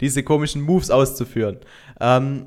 diese 0.00 0.22
komischen 0.22 0.62
Moves 0.62 0.90
auszuführen. 0.90 1.58
Ähm, 2.00 2.46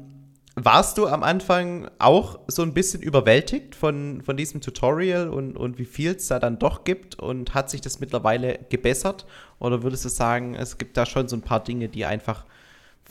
warst 0.55 0.97
du 0.97 1.07
am 1.07 1.23
Anfang 1.23 1.89
auch 1.97 2.39
so 2.47 2.61
ein 2.61 2.73
bisschen 2.73 3.01
überwältigt 3.01 3.73
von, 3.73 4.21
von 4.21 4.35
diesem 4.35 4.59
Tutorial 4.59 5.29
und, 5.29 5.55
und 5.55 5.77
wie 5.77 5.85
viel 5.85 6.11
es 6.11 6.27
da 6.27 6.39
dann 6.39 6.59
doch 6.59 6.83
gibt? 6.83 7.17
Und 7.17 7.53
hat 7.53 7.69
sich 7.69 7.79
das 7.79 8.01
mittlerweile 8.01 8.59
gebessert? 8.69 9.25
Oder 9.59 9.81
würdest 9.81 10.03
du 10.03 10.09
sagen, 10.09 10.55
es 10.55 10.77
gibt 10.77 10.97
da 10.97 11.05
schon 11.05 11.29
so 11.29 11.37
ein 11.37 11.41
paar 11.41 11.63
Dinge, 11.63 11.87
die 11.87 12.05
einfach 12.05 12.45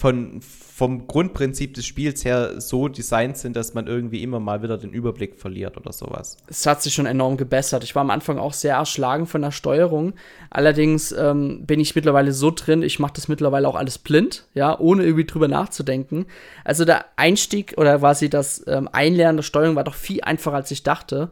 von, 0.01 0.41
vom 0.41 1.07
Grundprinzip 1.07 1.75
des 1.75 1.85
Spiels 1.85 2.25
her 2.25 2.59
so 2.59 2.89
designt 2.89 3.37
sind, 3.37 3.55
dass 3.55 3.75
man 3.75 3.87
irgendwie 3.87 4.23
immer 4.23 4.41
mal 4.41 4.63
wieder 4.63 4.79
den 4.79 4.95
Überblick 4.95 5.37
verliert 5.37 5.77
oder 5.77 5.93
sowas. 5.93 6.39
Es 6.47 6.65
hat 6.65 6.81
sich 6.81 6.95
schon 6.95 7.05
enorm 7.05 7.37
gebessert. 7.37 7.85
Ich 7.85 7.95
war 7.95 8.01
am 8.01 8.09
Anfang 8.09 8.39
auch 8.39 8.55
sehr 8.55 8.77
erschlagen 8.77 9.27
von 9.27 9.43
der 9.43 9.51
Steuerung. 9.51 10.15
Allerdings 10.49 11.13
ähm, 11.13 11.67
bin 11.67 11.81
ich 11.81 11.95
mittlerweile 11.95 12.33
so 12.33 12.51
drin, 12.51 12.83
ich 12.83 12.99
mache 12.99 13.13
das 13.15 13.29
mittlerweile 13.29 13.69
auch 13.69 13.75
alles 13.75 13.99
blind, 13.99 14.47
ja, 14.55 14.79
ohne 14.79 15.05
irgendwie 15.05 15.27
drüber 15.27 15.49
nachzudenken. 15.49 16.25
Also 16.65 16.87
der 16.87 17.05
Einstieg 17.17 17.75
oder 17.77 17.99
quasi 17.99 18.31
das 18.31 18.67
ähm, 18.67 18.89
Einlernen 18.91 19.37
der 19.37 19.43
Steuerung 19.43 19.77
war 19.77 19.85
doch 19.85 19.95
viel 19.95 20.23
einfacher, 20.23 20.57
als 20.57 20.71
ich 20.71 20.83
dachte. 20.83 21.31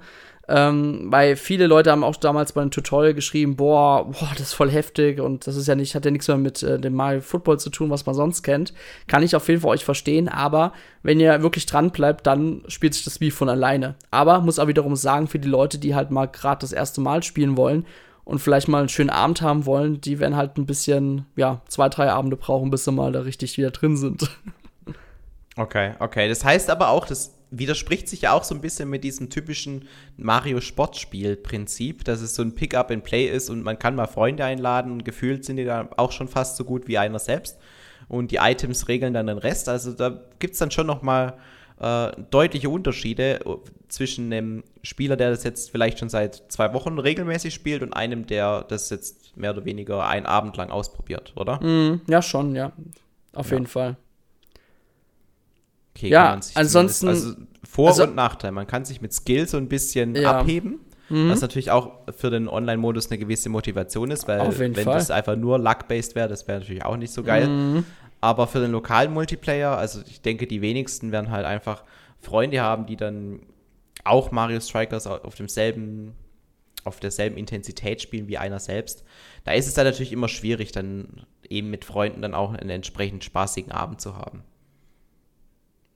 Ähm, 0.50 1.08
weil 1.10 1.36
viele 1.36 1.66
Leute 1.66 1.90
haben 1.90 2.02
auch 2.02 2.16
damals 2.16 2.52
bei 2.52 2.62
einem 2.62 2.70
Tutorial 2.70 3.12
geschrieben, 3.12 3.56
boah, 3.56 4.06
boah, 4.10 4.30
das 4.32 4.48
ist 4.48 4.54
voll 4.54 4.70
heftig 4.70 5.20
und 5.20 5.46
das 5.46 5.56
ist 5.56 5.68
ja 5.68 5.74
nicht, 5.74 5.94
hat 5.94 6.06
ja 6.06 6.10
nichts 6.10 6.26
mehr 6.26 6.38
mit 6.38 6.62
äh, 6.62 6.80
dem 6.80 6.94
Mario 6.94 7.20
Football 7.20 7.60
zu 7.60 7.68
tun, 7.68 7.90
was 7.90 8.06
man 8.06 8.14
sonst 8.14 8.42
kennt. 8.42 8.72
Kann 9.08 9.22
ich 9.22 9.36
auf 9.36 9.46
jeden 9.48 9.60
Fall 9.60 9.72
euch 9.72 9.84
verstehen, 9.84 10.26
aber 10.28 10.72
wenn 11.02 11.20
ihr 11.20 11.42
wirklich 11.42 11.66
dran 11.66 11.90
bleibt, 11.90 12.26
dann 12.26 12.62
spielt 12.68 12.94
sich 12.94 13.04
das 13.04 13.20
wie 13.20 13.30
von 13.30 13.50
alleine. 13.50 13.96
Aber 14.10 14.40
muss 14.40 14.58
auch 14.58 14.68
wiederum 14.68 14.96
sagen, 14.96 15.26
für 15.26 15.38
die 15.38 15.48
Leute, 15.48 15.78
die 15.78 15.94
halt 15.94 16.10
mal 16.10 16.26
gerade 16.26 16.62
das 16.62 16.72
erste 16.72 17.02
Mal 17.02 17.22
spielen 17.22 17.58
wollen 17.58 17.84
und 18.24 18.38
vielleicht 18.38 18.68
mal 18.68 18.78
einen 18.78 18.88
schönen 18.88 19.10
Abend 19.10 19.42
haben 19.42 19.66
wollen, 19.66 20.00
die 20.00 20.18
werden 20.18 20.36
halt 20.36 20.56
ein 20.56 20.64
bisschen, 20.64 21.26
ja, 21.36 21.60
zwei, 21.68 21.90
drei 21.90 22.10
Abende 22.10 22.36
brauchen, 22.36 22.70
bis 22.70 22.84
sie 22.84 22.92
mal 22.92 23.12
da 23.12 23.20
richtig 23.20 23.58
wieder 23.58 23.70
drin 23.70 23.98
sind. 23.98 24.30
Okay, 25.58 25.94
okay. 25.98 26.28
Das 26.28 26.44
heißt 26.44 26.70
aber 26.70 26.88
auch, 26.90 27.04
das 27.04 27.34
widerspricht 27.50 28.08
sich 28.08 28.22
ja 28.22 28.32
auch 28.32 28.44
so 28.44 28.54
ein 28.54 28.60
bisschen 28.60 28.90
mit 28.90 29.04
diesem 29.04 29.30
typischen 29.30 29.88
Mario-Sportspiel-Prinzip, 30.16 32.04
dass 32.04 32.20
es 32.20 32.34
so 32.34 32.42
ein 32.42 32.54
Pick-up-and-Play 32.54 33.26
ist 33.26 33.50
und 33.50 33.62
man 33.62 33.78
kann 33.78 33.94
mal 33.94 34.06
Freunde 34.06 34.44
einladen 34.44 34.92
und 34.92 35.04
gefühlt 35.04 35.44
sind 35.44 35.56
die 35.56 35.64
dann 35.64 35.88
auch 35.96 36.12
schon 36.12 36.28
fast 36.28 36.56
so 36.56 36.64
gut 36.64 36.88
wie 36.88 36.98
einer 36.98 37.18
selbst. 37.18 37.58
Und 38.08 38.30
die 38.30 38.36
Items 38.36 38.88
regeln 38.88 39.12
dann 39.12 39.26
den 39.26 39.38
Rest. 39.38 39.68
Also 39.68 39.92
da 39.92 40.22
gibt 40.38 40.54
es 40.54 40.58
dann 40.58 40.70
schon 40.70 40.86
noch 40.86 41.02
mal 41.02 41.36
äh, 41.80 42.10
deutliche 42.30 42.70
Unterschiede 42.70 43.40
äh, 43.44 43.56
zwischen 43.88 44.32
einem 44.32 44.64
Spieler, 44.82 45.16
der 45.16 45.30
das 45.30 45.44
jetzt 45.44 45.70
vielleicht 45.70 45.98
schon 45.98 46.08
seit 46.08 46.42
zwei 46.48 46.72
Wochen 46.74 46.98
regelmäßig 46.98 47.54
spielt 47.54 47.82
und 47.82 47.92
einem, 47.92 48.26
der 48.26 48.62
das 48.62 48.90
jetzt 48.90 49.36
mehr 49.36 49.52
oder 49.52 49.64
weniger 49.64 50.06
einen 50.06 50.26
Abend 50.26 50.56
lang 50.56 50.70
ausprobiert, 50.70 51.32
oder? 51.36 51.60
Mm, 51.64 52.00
ja, 52.08 52.22
schon, 52.22 52.54
ja. 52.54 52.72
Auf 53.32 53.50
ja. 53.50 53.56
jeden 53.56 53.66
Fall. 53.66 53.96
Okay, 55.98 56.10
ja, 56.10 56.38
ansonsten. 56.54 57.08
Also 57.08 57.34
Vor- 57.68 57.88
also, 57.88 58.04
und 58.04 58.14
Nachteil. 58.14 58.52
Man 58.52 58.66
kann 58.66 58.84
sich 58.84 59.00
mit 59.00 59.12
Skill 59.12 59.48
so 59.48 59.56
ein 59.56 59.68
bisschen 59.68 60.14
ja. 60.14 60.40
abheben. 60.40 60.80
Mhm. 61.08 61.30
Was 61.30 61.40
natürlich 61.40 61.70
auch 61.70 61.92
für 62.16 62.30
den 62.30 62.48
Online-Modus 62.48 63.10
eine 63.10 63.18
gewisse 63.18 63.48
Motivation 63.48 64.10
ist, 64.10 64.28
weil 64.28 64.58
wenn 64.58 64.74
Fall. 64.74 64.84
das 64.84 65.10
einfach 65.10 65.36
nur 65.36 65.58
Luck-based 65.58 66.14
wäre, 66.14 66.28
das 66.28 66.46
wäre 66.46 66.60
natürlich 66.60 66.84
auch 66.84 66.98
nicht 66.98 67.12
so 67.12 67.22
geil. 67.22 67.48
Mhm. 67.48 67.84
Aber 68.20 68.46
für 68.46 68.60
den 68.60 68.72
lokalen 68.72 69.12
Multiplayer, 69.14 69.78
also 69.78 70.00
ich 70.06 70.20
denke, 70.20 70.46
die 70.46 70.60
wenigsten 70.60 71.10
werden 71.10 71.30
halt 71.30 71.46
einfach 71.46 71.82
Freunde 72.20 72.60
haben, 72.60 72.84
die 72.84 72.96
dann 72.96 73.40
auch 74.04 74.32
Mario 74.32 74.60
Strikers 74.60 75.06
auf 75.06 75.34
demselben, 75.34 76.12
auf 76.84 77.00
derselben 77.00 77.38
Intensität 77.38 78.02
spielen 78.02 78.28
wie 78.28 78.36
einer 78.36 78.60
selbst. 78.60 79.02
Da 79.44 79.52
ist 79.52 79.66
es 79.66 79.74
dann 79.74 79.86
natürlich 79.86 80.12
immer 80.12 80.28
schwierig, 80.28 80.72
dann 80.72 81.24
eben 81.48 81.70
mit 81.70 81.86
Freunden 81.86 82.20
dann 82.20 82.34
auch 82.34 82.52
einen 82.52 82.70
entsprechend 82.70 83.24
spaßigen 83.24 83.72
Abend 83.72 84.00
zu 84.02 84.16
haben 84.16 84.42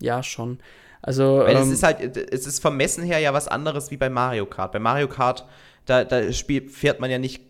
ja, 0.02 0.22
schon. 0.22 0.58
Also, 1.00 1.38
Weil 1.38 1.56
ähm, 1.56 1.62
es 1.62 1.70
ist 1.70 1.82
halt, 1.82 2.16
es 2.16 2.46
ist 2.46 2.60
vom 2.60 2.76
Messen 2.76 3.04
her 3.04 3.18
ja 3.18 3.32
was 3.32 3.48
anderes 3.48 3.90
wie 3.90 3.96
bei 3.96 4.08
Mario 4.08 4.46
Kart. 4.46 4.72
Bei 4.72 4.78
Mario 4.78 5.08
Kart, 5.08 5.46
da, 5.84 6.04
da 6.04 6.32
spielt, 6.32 6.70
fährt 6.70 7.00
man 7.00 7.10
ja 7.10 7.18
nicht 7.18 7.42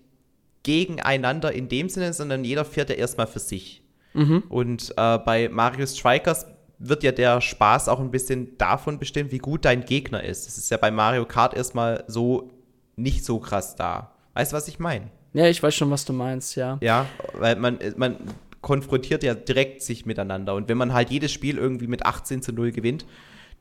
gegeneinander 0.62 1.52
in 1.52 1.68
dem 1.68 1.88
Sinne, 1.88 2.12
sondern 2.12 2.44
jeder 2.44 2.64
fährt 2.64 2.88
ja 2.88 2.96
erstmal 2.96 3.26
für 3.26 3.40
sich. 3.40 3.82
Mhm. 4.14 4.44
Und 4.48 4.94
äh, 4.96 5.18
bei 5.18 5.48
Mario 5.48 5.86
Strikers 5.86 6.46
wird 6.78 7.02
ja 7.02 7.12
der 7.12 7.40
Spaß 7.40 7.88
auch 7.88 8.00
ein 8.00 8.10
bisschen 8.10 8.56
davon 8.58 8.98
bestimmt, 8.98 9.32
wie 9.32 9.38
gut 9.38 9.64
dein 9.64 9.84
Gegner 9.84 10.24
ist. 10.24 10.46
Das 10.46 10.58
ist 10.58 10.70
ja 10.70 10.76
bei 10.76 10.90
Mario 10.90 11.24
Kart 11.24 11.54
erstmal 11.54 12.04
so 12.06 12.50
nicht 12.96 13.24
so 13.24 13.38
krass 13.38 13.76
da. 13.76 14.12
Weißt 14.34 14.52
du, 14.52 14.56
was 14.56 14.68
ich 14.68 14.78
meine? 14.78 15.10
Ja, 15.34 15.46
ich 15.46 15.62
weiß 15.62 15.74
schon, 15.74 15.90
was 15.90 16.04
du 16.04 16.12
meinst, 16.12 16.56
ja. 16.56 16.78
Ja, 16.80 17.06
weil 17.34 17.56
man, 17.56 17.78
man, 17.96 18.16
konfrontiert 18.62 19.22
ja 19.22 19.34
direkt 19.34 19.82
sich 19.82 20.06
miteinander. 20.06 20.54
Und 20.54 20.68
wenn 20.68 20.78
man 20.78 20.94
halt 20.94 21.10
jedes 21.10 21.32
Spiel 21.32 21.58
irgendwie 21.58 21.88
mit 21.88 22.06
18 22.06 22.42
zu 22.42 22.52
0 22.52 22.72
gewinnt, 22.72 23.04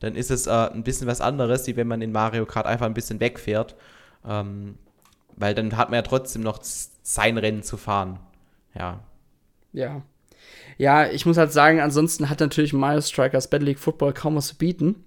dann 0.00 0.14
ist 0.16 0.30
es 0.30 0.46
äh, 0.46 0.50
ein 0.50 0.84
bisschen 0.84 1.06
was 1.06 1.20
anderes, 1.20 1.66
wie 1.66 1.76
wenn 1.76 1.88
man 1.88 2.00
in 2.00 2.12
Mario 2.12 2.46
Kart 2.46 2.66
einfach 2.66 2.86
ein 2.86 2.94
bisschen 2.94 3.20
wegfährt. 3.20 3.76
Ähm, 4.26 4.76
weil 5.36 5.54
dann 5.54 5.76
hat 5.76 5.90
man 5.90 5.96
ja 5.96 6.02
trotzdem 6.02 6.42
noch 6.42 6.60
sein 6.62 7.38
Rennen 7.38 7.62
zu 7.62 7.76
fahren. 7.76 8.18
Ja. 8.74 9.00
Ja. 9.72 10.02
Ja, 10.78 11.06
ich 11.06 11.26
muss 11.26 11.36
halt 11.36 11.52
sagen, 11.52 11.80
ansonsten 11.80 12.30
hat 12.30 12.40
natürlich 12.40 12.72
Mario 12.72 13.00
Strikers 13.00 13.48
Battle 13.48 13.66
League 13.66 13.78
Football 13.78 14.12
kaum 14.12 14.36
was 14.36 14.48
zu 14.48 14.56
bieten. 14.56 15.04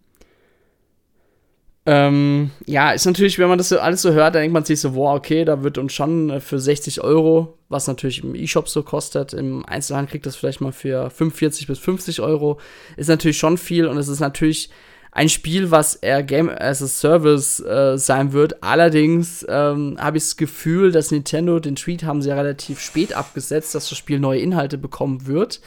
Ähm, 1.88 2.50
ja, 2.66 2.92
ist 2.92 3.06
natürlich, 3.06 3.38
wenn 3.38 3.48
man 3.48 3.60
das 3.60 3.70
so 3.70 3.80
alles 3.80 4.02
so 4.02 4.12
hört, 4.12 4.34
dann 4.34 4.42
denkt 4.42 4.54
man 4.54 4.66
sich 4.66 4.82
so, 4.82 4.96
wow, 4.96 5.16
okay, 5.16 5.46
da 5.46 5.62
wird 5.62 5.78
uns 5.78 5.94
schon 5.94 6.32
äh, 6.32 6.40
für 6.40 6.60
60 6.60 7.02
Euro, 7.02 7.60
was 7.70 7.86
natürlich 7.86 8.24
im 8.24 8.34
E-Shop 8.34 8.68
so 8.68 8.82
kostet, 8.82 9.34
im 9.34 9.64
Einzelhandel 9.66 10.10
kriegt 10.10 10.26
das 10.26 10.36
vielleicht 10.36 10.62
mal 10.62 10.72
für 10.72 11.12
45 11.12 11.68
bis 11.68 11.78
50 11.78 12.22
Euro, 12.22 12.60
ist 12.98 13.08
natürlich 13.08 13.38
schon 13.38 13.60
viel 13.60 13.86
und 13.86 13.98
es 13.98 14.08
ist 14.08 14.20
natürlich 14.20 14.72
ein 15.12 15.30
Spiel, 15.30 15.70
was 15.72 15.96
eher 15.96 16.24
Game 16.24 16.50
as 16.50 16.82
a 16.82 16.88
Service 16.88 17.62
äh, 17.62 17.98
sein 17.98 18.34
wird. 18.34 18.64
Allerdings 18.64 19.46
ähm, 19.48 19.96
habe 20.00 20.18
ich 20.18 20.24
das 20.24 20.38
Gefühl, 20.38 20.92
dass 20.92 21.12
Nintendo 21.12 21.60
den 21.60 21.78
Tweet 21.78 22.04
haben 22.04 22.22
sie 22.22 22.30
ja 22.30 22.36
relativ 22.36 22.82
spät 22.82 23.14
abgesetzt, 23.14 23.76
dass 23.76 23.88
das 23.90 23.98
Spiel 23.98 24.20
neue 24.20 24.42
Inhalte 24.42 24.78
bekommen 24.78 25.26
wird. 25.28 25.62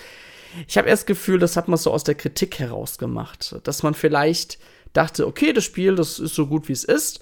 Ich 0.67 0.77
habe 0.77 0.89
erst 0.89 1.03
das 1.03 1.07
Gefühl, 1.07 1.39
das 1.39 1.57
hat 1.57 1.69
man 1.69 1.79
so 1.79 1.93
aus 1.93 2.05
der 2.05 2.15
Kritik 2.15 2.59
herausgemacht, 2.59 3.57
dass 3.65 3.83
man 3.83 3.95
vielleicht 3.95 4.59
dachte, 4.93 5.27
okay, 5.27 5.53
das 5.53 5.65
Spiel, 5.65 5.95
das 5.95 6.19
ist 6.19 6.35
so 6.35 6.47
gut 6.47 6.69
wie 6.69 6.73
es 6.73 6.85
ist. 6.85 7.21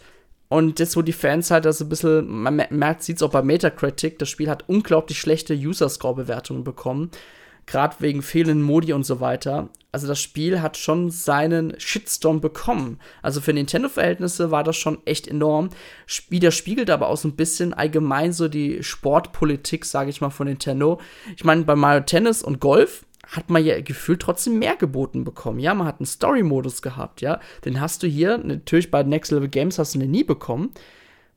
Und 0.48 0.78
jetzt, 0.78 0.96
wo 0.96 1.02
die 1.02 1.12
Fans 1.12 1.50
halt 1.50 1.64
das 1.64 1.80
ein 1.80 1.88
bisschen, 1.88 2.28
man 2.28 2.62
merkt, 2.70 3.02
sieht 3.02 3.16
es 3.16 3.22
auch 3.22 3.30
bei 3.30 3.42
Metacritic, 3.42 4.18
das 4.18 4.28
Spiel 4.28 4.48
hat 4.48 4.68
unglaublich 4.68 5.18
schlechte 5.18 5.54
User-Score-Bewertungen 5.54 6.62
bekommen. 6.62 7.10
Gerade 7.66 7.96
wegen 7.98 8.22
fehlenden 8.22 8.62
Modi 8.62 8.92
und 8.92 9.04
so 9.04 9.18
weiter. 9.18 9.70
Also 9.90 10.06
das 10.06 10.20
Spiel 10.20 10.60
hat 10.60 10.76
schon 10.76 11.10
seinen 11.10 11.74
Shitstorm 11.80 12.40
bekommen. 12.40 13.00
Also 13.22 13.40
für 13.40 13.52
Nintendo-Verhältnisse 13.52 14.52
war 14.52 14.62
das 14.62 14.76
schon 14.76 14.98
echt 15.04 15.26
enorm. 15.26 15.70
Widerspiegelt 16.28 16.90
aber 16.90 17.08
auch 17.08 17.16
so 17.16 17.26
ein 17.26 17.34
bisschen 17.34 17.74
allgemein 17.74 18.32
so 18.32 18.46
die 18.46 18.84
Sportpolitik, 18.84 19.84
sage 19.84 20.10
ich 20.10 20.20
mal, 20.20 20.30
von 20.30 20.46
Nintendo. 20.46 21.00
Ich 21.36 21.42
meine, 21.42 21.64
bei 21.64 21.74
Mario 21.74 22.02
Tennis 22.04 22.40
und 22.40 22.60
Golf 22.60 23.04
hat 23.26 23.50
man 23.50 23.64
ja 23.64 23.80
gefühlt 23.80 24.20
trotzdem 24.20 24.58
mehr 24.58 24.76
geboten 24.76 25.24
bekommen. 25.24 25.58
Ja, 25.58 25.74
man 25.74 25.86
hat 25.86 26.00
einen 26.00 26.06
Story-Modus 26.06 26.82
gehabt, 26.82 27.20
ja. 27.20 27.40
Den 27.64 27.80
hast 27.80 28.02
du 28.02 28.06
hier, 28.06 28.38
natürlich 28.38 28.90
bei 28.90 29.02
Next 29.02 29.32
Level 29.32 29.48
Games 29.48 29.78
hast 29.78 29.94
du 29.94 29.98
den 29.98 30.10
nie 30.10 30.24
bekommen. 30.24 30.72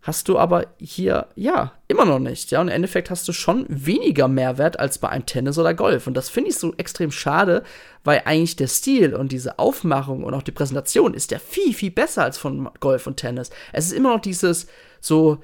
Hast 0.01 0.29
du 0.29 0.39
aber 0.39 0.67
hier, 0.77 1.27
ja, 1.35 1.73
immer 1.89 2.05
noch 2.05 2.19
nicht, 2.19 2.51
ja. 2.51 2.61
Und 2.61 2.69
im 2.69 2.73
Endeffekt 2.73 3.09
hast 3.09 3.27
du 3.27 3.33
schon 3.33 3.65
weniger 3.67 4.29
Mehrwert 4.29 4.79
als 4.79 4.97
bei 4.97 5.09
einem 5.09 5.25
Tennis 5.25 5.57
oder 5.57 5.73
Golf. 5.73 6.07
Und 6.07 6.13
das 6.13 6.29
finde 6.29 6.51
ich 6.51 6.57
so 6.57 6.73
extrem 6.77 7.11
schade, 7.11 7.63
weil 8.03 8.21
eigentlich 8.23 8.55
der 8.55 8.67
Stil 8.67 9.13
und 9.13 9.31
diese 9.31 9.59
Aufmachung 9.59 10.23
und 10.23 10.33
auch 10.33 10.43
die 10.43 10.51
Präsentation 10.51 11.13
ist 11.13 11.31
ja 11.31 11.39
viel, 11.39 11.73
viel 11.73 11.91
besser 11.91 12.23
als 12.23 12.37
von 12.37 12.69
Golf 12.79 13.07
und 13.07 13.17
Tennis. 13.17 13.49
Es 13.73 13.87
ist 13.87 13.91
immer 13.91 14.13
noch 14.13 14.21
dieses, 14.21 14.67
so, 15.01 15.39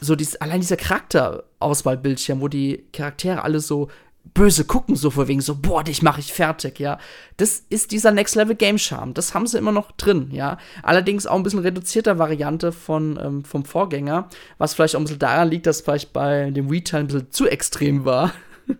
so 0.00 0.14
dieses, 0.14 0.36
allein 0.36 0.60
dieser 0.60 0.76
Charakterauswahlbildschirm, 0.76 2.40
wo 2.40 2.46
die 2.46 2.84
Charaktere 2.92 3.42
alle 3.42 3.58
so 3.58 3.88
böse 4.34 4.64
gucken, 4.64 4.96
so 4.96 5.10
vor 5.10 5.28
wegen 5.28 5.40
so, 5.40 5.54
boah, 5.56 5.84
dich 5.84 6.02
mache 6.02 6.20
ich 6.20 6.32
fertig, 6.32 6.78
ja. 6.78 6.98
Das 7.36 7.62
ist 7.68 7.92
dieser 7.92 8.10
Next 8.10 8.34
Level 8.34 8.54
Game 8.54 8.78
Charme. 8.78 9.14
Das 9.14 9.34
haben 9.34 9.46
sie 9.46 9.58
immer 9.58 9.72
noch 9.72 9.92
drin, 9.92 10.28
ja. 10.32 10.58
Allerdings 10.82 11.26
auch 11.26 11.36
ein 11.36 11.42
bisschen 11.42 11.60
reduzierter 11.60 12.18
Variante 12.18 12.72
von, 12.72 13.18
ähm, 13.22 13.44
vom 13.44 13.64
Vorgänger, 13.64 14.28
was 14.58 14.74
vielleicht 14.74 14.96
auch 14.96 15.00
ein 15.00 15.04
bisschen 15.04 15.18
daran 15.18 15.48
liegt, 15.48 15.66
dass 15.66 15.80
vielleicht 15.80 16.12
bei 16.12 16.50
dem 16.50 16.70
Wii-Teil 16.70 17.00
ein 17.00 17.06
bisschen 17.06 17.30
zu 17.30 17.46
extrem 17.48 18.04
war. 18.04 18.32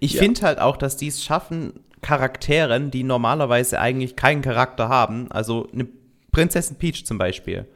ich 0.00 0.14
ja. 0.14 0.22
finde 0.22 0.42
halt 0.42 0.58
auch, 0.58 0.76
dass 0.76 0.96
die 0.96 1.08
es 1.08 1.22
schaffen, 1.22 1.72
Charakteren, 2.00 2.90
die 2.90 3.04
normalerweise 3.04 3.78
eigentlich 3.78 4.16
keinen 4.16 4.42
Charakter 4.42 4.88
haben, 4.88 5.30
also 5.30 5.68
eine 5.72 5.86
Prinzessin 6.32 6.76
Peach 6.76 7.06
zum 7.06 7.16
Beispiel, 7.16 7.66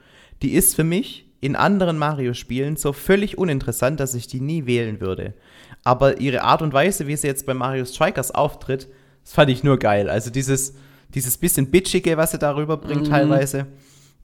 die 0.43 0.55
ist 0.55 0.75
für 0.75 0.83
mich 0.83 1.26
in 1.47 1.57
anderen 1.57 1.97
Mario-Spielen 1.97 2.77
so 2.77 2.93
völlig 2.93 3.39
uninteressant, 3.39 4.01
dass 4.01 4.15
ich 4.15 4.27
die 4.27 4.41
nie 4.41 4.67
wählen 4.67 5.01
würde 5.01 5.35
aber 5.87 6.21
ihre 6.21 6.43
Art 6.43 6.63
und 6.63 6.73
Weise, 6.73 7.07
wie 7.07 7.15
sie 7.15 7.29
jetzt 7.29 7.47
bei 7.47 7.55
Mario 7.55 7.85
Strikers 7.85 8.33
auftritt, 8.33 8.89
das 9.23 9.33
fand 9.33 9.51
ich 9.51 9.63
nur 9.63 9.79
geil. 9.79 10.11
Also 10.11 10.31
dieses, 10.31 10.75
dieses 11.15 11.39
bisschen 11.39 11.71
bitchige, 11.71 12.17
was 12.17 12.33
sie 12.33 12.39
darüber 12.39 12.77
bringt 12.77 13.03
mhm. 13.03 13.11
teilweise, 13.11 13.69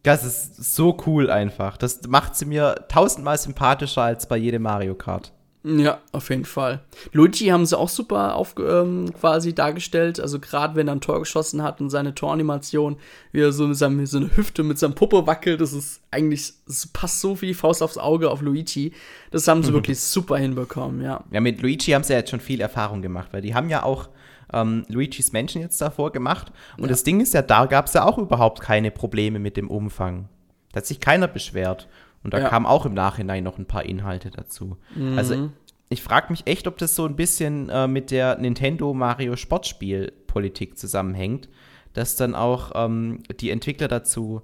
das 0.03 0.25
ist 0.25 0.75
so 0.75 0.99
cool 1.07 1.31
einfach. 1.31 1.77
Das 1.77 2.01
macht 2.09 2.35
sie 2.35 2.47
mir 2.47 2.87
tausendmal 2.89 3.39
sympathischer 3.39 4.03
als 4.03 4.27
bei 4.27 4.39
jedem 4.39 4.63
Mario 4.63 4.97
Kart. 4.97 5.33
Ja, 5.65 6.01
auf 6.11 6.29
jeden 6.31 6.45
Fall. 6.45 6.81
Luigi 7.13 7.47
haben 7.47 7.67
sie 7.67 7.79
auch 7.79 7.89
super 7.89 8.35
auf, 8.35 8.57
ähm, 8.59 9.13
quasi 9.19 9.55
dargestellt. 9.55 10.19
Also 10.19 10.41
gerade 10.41 10.75
wenn 10.75 10.89
er 10.89 10.95
ein 10.95 11.01
Tor 11.01 11.21
geschossen 11.21 11.63
hat 11.63 11.81
und 11.81 11.89
seine 11.89 12.17
Toranimation, 12.17 12.97
wie 13.31 13.43
er 13.43 13.53
so, 13.53 13.69
mit 13.69 13.77
seinem, 13.77 14.05
so 14.07 14.19
eine 14.19 14.37
Hüfte 14.37 14.65
mit 14.65 14.81
seinem 14.81 14.95
Puppe 14.95 15.25
wackelt, 15.27 15.61
das 15.61 15.73
ist 15.73 16.03
eigentlich, 16.11 16.53
das 16.67 16.89
passt 16.89 17.21
so 17.21 17.41
wie 17.43 17.55
Faust 17.55 17.81
aufs 17.81 17.97
Auge 17.97 18.31
auf 18.31 18.43
Luigi. 18.43 18.93
Das 19.31 19.47
haben 19.47 19.63
sie 19.63 19.71
mhm. 19.71 19.75
wirklich 19.77 20.01
super 20.01 20.37
hinbekommen, 20.37 21.01
ja. 21.01 21.23
Ja, 21.31 21.41
mit 21.41 21.63
Luigi 21.63 21.93
haben 21.93 22.03
sie 22.03 22.13
ja 22.13 22.19
jetzt 22.19 22.31
schon 22.31 22.41
viel 22.41 22.61
Erfahrung 22.61 23.01
gemacht, 23.01 23.29
weil 23.31 23.43
die 23.43 23.55
haben 23.55 23.69
ja 23.69 23.85
auch 23.85 24.09
ähm, 24.53 24.85
Luigis 24.89 25.33
Menschen 25.33 25.63
jetzt 25.63 25.81
davor 25.81 26.11
gemacht. 26.11 26.53
Und 26.77 26.85
ja. 26.85 26.89
das 26.89 27.05
Ding 27.05 27.21
ist 27.21 27.35
ja, 27.35 27.43
da 27.43 27.67
gab 27.67 27.87
es 27.87 27.95
ja 27.95 28.05
auch 28.05 28.19
überhaupt 28.19 28.61
keine 28.61 28.91
Probleme 28.91 29.39
mit 29.39 29.57
dem 29.57 29.71
Umfang. 29.71 30.29
Da 30.73 30.79
hat 30.79 30.87
sich 30.87 31.01
keiner 31.01 31.29
beschwert. 31.29 31.89
Und 32.23 32.35
da 32.35 32.41
ja. 32.41 32.49
kamen 32.49 32.67
auch 32.67 32.87
im 32.87 32.95
Nachhinein 32.95 33.45
noch 33.45 33.59
ein 33.59 33.67
paar 33.67 33.85
Inhalte 33.85 34.31
dazu. 34.31 34.77
Mhm. 34.95 35.19
Also 35.19 35.51
ich 35.89 36.03
frage 36.03 36.29
mich 36.31 36.47
echt, 36.47 36.67
ob 36.67 36.79
das 36.79 36.95
so 36.95 37.05
ein 37.05 37.17
bisschen 37.17 37.69
äh, 37.69 37.87
mit 37.87 38.11
der 38.11 38.39
Nintendo 38.39 38.95
Mario 38.95 39.37
Sportspiel-Politik 39.37 40.79
zusammenhängt, 40.79 41.49
dass 41.93 42.17
dann 42.17 42.35
auch 42.35 42.73
ähm, 42.75 43.23
die 43.41 43.51
Entwickler 43.51 43.89
dazu 43.89 44.43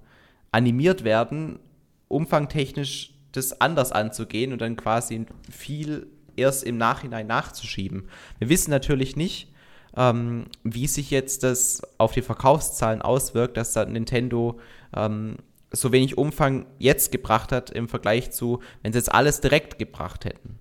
animiert 0.52 1.04
werden, 1.04 1.58
umfangtechnisch 2.08 3.14
das 3.32 3.60
anders 3.60 3.92
anzugehen 3.92 4.52
und 4.52 4.60
dann 4.60 4.76
quasi 4.76 5.26
viel 5.50 6.06
erst 6.36 6.64
im 6.64 6.78
Nachhinein 6.78 7.26
nachzuschieben. 7.26 8.08
Wir 8.38 8.48
wissen 8.48 8.70
natürlich 8.70 9.16
nicht, 9.16 9.52
ähm, 9.96 10.46
wie 10.64 10.86
sich 10.86 11.10
jetzt 11.10 11.42
das 11.42 11.82
auf 11.98 12.12
die 12.12 12.22
Verkaufszahlen 12.22 13.02
auswirkt, 13.02 13.56
dass 13.56 13.72
da 13.72 13.84
Nintendo 13.84 14.58
ähm, 14.94 15.36
so 15.70 15.92
wenig 15.92 16.16
Umfang 16.16 16.66
jetzt 16.78 17.12
gebracht 17.12 17.52
hat 17.52 17.70
im 17.70 17.88
Vergleich 17.88 18.30
zu, 18.30 18.60
wenn 18.82 18.92
sie 18.92 18.98
jetzt 18.98 19.12
alles 19.12 19.40
direkt 19.40 19.78
gebracht 19.78 20.24
hätten. 20.24 20.58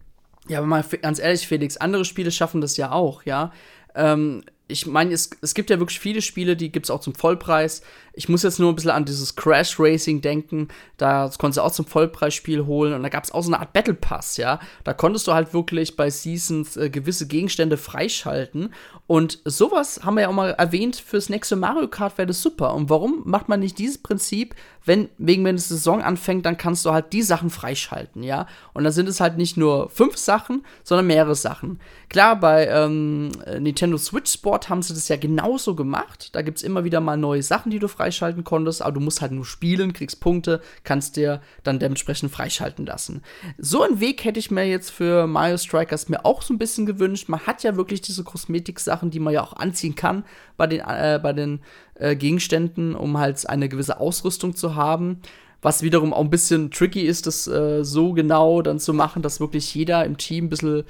Ja, 0.47 0.60
aber 0.60 0.68
mal 0.68 0.84
ganz 1.01 1.20
ehrlich, 1.20 1.47
Felix, 1.47 1.78
andere 1.78 2.05
Spiele 2.05 2.32
schaffen 2.32 2.62
das 2.62 2.78
ja 2.78 2.91
auch, 2.91 3.24
ja. 3.24 3.51
Ähm, 3.95 4.43
ich 4.68 4.86
meine, 4.86 5.14
es, 5.14 5.30
es 5.41 5.53
gibt 5.53 5.70
ja 5.70 5.80
wirklich 5.80 5.99
viele 5.99 6.22
Spiele, 6.22 6.55
die 6.55 6.72
gibt 6.72 6.86
es 6.86 6.89
auch 6.89 6.99
zum 6.99 7.16
Vollpreis. 7.16 7.82
Ich 8.18 8.30
muss 8.30 8.41
jetzt 8.41 8.59
nur 8.59 8.72
ein 8.72 8.76
bisschen 8.76 8.89
an 8.89 9.05
dieses 9.05 9.36
Crash 9.36 9.80
Racing 9.80 10.22
denken. 10.22 10.70
Da 10.97 11.30
konntest 11.38 11.59
du 11.59 11.61
auch 11.61 11.72
zum 11.72 11.86
Vollpreisspiel 11.86 12.65
holen 12.65 12.93
und 12.93 13.03
da 13.03 13.09
gab 13.09 13.24
es 13.24 13.32
auch 13.32 13.43
so 13.43 13.49
eine 13.49 13.59
Art 13.59 13.74
Battle 13.74 13.93
Pass, 13.93 14.38
ja. 14.38 14.59
Da 14.84 14.93
konntest 14.93 15.28
du 15.28 15.34
halt 15.34 15.53
wirklich 15.53 15.95
bei 15.95 16.09
Seasons 16.09 16.78
äh, 16.78 16.89
gewisse 16.89 17.28
Gegenstände 17.28 17.78
freischalten. 17.78 18.74
Und 19.05 19.39
sowas 19.45 20.01
haben 20.03 20.15
wir 20.15 20.24
ja 20.24 20.30
auch 20.30 20.34
mal 20.34 20.49
erwähnt, 20.49 20.95
fürs 20.95 21.30
nächste 21.30 21.55
Mario 21.55 21.88
Kart 21.88 22.18
wäre 22.18 22.26
das 22.26 22.41
super. 22.41 22.74
Und 22.74 22.89
warum 22.89 23.22
macht 23.26 23.49
man 23.49 23.59
nicht 23.59 23.78
dieses 23.78 23.99
Prinzip, 23.99 24.55
wenn, 24.84 25.09
wegen 25.20 25.45
wenn 25.45 25.57
die 25.57 25.61
Saison 25.61 26.01
anfängt, 26.01 26.45
dann 26.45 26.57
kannst 26.57 26.86
du 26.86 26.91
halt 26.91 27.13
die 27.13 27.22
Sachen 27.22 27.51
freischalten, 27.51 28.24
ja. 28.24 28.47
Und 28.74 28.84
dann 28.84 28.93
sind 28.93 29.07
es 29.07 29.20
halt 29.20 29.38
nicht 29.38 29.57
nur 29.57 29.91
fünf 29.91 30.18
Sachen, 30.18 30.65
sondern 30.84 31.05
mehrere 31.05 31.36
Sachen. 31.36 31.80
Klar, 32.09 32.39
bei 32.39 32.68
ähm, 32.68 33.30
Nintendo 33.59 33.97
Switch 33.97 34.32
Sport 34.32 34.70
haben 34.70 34.82
sie 34.82 34.95
das 34.95 35.07
ja 35.07 35.18
genauso 35.18 35.76
gemacht. 35.76 36.30
Da 36.34 36.41
gibt 36.41 36.57
es 36.57 36.63
immer 36.63 36.84
wieder 36.84 36.99
mal 36.99 37.18
neue 37.18 37.43
Sachen, 37.43 37.70
die 37.70 37.80
du 37.80 37.88
freischalten 37.88 38.07
konntest, 38.43 38.82
aber 38.82 38.93
du 38.93 38.99
musst 38.99 39.22
halt 39.22 39.32
nur 39.32 39.45
spielen, 39.45 39.93
kriegst 39.93 40.20
Punkte, 40.20 40.62
kannst 40.84 41.16
dir 41.18 41.41
dann 41.64 41.80
dementsprechend 41.80 42.32
freischalten 42.32 42.86
lassen. 42.86 43.22
So 43.58 43.84
einen 43.84 43.99
Weg 43.99 44.24
hätte 44.26 44.39
ich 44.39 44.51
mir 44.51 44.66
jetzt 44.66 44.91
für 44.91 45.28
Mario 45.28 45.58
Strikers 45.58 46.10
mir 46.10 46.26
auch 46.26 46.41
so 46.41 46.53
ein 46.53 46.58
bisschen 46.58 46.86
gewünscht. 46.86 47.30
Man 47.30 47.41
hat 47.41 47.64
ja 47.64 47.76
wirklich 47.76 48.01
diese 48.01 48.24
Kosmetik-Sachen, 48.24 49.12
die 49.12 49.20
man 49.20 49.34
ja 49.34 49.43
auch 49.43 49.53
anziehen 49.53 49.95
kann 49.95 50.24
bei 50.58 50.68
den, 50.68 50.82
äh, 50.82 51.20
bei 51.22 51.34
den 51.34 51.62
äh, 51.95 52.16
Gegenständen, 52.16 52.95
um 52.95 53.18
halt 53.18 53.47
eine 53.49 53.70
gewisse 53.70 53.99
Ausrüstung 53.99 54.55
zu 54.55 54.76
haben. 54.76 55.22
Was 55.62 55.82
wiederum 55.82 56.14
auch 56.14 56.22
ein 56.22 56.30
bisschen 56.30 56.72
tricky 56.72 57.01
ist, 57.01 57.26
das 57.26 57.47
äh, 57.47 57.84
so 57.84 58.14
genau 58.14 58.62
dann 58.62 58.80
zu 58.80 58.93
machen, 58.93 59.22
dass 59.22 59.39
wirklich 59.39 59.74
jeder 59.74 60.05
im 60.05 60.18
Team 60.18 60.45
ein 60.45 60.49
bisschen 60.49 60.84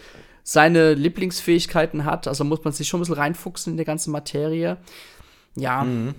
seine 0.43 0.93
Lieblingsfähigkeiten 0.93 2.05
hat. 2.05 2.27
Also 2.27 2.43
muss 2.43 2.63
man 2.63 2.73
sich 2.73 2.87
schon 2.87 2.99
ein 2.99 3.01
bisschen 3.01 3.15
reinfuchsen 3.15 3.73
in 3.73 3.77
die 3.77 3.85
ganze 3.85 4.09
Materie. 4.09 4.77
Ja. 5.55 5.83
Mhm. 5.83 6.15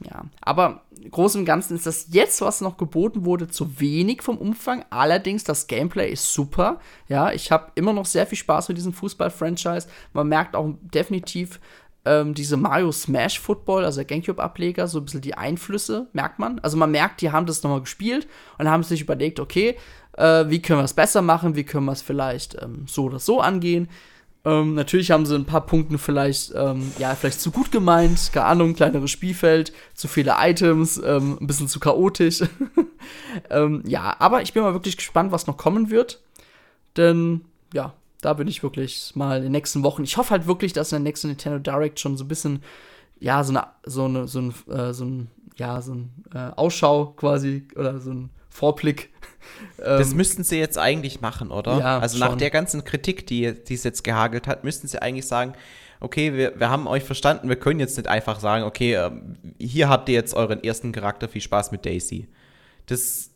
Ja, 0.00 0.24
aber 0.42 0.82
groß 1.10 1.36
und 1.36 1.46
Ganzen 1.46 1.74
ist 1.74 1.86
das 1.86 2.08
jetzt, 2.10 2.40
was 2.42 2.60
noch 2.60 2.76
geboten 2.76 3.24
wurde, 3.24 3.48
zu 3.48 3.80
wenig 3.80 4.22
vom 4.22 4.36
Umfang. 4.36 4.84
Allerdings, 4.90 5.42
das 5.44 5.66
Gameplay 5.66 6.10
ist 6.10 6.32
super. 6.32 6.80
Ja, 7.08 7.32
ich 7.32 7.50
habe 7.50 7.72
immer 7.76 7.92
noch 7.92 8.04
sehr 8.04 8.26
viel 8.26 8.36
Spaß 8.36 8.68
mit 8.68 8.76
diesem 8.76 8.92
Fußball-Franchise. 8.92 9.88
Man 10.12 10.28
merkt 10.28 10.54
auch 10.54 10.74
definitiv 10.80 11.60
ähm, 12.04 12.34
diese 12.34 12.56
Mario 12.56 12.92
Smash 12.92 13.40
Football, 13.40 13.84
also 13.84 13.98
der 13.98 14.04
Gamecube-Ableger, 14.04 14.86
so 14.86 14.98
ein 14.98 15.04
bisschen 15.04 15.22
die 15.22 15.34
Einflüsse, 15.34 16.08
merkt 16.12 16.38
man. 16.38 16.58
Also 16.60 16.76
man 16.76 16.90
merkt, 16.90 17.20
die 17.20 17.32
haben 17.32 17.46
das 17.46 17.62
nochmal 17.62 17.80
gespielt 17.80 18.28
und 18.58 18.70
haben 18.70 18.82
sich 18.82 19.00
überlegt, 19.00 19.40
okay, 19.40 19.76
äh, 20.16 20.44
wie 20.48 20.62
können 20.62 20.78
wir 20.78 20.84
es 20.84 20.94
besser 20.94 21.20
machen, 21.22 21.56
wie 21.56 21.64
können 21.64 21.86
wir 21.86 21.92
es 21.92 22.02
vielleicht 22.02 22.60
ähm, 22.62 22.84
so 22.86 23.04
oder 23.04 23.18
so 23.18 23.40
angehen. 23.40 23.88
Ähm, 24.46 24.74
natürlich 24.74 25.10
haben 25.10 25.26
sie 25.26 25.34
ein 25.34 25.44
paar 25.44 25.66
Punkte 25.66 25.98
vielleicht, 25.98 26.54
ähm, 26.54 26.92
ja, 26.98 27.16
vielleicht 27.16 27.40
zu 27.40 27.50
gut 27.50 27.72
gemeint, 27.72 28.30
keine 28.32 28.46
Ahnung, 28.46 28.74
kleineres 28.74 29.10
Spielfeld, 29.10 29.72
zu 29.94 30.06
viele 30.06 30.36
Items, 30.38 30.98
ähm, 31.04 31.36
ein 31.40 31.48
bisschen 31.48 31.66
zu 31.66 31.80
chaotisch. 31.80 32.44
ähm, 33.50 33.82
ja, 33.84 34.14
aber 34.20 34.42
ich 34.42 34.52
bin 34.52 34.62
mal 34.62 34.72
wirklich 34.72 34.96
gespannt, 34.96 35.32
was 35.32 35.48
noch 35.48 35.56
kommen 35.56 35.90
wird. 35.90 36.20
Denn, 36.96 37.44
ja, 37.74 37.92
da 38.20 38.34
bin 38.34 38.46
ich 38.46 38.62
wirklich 38.62 39.12
mal 39.16 39.38
in 39.38 39.42
den 39.42 39.52
nächsten 39.52 39.82
Wochen. 39.82 40.04
Ich 40.04 40.16
hoffe 40.16 40.30
halt 40.30 40.46
wirklich, 40.46 40.72
dass 40.72 40.92
in 40.92 41.02
der 41.02 41.10
nächsten 41.10 41.26
Nintendo 41.26 41.58
Direct 41.58 41.98
schon 41.98 42.16
so 42.16 42.24
ein 42.24 42.28
bisschen, 42.28 42.62
ja, 43.18 43.42
so 43.42 43.50
eine, 43.52 43.66
so 43.84 44.04
eine, 44.04 44.28
so 44.28 44.40
ein, 44.40 44.54
äh, 44.70 44.94
so 44.94 45.04
ein 45.04 45.28
ja, 45.56 45.80
so 45.80 45.94
ein 45.94 46.10
äh, 46.34 46.50
Ausschau 46.56 47.14
quasi 47.16 47.66
oder 47.76 47.98
so 48.00 48.10
ein 48.10 48.30
Vorblick 48.56 49.10
das 49.76 50.10
ähm, 50.10 50.16
müssten 50.16 50.44
sie 50.44 50.58
jetzt 50.58 50.78
eigentlich 50.78 51.20
machen, 51.20 51.50
oder? 51.50 51.78
Ja, 51.78 51.98
also 51.98 52.18
nach 52.18 52.36
der 52.36 52.50
ganzen 52.50 52.84
Kritik, 52.84 53.26
die, 53.26 53.52
die 53.52 53.74
es 53.74 53.84
jetzt 53.84 54.04
gehagelt 54.04 54.46
hat, 54.46 54.64
müssten 54.64 54.88
sie 54.88 55.00
eigentlich 55.00 55.26
sagen, 55.26 55.54
okay, 56.00 56.34
wir, 56.34 56.58
wir 56.58 56.70
haben 56.70 56.86
euch 56.86 57.04
verstanden, 57.04 57.48
wir 57.48 57.56
können 57.56 57.80
jetzt 57.80 57.96
nicht 57.96 58.08
einfach 58.08 58.40
sagen, 58.40 58.64
okay, 58.64 58.94
ähm, 58.94 59.36
hier 59.58 59.88
habt 59.88 60.08
ihr 60.08 60.14
jetzt 60.14 60.34
euren 60.34 60.62
ersten 60.62 60.92
Charakter, 60.92 61.28
viel 61.28 61.40
Spaß 61.40 61.72
mit 61.72 61.86
Daisy. 61.86 62.28
Das 62.86 63.30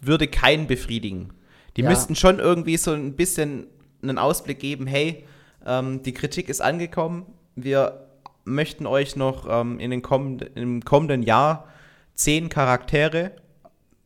würde 0.00 0.28
keinen 0.28 0.66
befriedigen. 0.66 1.32
Die 1.76 1.82
ja. 1.82 1.88
müssten 1.88 2.14
schon 2.14 2.38
irgendwie 2.38 2.76
so 2.76 2.92
ein 2.92 3.14
bisschen 3.14 3.66
einen 4.02 4.18
Ausblick 4.18 4.60
geben, 4.60 4.86
hey, 4.86 5.24
ähm, 5.64 6.02
die 6.02 6.12
Kritik 6.12 6.48
ist 6.48 6.60
angekommen, 6.60 7.26
wir 7.56 8.06
möchten 8.44 8.86
euch 8.86 9.16
noch 9.16 9.46
ähm, 9.48 9.80
in 9.80 9.90
den 9.90 10.02
kommenden, 10.02 10.48
im 10.54 10.84
kommenden 10.84 11.22
Jahr 11.22 11.68
zehn 12.14 12.48
Charaktere 12.48 13.32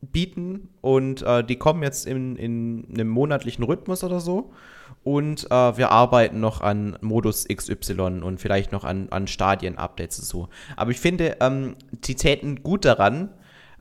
bieten 0.02 0.70
und 0.80 1.22
äh, 1.22 1.44
die 1.44 1.56
kommen 1.56 1.82
jetzt 1.82 2.06
in, 2.06 2.36
in 2.36 2.86
einem 2.92 3.08
monatlichen 3.08 3.64
Rhythmus 3.64 4.02
oder 4.02 4.20
so. 4.20 4.52
Und 5.02 5.50
äh, 5.50 5.76
wir 5.76 5.90
arbeiten 5.90 6.40
noch 6.40 6.60
an 6.60 6.98
Modus 7.00 7.46
XY 7.48 8.20
und 8.22 8.40
vielleicht 8.40 8.72
noch 8.72 8.84
an, 8.84 9.08
an 9.10 9.26
Stadien-Updates 9.26 10.18
und 10.18 10.24
so. 10.26 10.48
Aber 10.76 10.90
ich 10.90 11.00
finde, 11.00 11.36
ähm, 11.40 11.76
die 11.92 12.16
täten 12.16 12.62
gut 12.62 12.84
daran, 12.84 13.30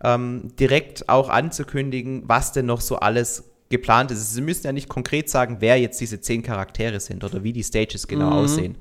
ähm, 0.03 0.51
direkt 0.57 1.09
auch 1.09 1.29
anzukündigen, 1.29 2.23
was 2.25 2.53
denn 2.53 2.65
noch 2.65 2.79
so 2.79 2.97
alles 2.97 3.51
geplant 3.69 4.11
ist. 4.11 4.33
Sie 4.33 4.41
müssen 4.41 4.65
ja 4.65 4.71
nicht 4.71 4.89
konkret 4.89 5.29
sagen, 5.29 5.57
wer 5.59 5.79
jetzt 5.79 5.99
diese 5.99 6.21
zehn 6.21 6.41
Charaktere 6.41 6.99
sind 6.99 7.23
oder 7.23 7.43
wie 7.43 7.53
die 7.53 7.63
Stages 7.63 8.07
genau 8.07 8.27
mhm. 8.27 8.37
aussehen. 8.37 8.77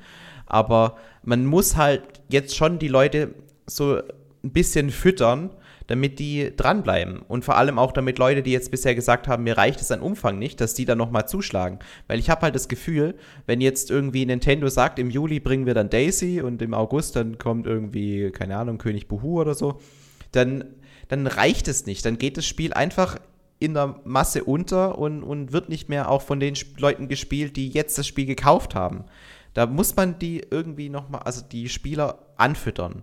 Aber 0.47 0.97
man 1.22 1.45
muss 1.45 1.76
halt 1.76 2.03
jetzt 2.28 2.57
schon 2.57 2.78
die 2.78 2.89
Leute 2.89 3.34
so 3.66 3.97
ein 3.97 4.51
bisschen 4.51 4.91
füttern, 4.91 5.51
damit 5.89 6.18
die 6.18 6.53
dranbleiben. 6.55 7.20
Und 7.26 7.45
vor 7.45 7.57
allem 7.57 7.78
auch 7.78 7.93
damit 7.93 8.18
Leute, 8.18 8.43
die 8.43 8.53
jetzt 8.53 8.70
bisher 8.70 8.95
gesagt 8.95 9.26
haben, 9.26 9.43
mir 9.43 9.57
reicht 9.57 9.80
es 9.80 9.91
an 9.91 10.01
Umfang 10.01 10.39
nicht, 10.39 10.61
dass 10.61 10.74
die 10.74 10.84
dann 10.84 10.99
nochmal 10.99 11.26
zuschlagen. 11.26 11.80
Weil 12.07 12.18
ich 12.18 12.30
habe 12.30 12.43
halt 12.43 12.55
das 12.55 12.68
Gefühl, 12.68 13.14
wenn 13.47 13.61
jetzt 13.61 13.91
irgendwie 13.91 14.24
Nintendo 14.24 14.68
sagt, 14.68 14.99
im 14.99 15.11
Juli 15.11 15.41
bringen 15.41 15.66
wir 15.66 15.74
dann 15.74 15.91
Daisy 15.91 16.43
und 16.43 16.62
im 16.62 16.74
August 16.74 17.16
dann 17.16 17.39
kommt 17.39 17.66
irgendwie, 17.66 18.30
keine 18.30 18.59
Ahnung, 18.59 18.76
König 18.78 19.09
Buhu 19.09 19.41
oder 19.41 19.55
so, 19.55 19.80
dann, 20.30 20.64
dann 21.09 21.26
reicht 21.26 21.68
es 21.68 21.86
nicht. 21.86 22.05
Dann 22.05 22.18
geht 22.18 22.36
das 22.36 22.47
Spiel 22.47 22.74
einfach 22.74 23.18
in 23.59 23.72
der 23.72 23.99
Masse 24.05 24.45
unter 24.45 24.99
und, 24.99 25.22
und 25.22 25.53
wird 25.53 25.70
nicht 25.70 25.89
mehr 25.89 26.11
auch 26.11 26.22
von 26.22 26.39
den 26.39 26.55
Leuten 26.76 27.09
gespielt, 27.09 27.57
die 27.57 27.70
jetzt 27.70 27.97
das 27.97 28.07
Spiel 28.07 28.26
gekauft 28.26 28.74
haben. 28.74 29.05
Da 29.55 29.64
muss 29.64 29.97
man 29.97 30.18
die 30.18 30.45
irgendwie 30.51 30.91
nochmal, 30.91 31.22
also 31.22 31.43
die 31.43 31.70
Spieler 31.70 32.18
anfüttern. 32.36 33.03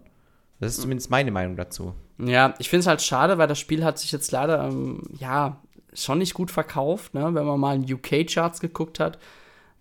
Das 0.59 0.73
ist 0.73 0.81
zumindest 0.81 1.09
meine 1.09 1.31
Meinung 1.31 1.55
dazu. 1.55 1.93
Ja, 2.17 2.53
ich 2.59 2.69
finde 2.69 2.81
es 2.81 2.87
halt 2.87 3.01
schade, 3.01 3.37
weil 3.37 3.47
das 3.47 3.59
Spiel 3.59 3.83
hat 3.83 3.99
sich 3.99 4.11
jetzt 4.11 4.31
leider, 4.31 4.63
ähm, 4.63 5.01
ja, 5.17 5.61
schon 5.93 6.17
nicht 6.17 6.33
gut 6.33 6.51
verkauft. 6.51 7.13
Ne? 7.13 7.33
Wenn 7.33 7.45
man 7.45 7.59
mal 7.59 7.75
in 7.75 7.93
UK-Charts 7.93 8.59
geguckt 8.59 8.99
hat, 8.99 9.19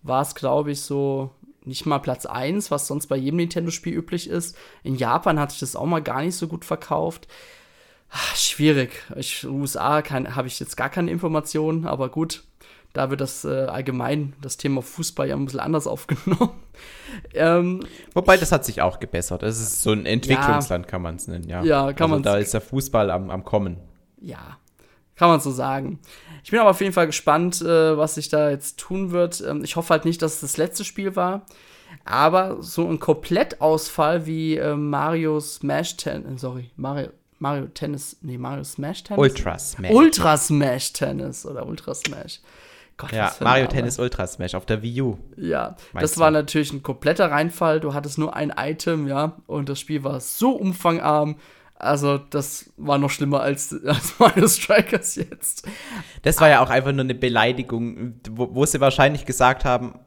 war 0.02 0.22
es, 0.22 0.34
glaube 0.34 0.72
ich, 0.72 0.80
so 0.80 1.30
nicht 1.64 1.86
mal 1.86 1.98
Platz 1.98 2.26
1, 2.26 2.70
was 2.70 2.86
sonst 2.86 3.06
bei 3.06 3.16
jedem 3.16 3.38
Nintendo-Spiel 3.38 3.94
üblich 3.94 4.28
ist. 4.28 4.56
In 4.82 4.96
Japan 4.96 5.40
hat 5.40 5.50
sich 5.50 5.60
das 5.60 5.76
auch 5.76 5.86
mal 5.86 6.02
gar 6.02 6.22
nicht 6.22 6.36
so 6.36 6.46
gut 6.46 6.64
verkauft. 6.64 7.26
Ach, 8.10 8.36
schwierig. 8.36 9.02
Ich, 9.16 9.44
USA 9.46 10.02
habe 10.04 10.46
ich 10.46 10.60
jetzt 10.60 10.76
gar 10.76 10.90
keine 10.90 11.10
Informationen, 11.10 11.86
aber 11.86 12.10
gut, 12.10 12.44
da 12.94 13.10
wird 13.10 13.20
das 13.20 13.44
äh, 13.44 13.66
allgemein, 13.66 14.32
das 14.40 14.56
Thema 14.56 14.80
Fußball 14.80 15.28
ja 15.28 15.36
ein 15.36 15.44
bisschen 15.44 15.60
anders 15.60 15.86
aufgenommen. 15.88 16.50
ähm, 17.34 17.80
Wobei, 18.14 18.38
das 18.38 18.52
hat 18.52 18.64
sich 18.64 18.80
auch 18.80 18.98
gebessert. 19.00 19.42
Das 19.42 19.60
ist 19.60 19.82
so 19.82 19.92
ein 19.92 20.06
Entwicklungsland, 20.06 20.86
ja, 20.86 20.90
kann 20.90 21.02
man 21.02 21.16
es 21.16 21.28
nennen, 21.28 21.48
ja. 21.48 21.62
Ja, 21.62 21.92
kann 21.92 22.04
also 22.04 22.14
man 22.14 22.22
Da 22.22 22.38
ist 22.38 22.54
der 22.54 22.62
Fußball 22.62 23.10
am, 23.10 23.30
am 23.30 23.44
Kommen. 23.44 23.76
Ja, 24.20 24.56
kann 25.16 25.28
man 25.28 25.40
so 25.40 25.50
sagen. 25.50 25.98
Ich 26.44 26.50
bin 26.50 26.60
aber 26.60 26.70
auf 26.70 26.80
jeden 26.80 26.92
Fall 26.92 27.06
gespannt, 27.06 27.60
äh, 27.62 27.98
was 27.98 28.14
sich 28.14 28.28
da 28.28 28.50
jetzt 28.50 28.78
tun 28.78 29.10
wird. 29.10 29.42
Ähm, 29.46 29.64
ich 29.64 29.76
hoffe 29.76 29.90
halt 29.90 30.04
nicht, 30.04 30.22
dass 30.22 30.34
es 30.34 30.40
das 30.40 30.56
letzte 30.56 30.84
Spiel 30.84 31.16
war. 31.16 31.44
Aber 32.04 32.62
so 32.62 32.88
ein 32.88 32.98
Komplettausfall 33.00 34.26
wie 34.26 34.56
äh, 34.56 34.76
Mario 34.76 35.40
Smash 35.40 35.96
Tennis, 35.96 36.40
sorry, 36.40 36.70
Mario, 36.76 37.10
Mario 37.38 37.66
Tennis, 37.66 38.16
nee, 38.20 38.38
Mario 38.38 38.64
Smash 38.64 39.04
Tennis? 39.04 39.20
Ultra 39.20 39.58
Smash. 39.58 39.90
Ultra 39.92 40.36
Smash 40.36 40.92
Tennis 40.92 41.46
oder 41.46 41.66
Ultra 41.66 41.94
Smash. 41.94 42.40
Gott, 42.96 43.12
ja, 43.12 43.32
Mario 43.40 43.66
Tennis 43.66 43.98
Ultra 43.98 44.26
Smash 44.26 44.54
auf 44.54 44.66
der 44.66 44.82
Wii 44.82 45.02
U. 45.02 45.18
Ja, 45.36 45.76
das 45.94 46.18
war 46.18 46.30
natürlich 46.30 46.72
ein 46.72 46.82
kompletter 46.82 47.30
Reinfall. 47.30 47.80
Du 47.80 47.92
hattest 47.92 48.18
nur 48.18 48.36
ein 48.36 48.52
Item, 48.56 49.08
ja, 49.08 49.36
und 49.46 49.68
das 49.68 49.80
Spiel 49.80 50.04
war 50.04 50.20
so 50.20 50.52
umfangarm. 50.52 51.36
Also, 51.74 52.18
das 52.18 52.72
war 52.76 52.98
noch 52.98 53.10
schlimmer 53.10 53.40
als, 53.40 53.74
als 53.84 54.18
Mario 54.18 54.46
Strikers 54.46 55.16
jetzt. 55.16 55.66
Das 56.22 56.40
war 56.40 56.48
ja 56.48 56.62
auch 56.62 56.70
einfach 56.70 56.92
nur 56.92 57.02
eine 57.02 57.14
Beleidigung, 57.14 58.20
wo, 58.30 58.54
wo 58.54 58.64
sie 58.64 58.80
wahrscheinlich 58.80 59.26
gesagt 59.26 59.64
haben, 59.64 59.98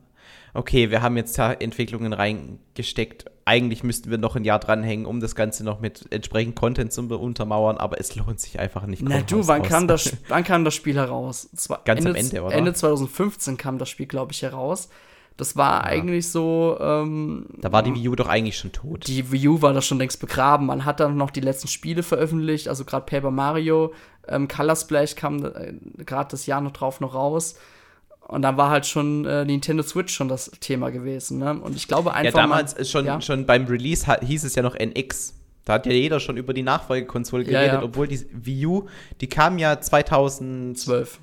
okay, 0.54 0.90
wir 0.90 1.02
haben 1.02 1.18
jetzt 1.18 1.38
da 1.38 1.54
Entwicklungen 1.54 2.14
reingesteckt, 2.14 3.26
eigentlich 3.48 3.82
müssten 3.84 4.12
wir 4.12 4.18
noch 4.18 4.36
ein 4.36 4.43
Jahr 4.43 4.60
dranhängen, 4.60 5.06
um 5.06 5.22
das 5.22 5.34
Ganze 5.34 5.64
noch 5.64 5.80
mit 5.80 6.06
entsprechend 6.12 6.56
Content 6.56 6.91
zu 6.91 7.02
untermauern, 7.02 7.78
aber 7.78 8.00
es 8.00 8.14
lohnt 8.16 8.41
sich 8.41 8.60
einfach 8.60 8.86
nicht. 8.86 9.02
Na 9.02 9.22
du, 9.22 9.48
wann 9.48 9.64
kam, 9.64 9.88
das, 9.88 10.18
wann 10.28 10.43
kam 10.43 10.66
das 10.66 10.76
Spiel 10.76 10.95
heraus? 10.95 11.50
Ganz 11.86 12.00
Ende, 12.00 12.10
am 12.10 12.16
Ende, 12.16 12.43
oder? 12.43 12.54
Ende 12.54 12.74
2015 12.74 13.56
kam 13.58 13.78
das 13.78 13.89
Spiel, 13.89 14.06
glaube 14.06 14.34
ich, 14.34 14.41
heraus. 14.41 14.89
Das 15.38 15.56
war 15.56 15.84
ja. 15.84 15.84
eigentlich 15.84 16.30
so. 16.30 16.78
Ähm, 16.82 17.45
da 17.62 17.72
war 17.72 17.84
die 17.84 17.93
Wii 17.93 18.10
U 18.10 18.16
doch 18.16 18.28
eigentlich 18.28 18.58
schon 18.58 18.74
tot. 18.74 19.08
Die 19.08 19.32
Wii 19.32 19.48
U 19.48 19.62
war 19.62 19.72
da 19.72 19.82
schon 19.82 20.00
längst 20.00 20.20
begraben. 20.20 20.66
Man 20.66 20.84
hat 20.84 21.00
dann 21.00 21.16
noch 21.16 21.32
die 21.32 21.41
letzten 21.41 21.70
Spiele 21.70 22.04
veröffentlicht, 22.04 22.68
also 22.68 22.84
gerade 22.84 23.06
Paper 23.06 23.32
Mario, 23.32 23.93
ähm, 24.28 24.48
Color 24.48 24.76
Splash 24.76 25.16
kam 25.16 25.45
äh, 25.45 25.74
gerade 26.04 26.32
das 26.32 26.48
Jahr 26.48 26.60
noch 26.60 26.72
drauf 26.72 27.00
noch 27.00 27.14
raus. 27.14 27.56
Und 28.28 28.42
dann 28.42 28.58
war 28.58 28.70
halt 28.70 28.86
schon 28.86 29.26
äh, 29.26 29.46
Nintendo 29.46 29.84
Switch 29.84 30.14
schon 30.14 30.28
das 30.28 30.52
Thema 30.60 30.90
gewesen. 30.90 31.40
Ne? 31.40 31.60
Und 31.60 31.76
ich 31.76 31.88
glaube 31.88 32.14
einfach. 32.14 32.38
Ja, 32.38 32.42
damals 32.42 32.76
mal, 32.76 32.86
schon, 32.86 33.06
ja? 33.06 33.22
schon 33.22 33.46
beim 33.46 33.66
Release 33.66 34.06
hieß 34.22 34.44
es 34.44 34.56
ja 34.56 34.64
noch 34.64 34.76
NX. 34.76 35.34
Da 35.64 35.74
hat 35.74 35.86
ja 35.86 35.92
jeder 35.92 36.20
schon 36.20 36.38
über 36.38 36.54
die 36.54 36.64
Nachfolgekonsole 36.64 37.44
geredet, 37.44 37.68
ja, 37.68 37.74
ja. 37.80 37.84
obwohl 37.84 38.08
die 38.08 38.26
Wii 38.32 38.66
U, 38.68 38.88
die 39.20 39.28
kam 39.28 39.58
ja 39.58 39.80
2012. 39.80 41.20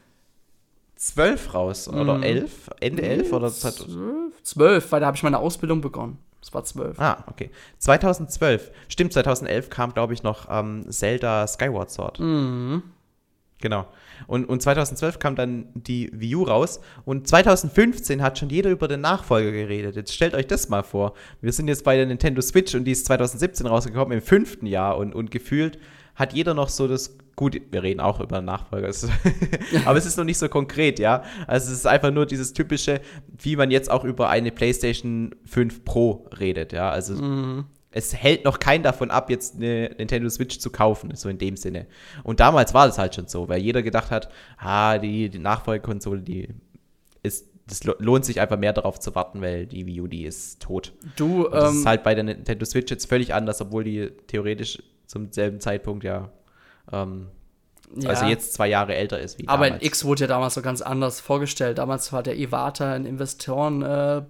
12 0.97 1.55
raus 1.55 1.89
oder 1.89 2.23
11? 2.23 2.43
Mhm. 2.43 2.73
Ende 2.81 3.03
11 3.03 3.33
oder 3.33 3.51
12? 3.51 3.87
12, 4.43 4.93
weil 4.93 5.01
da 5.01 5.07
habe 5.07 5.17
ich 5.17 5.23
meine 5.23 5.39
Ausbildung 5.39 5.81
begonnen. 5.81 6.19
Das 6.41 6.53
war 6.53 6.63
12. 6.63 7.01
Ah, 7.01 7.25
okay. 7.27 7.51
2012. 7.79 8.71
Stimmt, 8.89 9.15
2011 9.15 9.71
kam, 9.71 9.95
glaube 9.95 10.13
ich, 10.13 10.23
noch 10.23 10.47
ähm, 10.51 10.85
Zelda 10.91 11.47
Skyward 11.47 11.91
Sword. 11.91 12.21
Mhm. 12.21 12.83
Genau. 13.61 13.87
Und, 14.27 14.45
und 14.47 14.61
2012 14.61 15.19
kam 15.19 15.37
dann 15.37 15.69
die 15.75 16.11
Wii 16.13 16.37
U 16.37 16.43
raus 16.43 16.81
und 17.05 17.27
2015 17.27 18.23
hat 18.23 18.39
schon 18.39 18.51
jeder 18.51 18.71
über 18.71 18.89
den 18.89 19.01
Nachfolger 19.01 19.53
geredet. 19.53 19.97
Jetzt 19.97 20.13
stellt 20.13 20.35
euch 20.35 20.47
das 20.47 20.69
mal 20.69 20.83
vor. 20.83 21.15
Wir 21.41 21.53
sind 21.53 21.69
jetzt 21.69 21.85
bei 21.85 21.97
der 21.97 22.07
Nintendo 22.07 22.43
Switch 22.43 22.75
und 22.75 22.85
die 22.85 22.93
ist 22.93 23.07
2017 23.07 23.67
rausgekommen, 23.67 24.13
im 24.13 24.23
fünften 24.23 24.67
Jahr 24.67 24.99
und, 24.99 25.15
und 25.15 25.31
gefühlt 25.31 25.79
hat 26.15 26.33
jeder 26.33 26.55
noch 26.55 26.69
so 26.69 26.87
das 26.87 27.17
Gut, 27.37 27.61
wir 27.73 27.83
reden 27.83 27.99
auch 27.99 28.21
über 28.21 28.41
Nachfolger, 28.41 28.89
aber 29.87 29.99
es 29.99 30.07
ist 30.07 30.17
noch 30.17 30.25
nicht 30.25 30.39
so 30.39 30.49
konkret, 30.49 31.01
ja. 31.01 31.25
Also 31.49 31.73
es 31.73 31.79
ist 31.79 31.87
einfach 31.87 32.13
nur 32.13 32.27
dieses 32.27 32.53
typische, 32.53 33.01
wie 33.37 33.57
man 33.57 33.73
jetzt 33.73 33.91
auch 33.91 34.05
über 34.05 34.29
eine 34.29 34.53
PlayStation 34.53 35.35
5 35.45 35.85
Pro 35.85 36.29
redet, 36.39 36.73
ja. 36.73 36.91
Also 36.91 37.15
mhm 37.15 37.65
es 37.97 38.13
hält 38.13 38.45
noch 38.45 38.59
keinen 38.59 38.83
davon 38.83 39.13
ab, 39.13 39.31
jetzt 39.31 39.55
eine 39.55 39.95
Nintendo 39.97 40.29
Switch 40.29 40.59
zu 40.59 40.71
kaufen, 40.71 41.15
so 41.15 41.29
in 41.29 41.39
dem 41.39 41.57
Sinne. 41.57 41.87
Und 42.25 42.41
damals 42.41 42.75
war 42.75 42.89
das 42.89 42.99
halt 42.99 43.15
schon 43.15 43.29
so, 43.29 43.49
weil 43.49 43.63
jeder 43.63 43.85
gedacht 43.85 44.11
hat, 44.11 44.31
ah, 44.59 44.99
die, 44.99 45.31
die 45.31 45.39
Nachfolgekonsole, 45.39 46.21
die 46.21 46.49
ist, 47.23 47.47
das 47.69 47.85
lohnt 47.85 48.25
sich 48.25 48.41
einfach 48.41 48.59
mehr 48.59 48.73
darauf 48.73 48.99
zu 48.99 49.15
warten, 49.15 49.41
weil 49.41 49.67
die 49.67 49.87
Wii 49.87 50.01
U, 50.01 50.07
die 50.09 50.25
ist 50.25 50.61
tot. 50.61 50.93
Du, 51.15 51.47
Und 51.47 51.55
das 51.55 51.71
ähm, 51.71 51.79
ist 51.79 51.87
halt 51.87 52.03
bei 52.03 52.17
der 52.17 52.25
Nintendo 52.25 52.65
Switch 52.65 52.91
jetzt 52.91 53.09
völlig 53.09 53.33
anders, 53.33 53.61
obwohl 53.61 53.85
die 53.85 54.11
theoretisch 54.27 54.83
zum 55.07 55.31
selben 55.31 55.61
Zeitpunkt 55.61 56.03
ja, 56.03 56.31
ähm, 56.93 57.29
ja. 57.95 58.11
also 58.11 58.27
jetzt 58.27 58.55
zwei 58.55 58.67
Jahre 58.67 58.97
älter 58.97 59.21
ist 59.21 59.39
wie 59.39 59.47
Aber 59.47 59.67
damals. 59.67 59.83
in 59.83 59.87
X 59.87 60.05
wurde 60.05 60.23
ja 60.23 60.27
damals 60.27 60.55
so 60.55 60.63
ganz 60.63 60.83
anders 60.83 61.21
vorgestellt. 61.21 61.79
Damals 61.79 62.13
war 62.13 62.25
der 62.25 62.37
Iwata 62.37 62.93
ein 62.93 63.07
Investoren 63.07 63.83
äh, 63.83 64.23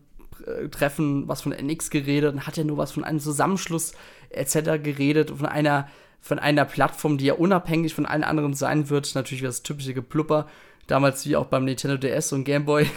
Treffen 0.70 1.28
was 1.28 1.42
von 1.42 1.52
NX 1.52 1.90
geredet 1.90 2.32
und 2.32 2.46
hat 2.46 2.56
ja 2.56 2.64
nur 2.64 2.78
was 2.78 2.92
von 2.92 3.04
einem 3.04 3.20
Zusammenschluss 3.20 3.92
etc. 4.30 4.82
geredet, 4.82 5.30
von 5.30 5.46
einer, 5.46 5.88
von 6.20 6.38
einer 6.38 6.64
Plattform, 6.64 7.18
die 7.18 7.26
ja 7.26 7.34
unabhängig 7.34 7.94
von 7.94 8.06
allen 8.06 8.24
anderen 8.24 8.54
sein 8.54 8.90
wird. 8.90 9.14
Natürlich 9.14 9.42
das 9.42 9.62
typische 9.62 9.94
Geplupper, 9.94 10.46
damals 10.86 11.26
wie 11.26 11.36
auch 11.36 11.46
beim 11.46 11.64
Nintendo 11.64 11.96
DS 11.96 12.32
und 12.32 12.44
Game 12.44 12.64
Boy. 12.64 12.86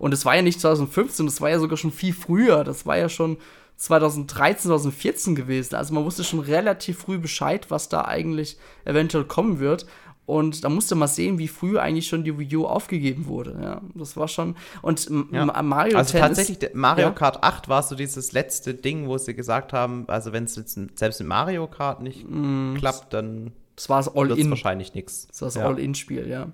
Und 0.00 0.12
es 0.12 0.24
war 0.24 0.34
ja 0.34 0.42
nicht 0.42 0.60
2015, 0.60 1.26
das 1.26 1.40
war 1.40 1.48
ja 1.48 1.60
sogar 1.60 1.76
schon 1.76 1.92
viel 1.92 2.12
früher. 2.12 2.64
Das 2.64 2.86
war 2.86 2.98
ja 2.98 3.08
schon 3.08 3.36
2013, 3.76 4.68
2014 4.68 5.34
gewesen. 5.34 5.74
Also 5.74 5.94
man 5.94 6.04
wusste 6.04 6.24
schon 6.24 6.40
relativ 6.40 6.98
früh 6.98 7.18
Bescheid, 7.18 7.70
was 7.70 7.88
da 7.88 8.04
eigentlich 8.04 8.58
eventuell 8.84 9.24
kommen 9.24 9.60
wird. 9.60 9.86
Und 10.30 10.62
da 10.62 10.68
musste 10.68 10.94
man 10.94 11.08
sehen, 11.08 11.38
wie 11.38 11.48
früh 11.48 11.76
eigentlich 11.76 12.06
schon 12.06 12.22
die 12.22 12.38
Wii 12.38 12.56
U 12.56 12.66
aufgegeben 12.66 13.26
wurde. 13.26 13.58
Ja, 13.60 13.80
das 13.94 14.16
war 14.16 14.28
schon. 14.28 14.54
Und 14.80 15.10
ja. 15.32 15.44
Mario 15.62 15.98
Also 15.98 16.12
Tennis, 16.12 16.38
tatsächlich, 16.38 16.74
Mario 16.74 17.06
ja? 17.06 17.10
Kart 17.10 17.42
8 17.42 17.68
war 17.68 17.82
so 17.82 17.96
dieses 17.96 18.30
letzte 18.30 18.74
Ding, 18.74 19.08
wo 19.08 19.18
sie 19.18 19.34
gesagt 19.34 19.72
haben, 19.72 20.04
also 20.06 20.32
wenn 20.32 20.44
es 20.44 20.54
jetzt 20.54 20.78
selbst 20.94 21.20
in 21.20 21.26
Mario 21.26 21.66
Kart 21.66 22.00
nicht 22.00 22.24
mm, 22.28 22.74
klappt, 22.74 23.12
dann 23.12 23.50
das 23.74 23.88
war 23.88 23.98
es 23.98 24.08
All-In. 24.14 24.50
wahrscheinlich 24.50 24.94
nichts. 24.94 25.26
Das 25.28 25.40
war 25.40 25.48
das 25.48 25.56
All-In-Spiel, 25.56 26.28
ja. 26.28 26.48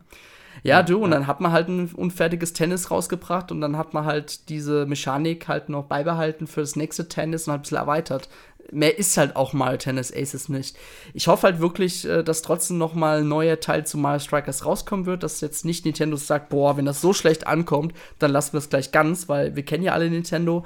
Ja, 0.62 0.83
du, 0.83 1.03
und 1.05 1.11
dann 1.11 1.27
hat 1.27 1.41
man 1.41 1.53
halt 1.53 1.68
ein 1.68 1.91
unfertiges 1.95 2.55
Tennis 2.55 2.91
rausgebracht 2.91 3.53
und 3.53 3.61
dann 3.61 3.77
hat 3.77 3.93
man 3.93 4.07
halt 4.07 4.49
diese 4.49 4.87
Mechanik 4.87 5.49
halt 5.49 5.68
noch 5.68 5.85
beibehalten 5.85 6.47
für 6.47 6.61
das 6.61 6.77
nächste 6.77 7.09
Tennis 7.09 7.47
und 7.47 7.53
halt 7.53 7.61
ein 7.61 7.62
bisschen 7.62 7.77
erweitert 7.77 8.29
mehr 8.73 8.99
ist 8.99 9.17
halt 9.17 9.37
auch 9.37 9.53
mal 9.53 9.79
Tennis 9.79 10.12
Aces 10.12 10.49
nicht. 10.49 10.77
Ich 11.14 11.29
hoffe 11.29 11.45
halt 11.45 11.61
wirklich, 11.61 12.05
äh, 12.05 12.23
dass 12.23 12.43
trotzdem 12.43 12.79
noch 12.79 12.95
mal 12.95 13.21
ein 13.21 13.29
neuer 13.29 13.61
Teil 13.61 13.87
zu 13.87 13.99
Mario 13.99 14.21
Strikers 14.21 14.64
rauskommen 14.64 15.07
wird, 15.07 15.23
dass 15.23 15.41
jetzt 15.41 15.64
nicht 15.64 15.85
Nintendo 15.85 16.17
sagt, 16.17 16.49
boah, 16.49 16.77
wenn 16.77 16.85
das 16.85 17.01
so 17.01 17.12
schlecht 17.12 17.47
ankommt, 17.47 17.95
dann 18.19 18.31
lassen 18.31 18.55
wir 18.55 18.59
es 18.59 18.69
gleich 18.69 18.93
ganz, 18.93 19.29
weil 19.29 19.57
wir 19.57 19.64
kennen 19.64 19.85
ja 19.85 19.93
alle 19.93 20.11
Nintendo. 20.11 20.64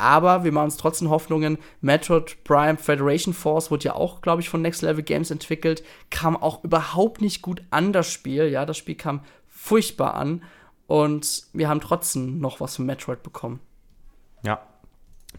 Aber 0.00 0.44
wir 0.44 0.52
machen 0.52 0.66
uns 0.66 0.76
trotzdem 0.76 1.10
Hoffnungen. 1.10 1.58
Metroid 1.80 2.44
Prime 2.44 2.76
Federation 2.76 3.34
Force 3.34 3.72
wurde 3.72 3.86
ja 3.86 3.94
auch, 3.94 4.20
glaube 4.20 4.40
ich, 4.40 4.48
von 4.48 4.62
Next 4.62 4.82
Level 4.82 5.02
Games 5.02 5.32
entwickelt. 5.32 5.82
Kam 6.10 6.36
auch 6.36 6.62
überhaupt 6.62 7.20
nicht 7.20 7.42
gut 7.42 7.62
an, 7.70 7.92
das 7.92 8.10
Spiel. 8.10 8.44
Ja, 8.44 8.64
das 8.64 8.76
Spiel 8.76 8.94
kam 8.94 9.22
furchtbar 9.48 10.14
an. 10.14 10.44
Und 10.86 11.48
wir 11.52 11.68
haben 11.68 11.80
trotzdem 11.80 12.38
noch 12.38 12.60
was 12.60 12.76
von 12.76 12.86
Metroid 12.86 13.24
bekommen. 13.24 13.58
Ja, 14.44 14.62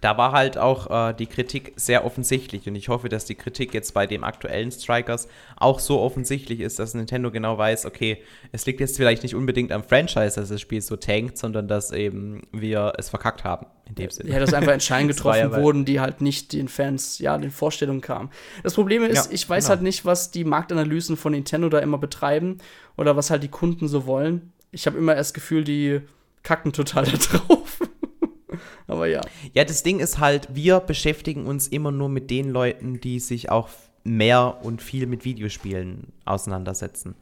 da 0.02 0.18
war 0.18 0.32
halt 0.32 0.58
auch 0.58 1.10
äh, 1.10 1.14
die 1.14 1.26
Kritik 1.26 1.74
sehr 1.76 2.06
offensichtlich 2.06 2.68
und 2.68 2.76
ich 2.76 2.90
hoffe, 2.90 3.10
dass 3.10 3.26
die 3.26 3.36
Kritik 3.36 3.74
jetzt 3.74 3.94
bei 3.94 4.08
dem 4.08 4.24
aktuellen 4.24 4.72
Strikers 4.72 5.28
auch 5.58 5.80
so 5.80 6.00
offensichtlich 6.00 6.62
ist, 6.62 6.80
dass 6.80 6.94
Nintendo 6.94 7.32
genau 7.32 7.58
weiß, 7.58 7.86
okay, 7.86 8.24
es 8.52 8.66
liegt 8.66 8.80
jetzt 8.80 8.98
vielleicht 8.98 9.24
nicht 9.24 9.36
unbedingt 9.36 9.72
am 9.72 9.84
Franchise, 9.84 10.40
dass 10.40 10.50
das 10.50 10.62
Spiel 10.62 10.82
so 10.82 10.96
tankt, 10.96 11.38
sondern 11.38 11.68
dass 11.68 11.92
eben 11.92 12.44
wir 12.52 12.94
es 12.98 13.10
verkackt 13.10 13.44
haben, 13.44 13.66
in 13.88 13.96
dem 13.96 14.10
Sinne. 14.10 14.30
Ja, 14.30 14.40
dass 14.40 14.54
einfach 14.54 14.72
Entscheidungen 14.72 15.10
getroffen 15.16 15.54
wurden, 15.54 15.86
die 15.86 16.00
halt 16.00 16.22
nicht 16.22 16.54
den 16.54 16.70
Fans, 16.70 17.20
ja, 17.20 17.38
den 17.38 17.52
Vorstellungen 17.52 18.02
kamen. 18.02 18.30
Das 18.64 18.76
Problem 18.76 19.04
ist, 19.04 19.26
ja, 19.26 19.32
ich 19.32 19.50
weiß 19.50 19.66
genau. 19.66 19.70
halt 19.76 19.82
nicht, 19.82 20.06
was 20.06 20.32
die 20.32 20.46
Marktanalysen 20.46 21.18
von 21.18 21.34
Nintendo 21.34 21.68
da 21.68 21.80
immer 21.80 21.98
betreiben 21.98 22.60
oder 22.96 23.18
was 23.18 23.32
halt 23.32 23.44
die 23.44 23.50
Kunden 23.50 23.88
so 23.88 24.06
wollen. 24.06 24.54
Ich 24.72 24.86
habe 24.86 24.98
immer 24.98 25.16
das 25.16 25.34
Gefühl, 25.34 25.64
die 25.64 26.02
kacken 26.44 26.72
total 26.72 27.06
da 27.12 27.18
drauf. 27.18 27.59
Aber 28.90 29.08
ja. 29.08 29.22
Ja, 29.54 29.64
das 29.64 29.84
Ding 29.84 30.00
ist 30.00 30.20
halt, 30.20 30.50
wir 30.54 30.80
beschäftigen 30.80 31.46
uns 31.46 31.68
immer 31.68 31.92
nur 31.92 32.10
mit 32.10 32.30
den 32.30 32.50
Leuten, 32.50 33.00
die 33.00 33.20
sich 33.20 33.50
auch 33.50 33.70
mehr 34.04 34.60
und 34.64 34.82
viel 34.82 35.06
mit 35.06 35.26
Videospielen 35.26 36.14
auseinandersetzen. 36.26 37.16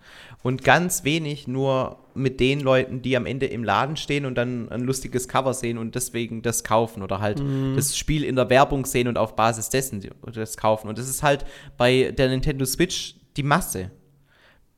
Und 0.44 0.64
ganz 0.64 1.04
wenig 1.04 1.48
nur 1.48 1.98
mit 2.14 2.40
den 2.40 2.62
Leuten, 2.62 3.02
die 3.02 3.18
am 3.18 3.26
Ende 3.26 3.48
im 3.48 3.64
Laden 3.64 3.98
stehen 3.98 4.26
und 4.26 4.36
dann 4.36 4.70
ein 4.70 4.82
lustiges 4.82 5.28
Cover 5.28 5.54
sehen 5.54 5.78
und 5.78 5.96
deswegen 5.96 6.42
das 6.42 6.64
kaufen 6.64 7.04
oder 7.04 7.20
halt 7.20 7.44
mhm. 7.44 7.76
das 7.76 7.98
Spiel 7.98 8.24
in 8.24 8.36
der 8.36 8.50
Werbung 8.50 8.86
sehen 8.86 9.08
und 9.08 9.18
auf 9.18 9.36
Basis 9.36 9.70
dessen 9.70 10.08
das 10.34 10.58
kaufen. 10.58 10.88
Und 10.88 10.98
das 10.98 11.10
ist 11.10 11.24
halt 11.24 11.46
bei 11.78 12.12
der 12.12 12.30
Nintendo 12.30 12.66
Switch 12.66 13.16
die 13.36 13.44
Masse. 13.44 13.92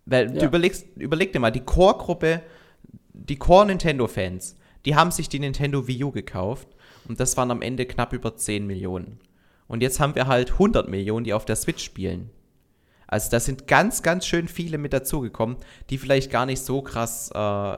Weil 0.05 0.33
ja. 0.33 0.39
du 0.39 0.45
überlegst, 0.45 0.87
überleg 0.95 1.33
dir 1.33 1.39
mal, 1.39 1.51
die 1.51 1.59
Core-Gruppe, 1.59 2.41
die 3.13 3.37
Core-Nintendo-Fans, 3.37 4.57
die 4.85 4.95
haben 4.95 5.11
sich 5.11 5.29
die 5.29 5.39
Nintendo 5.39 5.87
Wii 5.87 6.05
U 6.05 6.11
gekauft 6.11 6.67
und 7.07 7.19
das 7.19 7.37
waren 7.37 7.51
am 7.51 7.61
Ende 7.61 7.85
knapp 7.85 8.13
über 8.13 8.35
10 8.35 8.65
Millionen. 8.67 9.19
Und 9.67 9.81
jetzt 9.81 9.99
haben 9.99 10.15
wir 10.15 10.27
halt 10.27 10.53
100 10.53 10.89
Millionen, 10.89 11.23
die 11.23 11.33
auf 11.33 11.45
der 11.45 11.55
Switch 11.55 11.83
spielen. 11.83 12.31
Also 13.07 13.31
da 13.31 13.39
sind 13.39 13.67
ganz, 13.67 14.03
ganz 14.03 14.25
schön 14.25 14.47
viele 14.47 14.77
mit 14.77 14.93
dazugekommen, 14.93 15.57
die 15.89 15.97
vielleicht 15.97 16.31
gar 16.31 16.45
nicht 16.45 16.61
so 16.61 16.81
krass 16.81 17.31
äh, 17.33 17.75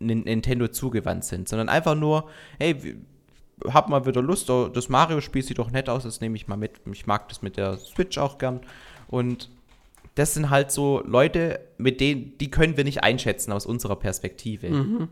Nintendo 0.00 0.68
zugewandt 0.68 1.24
sind, 1.24 1.48
sondern 1.48 1.68
einfach 1.68 1.94
nur, 1.94 2.28
hey, 2.58 2.96
hab 3.66 3.88
mal 3.88 4.06
wieder 4.06 4.22
Lust, 4.22 4.48
oh, 4.50 4.68
das 4.68 4.88
Mario-Spiel 4.88 5.42
sieht 5.42 5.58
doch 5.58 5.70
nett 5.70 5.88
aus, 5.88 6.04
das 6.04 6.20
nehme 6.20 6.36
ich 6.36 6.46
mal 6.46 6.56
mit. 6.56 6.80
Ich 6.92 7.06
mag 7.06 7.28
das 7.28 7.42
mit 7.42 7.56
der 7.56 7.78
Switch 7.78 8.18
auch 8.18 8.38
gern. 8.38 8.60
Und 9.08 9.50
das 10.14 10.34
sind 10.34 10.50
halt 10.50 10.70
so 10.70 11.02
Leute, 11.06 11.60
mit 11.78 12.00
denen, 12.00 12.36
die 12.38 12.50
können 12.50 12.76
wir 12.76 12.84
nicht 12.84 13.02
einschätzen 13.02 13.52
aus 13.52 13.66
unserer 13.66 13.96
Perspektive. 13.96 14.68
Mhm. 14.70 15.08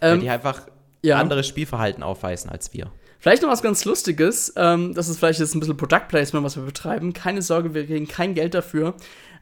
Weil 0.00 0.14
ähm, 0.14 0.20
die 0.20 0.30
einfach 0.30 0.68
ja. 1.02 1.18
anderes 1.18 1.46
Spielverhalten 1.46 2.02
aufweisen 2.02 2.50
als 2.50 2.72
wir. 2.72 2.90
Vielleicht 3.20 3.42
noch 3.42 3.50
was 3.50 3.62
ganz 3.62 3.84
Lustiges. 3.84 4.52
Ähm, 4.56 4.94
das 4.94 5.08
ist 5.08 5.18
vielleicht 5.18 5.40
jetzt 5.40 5.54
ein 5.54 5.60
bisschen 5.60 5.76
Product 5.76 6.06
Placement, 6.08 6.44
was 6.44 6.56
wir 6.56 6.62
betreiben. 6.62 7.12
Keine 7.12 7.42
Sorge, 7.42 7.74
wir 7.74 7.84
kriegen 7.86 8.06
kein 8.06 8.34
Geld 8.34 8.54
dafür. 8.54 8.94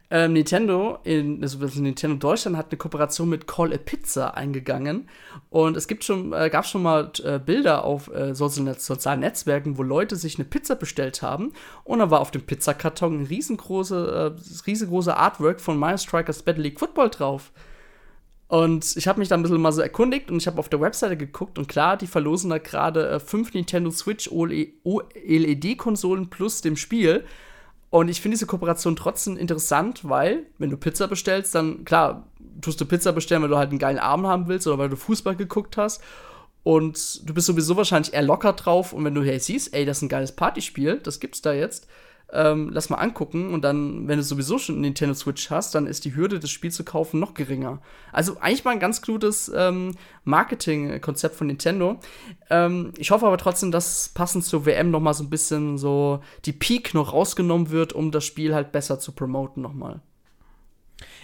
Ähm, 0.09 0.33
Nintendo, 0.33 0.99
in, 1.03 1.43
also 1.43 1.59
Nintendo 1.81 2.15
Deutschland 2.15 2.55
hat 2.55 2.67
eine 2.69 2.77
Kooperation 2.77 3.27
mit 3.27 3.45
Call 3.45 3.73
a 3.73 3.77
Pizza 3.77 4.35
eingegangen. 4.35 5.09
Und 5.49 5.75
es 5.75 5.87
gibt 5.87 6.05
schon, 6.05 6.31
äh, 6.31 6.49
gab 6.49 6.65
schon 6.65 6.81
mal 6.81 7.11
äh, 7.23 7.39
Bilder 7.39 7.83
auf 7.83 8.09
äh, 8.13 8.33
sozialen 8.33 9.19
Netzwerken, 9.19 9.77
wo 9.77 9.83
Leute 9.83 10.15
sich 10.15 10.37
eine 10.37 10.45
Pizza 10.45 10.75
bestellt 10.75 11.21
haben. 11.21 11.51
Und 11.83 11.99
da 11.99 12.09
war 12.09 12.21
auf 12.21 12.31
dem 12.31 12.43
Pizzakarton 12.43 13.21
ein 13.21 13.25
riesengroße, 13.25 14.35
äh, 14.37 14.61
riesengroße 14.65 15.15
Artwork 15.15 15.59
von 15.59 15.77
Mario 15.77 15.97
Strikers 15.97 16.41
Battle 16.41 16.63
League 16.63 16.79
Football 16.79 17.09
drauf. 17.09 17.51
Und 18.47 18.95
ich 18.95 19.07
habe 19.09 19.19
mich 19.19 19.27
da 19.27 19.35
ein 19.35 19.41
bisschen 19.41 19.61
mal 19.61 19.73
so 19.73 19.81
erkundigt 19.81 20.31
und 20.31 20.37
ich 20.37 20.47
habe 20.47 20.57
auf 20.59 20.69
der 20.69 20.79
Webseite 20.79 21.17
geguckt 21.17 21.59
und 21.59 21.67
klar, 21.67 21.97
die 21.97 22.07
verlosen 22.07 22.49
da 22.49 22.59
gerade 22.59 23.09
äh, 23.09 23.19
fünf 23.19 23.53
Nintendo 23.53 23.91
Switch 23.91 24.29
OLED-Konsolen 24.31 26.29
plus 26.29 26.61
dem 26.61 26.77
Spiel. 26.77 27.25
Und 27.89 28.07
ich 28.09 28.21
finde 28.21 28.35
diese 28.35 28.45
Kooperation 28.45 28.95
trotzdem 28.95 29.35
interessant, 29.37 30.07
weil, 30.07 30.45
wenn 30.57 30.69
du 30.69 30.77
Pizza 30.77 31.07
bestellst, 31.07 31.55
dann, 31.55 31.83
klar, 31.83 32.27
tust 32.61 32.79
du 32.79 32.85
Pizza 32.85 33.11
bestellen, 33.11 33.41
weil 33.41 33.49
du 33.49 33.57
halt 33.57 33.69
einen 33.69 33.79
geilen 33.79 33.99
Abend 33.99 34.27
haben 34.27 34.47
willst 34.47 34.67
oder 34.67 34.77
weil 34.77 34.89
du 34.89 34.95
Fußball 34.95 35.35
geguckt 35.35 35.75
hast. 35.77 36.01
Und 36.63 37.27
du 37.27 37.33
bist 37.33 37.47
sowieso 37.47 37.77
wahrscheinlich 37.77 38.13
eher 38.13 38.23
locker 38.23 38.53
drauf. 38.53 38.91
Und 38.93 39.05
wenn 39.05 39.15
du 39.15 39.23
hey 39.23 39.39
siehst, 39.39 39.73
ey, 39.73 39.85
das 39.85 39.97
ist 39.97 40.03
ein 40.03 40.09
geiles 40.09 40.33
Partyspiel, 40.33 40.99
das 40.99 41.19
gibt's 41.19 41.41
da 41.41 41.53
jetzt, 41.53 41.87
ähm, 42.33 42.69
lass 42.73 42.89
mal 42.89 42.97
angucken. 42.97 43.53
Und 43.53 43.61
dann, 43.61 44.07
wenn 44.07 44.17
du 44.17 44.23
sowieso 44.23 44.57
schon 44.57 44.75
einen 44.75 44.81
Nintendo 44.81 45.13
Switch 45.13 45.49
hast, 45.49 45.75
dann 45.75 45.87
ist 45.87 46.05
die 46.05 46.15
Hürde, 46.15 46.39
das 46.39 46.49
Spiel 46.49 46.71
zu 46.71 46.83
kaufen, 46.83 47.19
noch 47.19 47.33
geringer. 47.33 47.79
Also 48.11 48.37
eigentlich 48.39 48.65
mal 48.65 48.71
ein 48.71 48.79
ganz 48.79 49.01
gutes 49.01 49.51
ähm, 49.55 49.95
Marketing-Konzept 50.23 51.35
von 51.35 51.47
Nintendo. 51.47 51.99
Ähm, 52.49 52.93
ich 52.97 53.11
hoffe 53.11 53.25
aber 53.25 53.37
trotzdem, 53.37 53.71
dass 53.71 54.09
passend 54.09 54.45
zur 54.45 54.65
WM 54.65 54.91
noch 54.91 54.99
mal 54.99 55.13
so 55.13 55.23
ein 55.23 55.29
bisschen 55.29 55.77
so 55.77 56.21
die 56.45 56.53
Peak 56.53 56.93
noch 56.93 57.13
rausgenommen 57.13 57.69
wird, 57.69 57.93
um 57.93 58.11
das 58.11 58.25
Spiel 58.25 58.53
halt 58.53 58.71
besser 58.71 58.99
zu 58.99 59.13
promoten 59.13 59.61
noch 59.61 59.73
mal. 59.73 60.01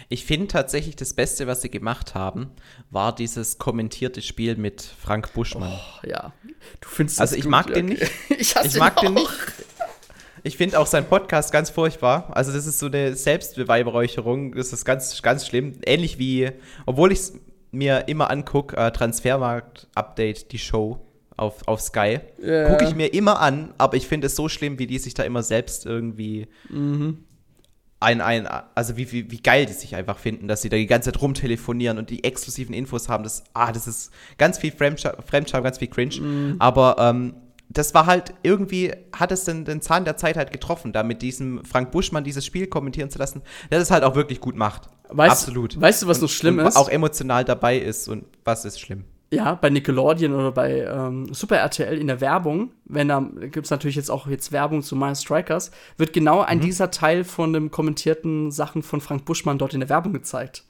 Ich 0.08 0.24
finde 0.24 0.48
tatsächlich 0.48 0.96
das 0.96 1.14
Beste, 1.14 1.46
was 1.46 1.62
sie 1.62 1.70
gemacht 1.70 2.14
haben, 2.14 2.50
war 2.90 3.14
dieses 3.14 3.58
kommentierte 3.58 4.22
Spiel 4.22 4.56
mit 4.56 4.82
Frank 4.82 5.32
Buschmann. 5.32 5.72
Oh, 5.72 6.06
ja, 6.06 6.32
du 6.80 6.88
findest 6.88 7.20
Also 7.20 7.36
ich 7.36 7.46
mag 7.46 7.72
den 7.72 7.86
nicht. 7.86 8.02
ich, 8.28 8.54
ich 8.54 8.76
mag 8.76 8.96
den 9.00 9.14
nicht. 9.14 9.28
Ich 10.46 10.58
finde 10.58 10.78
auch 10.78 10.86
seinen 10.86 11.06
Podcast 11.06 11.52
ganz 11.52 11.70
furchtbar. 11.70 12.30
Also 12.34 12.52
das 12.52 12.66
ist 12.66 12.78
so 12.78 12.86
eine 12.86 13.16
Selbstbeweihräucherung. 13.16 14.54
Das 14.54 14.74
ist 14.74 14.84
ganz, 14.84 15.22
ganz 15.22 15.46
schlimm. 15.46 15.72
Ähnlich 15.86 16.18
wie, 16.18 16.50
obwohl 16.84 17.12
ich 17.12 17.18
es 17.20 17.32
mir 17.70 18.08
immer 18.08 18.30
angucke, 18.30 18.76
äh, 18.76 18.92
Transfermarkt-Update, 18.92 20.52
die 20.52 20.58
Show 20.58 21.00
auf, 21.38 21.66
auf 21.66 21.80
Sky. 21.80 22.20
Yeah. 22.42 22.68
Gucke 22.68 22.84
ich 22.84 22.94
mir 22.94 23.14
immer 23.14 23.40
an, 23.40 23.72
aber 23.78 23.96
ich 23.96 24.06
finde 24.06 24.26
es 24.26 24.36
so 24.36 24.50
schlimm, 24.50 24.78
wie 24.78 24.86
die 24.86 24.98
sich 24.98 25.14
da 25.14 25.22
immer 25.22 25.42
selbst 25.42 25.86
irgendwie 25.86 26.46
mhm. 26.68 27.24
ein, 28.00 28.20
ein, 28.20 28.46
also 28.74 28.98
wie, 28.98 29.10
wie, 29.12 29.30
wie 29.30 29.40
geil 29.40 29.64
die 29.64 29.72
sich 29.72 29.96
einfach 29.96 30.18
finden, 30.18 30.46
dass 30.46 30.60
sie 30.60 30.68
da 30.68 30.76
die 30.76 30.86
ganze 30.86 31.10
Zeit 31.10 31.22
rumtelefonieren 31.22 31.96
und 31.96 32.10
die 32.10 32.22
exklusiven 32.22 32.74
Infos 32.74 33.08
haben. 33.08 33.24
Das, 33.24 33.44
ah, 33.54 33.72
das 33.72 33.86
ist 33.86 34.12
ganz 34.36 34.58
viel 34.58 34.72
Fremdscham, 34.72 35.62
ganz 35.62 35.78
viel 35.78 35.88
Cringe. 35.88 36.20
Mhm. 36.20 36.56
Aber 36.58 36.96
ähm, 36.98 37.34
das 37.68 37.94
war 37.94 38.06
halt 38.06 38.34
irgendwie, 38.42 38.92
hat 39.12 39.32
es 39.32 39.44
den, 39.44 39.64
den 39.64 39.80
Zahn 39.80 40.04
der 40.04 40.16
Zeit 40.16 40.36
halt 40.36 40.52
getroffen, 40.52 40.92
da 40.92 41.02
mit 41.02 41.22
diesem 41.22 41.64
Frank 41.64 41.90
Buschmann 41.90 42.24
dieses 42.24 42.44
Spiel 42.44 42.66
kommentieren 42.66 43.10
zu 43.10 43.18
lassen, 43.18 43.42
der 43.70 43.78
das 43.78 43.90
halt 43.90 44.04
auch 44.04 44.14
wirklich 44.14 44.40
gut 44.40 44.56
macht. 44.56 44.88
Weißt, 45.08 45.32
Absolut. 45.32 45.80
Weißt 45.80 46.02
du, 46.02 46.06
was 46.06 46.20
so 46.20 46.28
schlimm 46.28 46.58
und, 46.58 46.66
ist? 46.66 46.76
Auch 46.76 46.88
emotional 46.88 47.44
dabei 47.44 47.78
ist 47.78 48.08
und 48.08 48.24
was 48.44 48.64
ist 48.64 48.80
schlimm? 48.80 49.04
Ja, 49.30 49.54
bei 49.54 49.68
Nickelodeon 49.68 50.32
oder 50.32 50.52
bei 50.52 50.82
ähm, 50.82 51.32
Super 51.34 51.56
RTL 51.56 51.98
in 51.98 52.06
der 52.06 52.20
Werbung, 52.20 52.70
wenn 52.84 53.08
da 53.08 53.20
gibt 53.20 53.64
es 53.64 53.70
natürlich 53.70 53.96
jetzt 53.96 54.10
auch 54.10 54.28
jetzt 54.28 54.52
Werbung 54.52 54.82
zu 54.82 54.94
My 54.94 55.14
Strikers, 55.14 55.72
wird 55.96 56.12
genau 56.12 56.42
ein 56.42 56.58
mhm. 56.58 56.62
dieser 56.62 56.90
Teil 56.90 57.24
von 57.24 57.52
den 57.52 57.70
kommentierten 57.70 58.52
Sachen 58.52 58.82
von 58.82 59.00
Frank 59.00 59.24
Buschmann 59.24 59.58
dort 59.58 59.74
in 59.74 59.80
der 59.80 59.88
Werbung 59.88 60.12
gezeigt. 60.12 60.64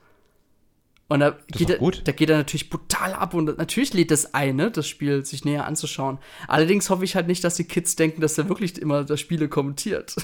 Und 1.14 1.20
da 1.20 1.36
geht, 1.46 1.70
er, 1.70 1.78
da 1.78 2.10
geht 2.10 2.28
er 2.28 2.38
natürlich 2.38 2.70
brutal 2.70 3.12
ab 3.12 3.34
und 3.34 3.56
natürlich 3.56 3.94
lädt 3.94 4.10
das 4.10 4.34
eine, 4.34 4.72
das 4.72 4.88
Spiel 4.88 5.24
sich 5.24 5.44
näher 5.44 5.64
anzuschauen. 5.64 6.18
Allerdings 6.48 6.90
hoffe 6.90 7.04
ich 7.04 7.14
halt 7.14 7.28
nicht, 7.28 7.44
dass 7.44 7.54
die 7.54 7.62
Kids 7.62 7.94
denken, 7.94 8.20
dass 8.20 8.36
er 8.36 8.48
wirklich 8.48 8.82
immer 8.82 9.04
das 9.04 9.20
Spiele 9.20 9.48
kommentiert. 9.48 10.16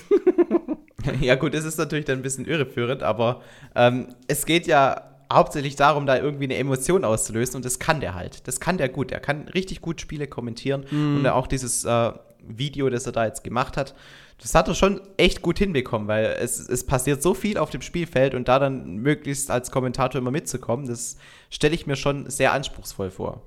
ja, 1.20 1.36
gut, 1.36 1.55
es 1.55 1.64
ist 1.64 1.78
natürlich 1.78 2.07
dann 2.07 2.18
ein 2.18 2.22
bisschen 2.22 2.45
irreführend, 2.45 3.05
aber 3.05 3.41
ähm, 3.76 4.09
es 4.26 4.47
geht 4.47 4.66
ja 4.66 5.14
hauptsächlich 5.32 5.76
darum, 5.76 6.07
da 6.07 6.16
irgendwie 6.16 6.43
eine 6.43 6.57
Emotion 6.57 7.05
auszulösen 7.05 7.55
und 7.55 7.64
das 7.64 7.78
kann 7.78 8.01
der 8.01 8.16
halt. 8.16 8.49
Das 8.49 8.59
kann 8.59 8.76
der 8.76 8.88
gut. 8.88 9.12
Er 9.12 9.20
kann 9.20 9.47
richtig 9.47 9.82
gut 9.82 10.01
Spiele 10.01 10.26
kommentieren 10.26 10.86
mm. 10.91 11.18
und 11.18 11.26
auch 11.28 11.47
dieses 11.47 11.84
äh, 11.84 12.11
Video, 12.47 12.91
das 12.91 13.07
er 13.07 13.12
da 13.12 13.26
jetzt 13.26 13.45
gemacht 13.45 13.76
hat, 13.76 13.95
das 14.41 14.55
hat 14.55 14.68
er 14.68 14.74
schon 14.74 15.01
echt 15.16 15.43
gut 15.43 15.59
hinbekommen, 15.59 16.09
weil 16.09 16.36
es, 16.41 16.59
es 16.59 16.84
passiert 16.84 17.22
so 17.22 17.34
viel 17.34 17.59
auf 17.59 17.70
dem 17.70 17.82
Spielfeld 17.82 18.34
und 18.34 18.49
da 18.49 18.59
dann 18.59 18.97
möglichst 18.97 19.51
als 19.51 19.70
Kommentator 19.70 20.20
immer 20.20 20.30
mitzukommen, 20.30 20.86
das 20.86 21.18
stelle 21.51 21.74
ich 21.74 21.86
mir 21.86 21.97
schon 21.97 22.28
sehr 22.30 22.53
anspruchsvoll 22.53 23.11
vor. 23.11 23.43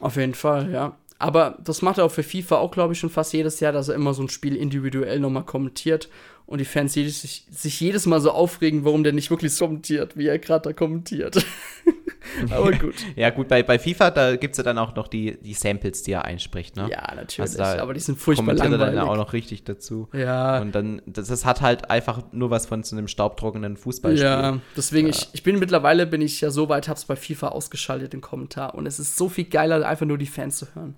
Auf 0.00 0.16
jeden 0.16 0.34
Fall, 0.34 0.70
ja. 0.72 0.96
Aber 1.18 1.56
das 1.64 1.80
macht 1.80 1.98
er 1.98 2.04
auch 2.04 2.10
für 2.10 2.22
FIFA 2.22 2.56
auch, 2.56 2.70
glaube 2.70 2.92
ich, 2.92 2.98
schon 2.98 3.08
fast 3.08 3.32
jedes 3.32 3.60
Jahr, 3.60 3.72
dass 3.72 3.88
er 3.88 3.94
immer 3.94 4.12
so 4.12 4.22
ein 4.22 4.28
Spiel 4.28 4.54
individuell 4.54 5.18
nochmal 5.18 5.44
kommentiert 5.44 6.10
und 6.44 6.60
die 6.60 6.66
Fans 6.66 6.92
sich, 6.92 7.46
sich 7.50 7.80
jedes 7.80 8.06
Mal 8.06 8.20
so 8.20 8.32
aufregen, 8.32 8.84
warum 8.84 9.02
der 9.02 9.12
nicht 9.12 9.30
wirklich 9.30 9.56
kommentiert, 9.58 10.16
wie 10.16 10.26
er 10.26 10.38
gerade 10.38 10.68
da 10.68 10.72
kommentiert. 10.72 11.44
Aber 12.50 12.72
gut. 12.72 12.94
ja, 13.16 13.30
gut, 13.30 13.48
bei, 13.48 13.62
bei 13.62 13.78
FIFA, 13.78 14.10
da 14.10 14.36
gibt 14.36 14.52
es 14.52 14.58
ja 14.58 14.64
dann 14.64 14.78
auch 14.78 14.94
noch 14.94 15.08
die, 15.08 15.38
die 15.40 15.54
Samples, 15.54 16.02
die 16.02 16.12
er 16.12 16.24
einspricht, 16.24 16.76
ne? 16.76 16.88
Ja, 16.90 17.14
natürlich. 17.14 17.58
Also 17.58 17.82
aber 17.82 17.94
die 17.94 18.00
sind 18.00 18.18
furchtbar 18.18 18.54
langweilig. 18.54 18.80
er 18.80 18.92
dann 18.92 19.08
auch 19.08 19.16
noch 19.16 19.32
richtig 19.32 19.64
dazu. 19.64 20.08
Ja. 20.12 20.60
Und 20.60 20.74
dann, 20.74 21.02
das, 21.06 21.28
das, 21.28 21.44
hat 21.44 21.60
halt 21.60 21.90
einfach 21.90 22.22
nur 22.32 22.50
was 22.50 22.66
von 22.66 22.82
so 22.82 22.96
einem 22.96 23.08
staubtrockenen 23.08 23.76
Fußballspiel. 23.76 24.24
Ja, 24.24 24.58
deswegen, 24.76 25.08
ja. 25.08 25.14
Ich, 25.14 25.28
ich 25.32 25.42
bin 25.42 25.58
mittlerweile, 25.58 26.06
bin 26.06 26.20
ich 26.20 26.40
ja 26.40 26.50
so 26.50 26.68
weit, 26.68 26.88
hab's 26.88 27.04
bei 27.04 27.16
FIFA 27.16 27.48
ausgeschaltet, 27.48 28.12
den 28.12 28.20
Kommentar. 28.20 28.74
Und 28.74 28.86
es 28.86 28.98
ist 28.98 29.16
so 29.16 29.28
viel 29.28 29.44
geiler, 29.44 29.86
einfach 29.86 30.06
nur 30.06 30.18
die 30.18 30.26
Fans 30.26 30.58
zu 30.58 30.66
hören. 30.74 30.96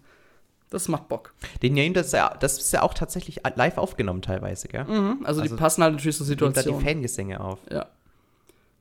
Das 0.70 0.88
macht 0.88 1.08
Bock. 1.08 1.32
Den 1.62 1.74
Game, 1.74 1.94
das 1.94 2.08
ist, 2.08 2.12
ja, 2.12 2.34
das 2.40 2.58
ist 2.58 2.72
ja 2.72 2.82
auch 2.82 2.92
tatsächlich 2.92 3.40
live 3.54 3.78
aufgenommen 3.78 4.20
teilweise, 4.20 4.68
gell? 4.68 4.84
Mhm, 4.84 5.24
also, 5.24 5.40
also, 5.40 5.54
die 5.54 5.58
passen 5.58 5.82
halt 5.82 5.94
natürlich 5.94 6.16
zur 6.16 6.26
Situation. 6.26 6.74
da 6.74 6.78
die 6.78 6.84
Fangesänge 6.84 7.40
auf. 7.40 7.58
Ja. 7.70 7.86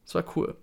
Das 0.03 0.15
war 0.15 0.23
cool. 0.35 0.55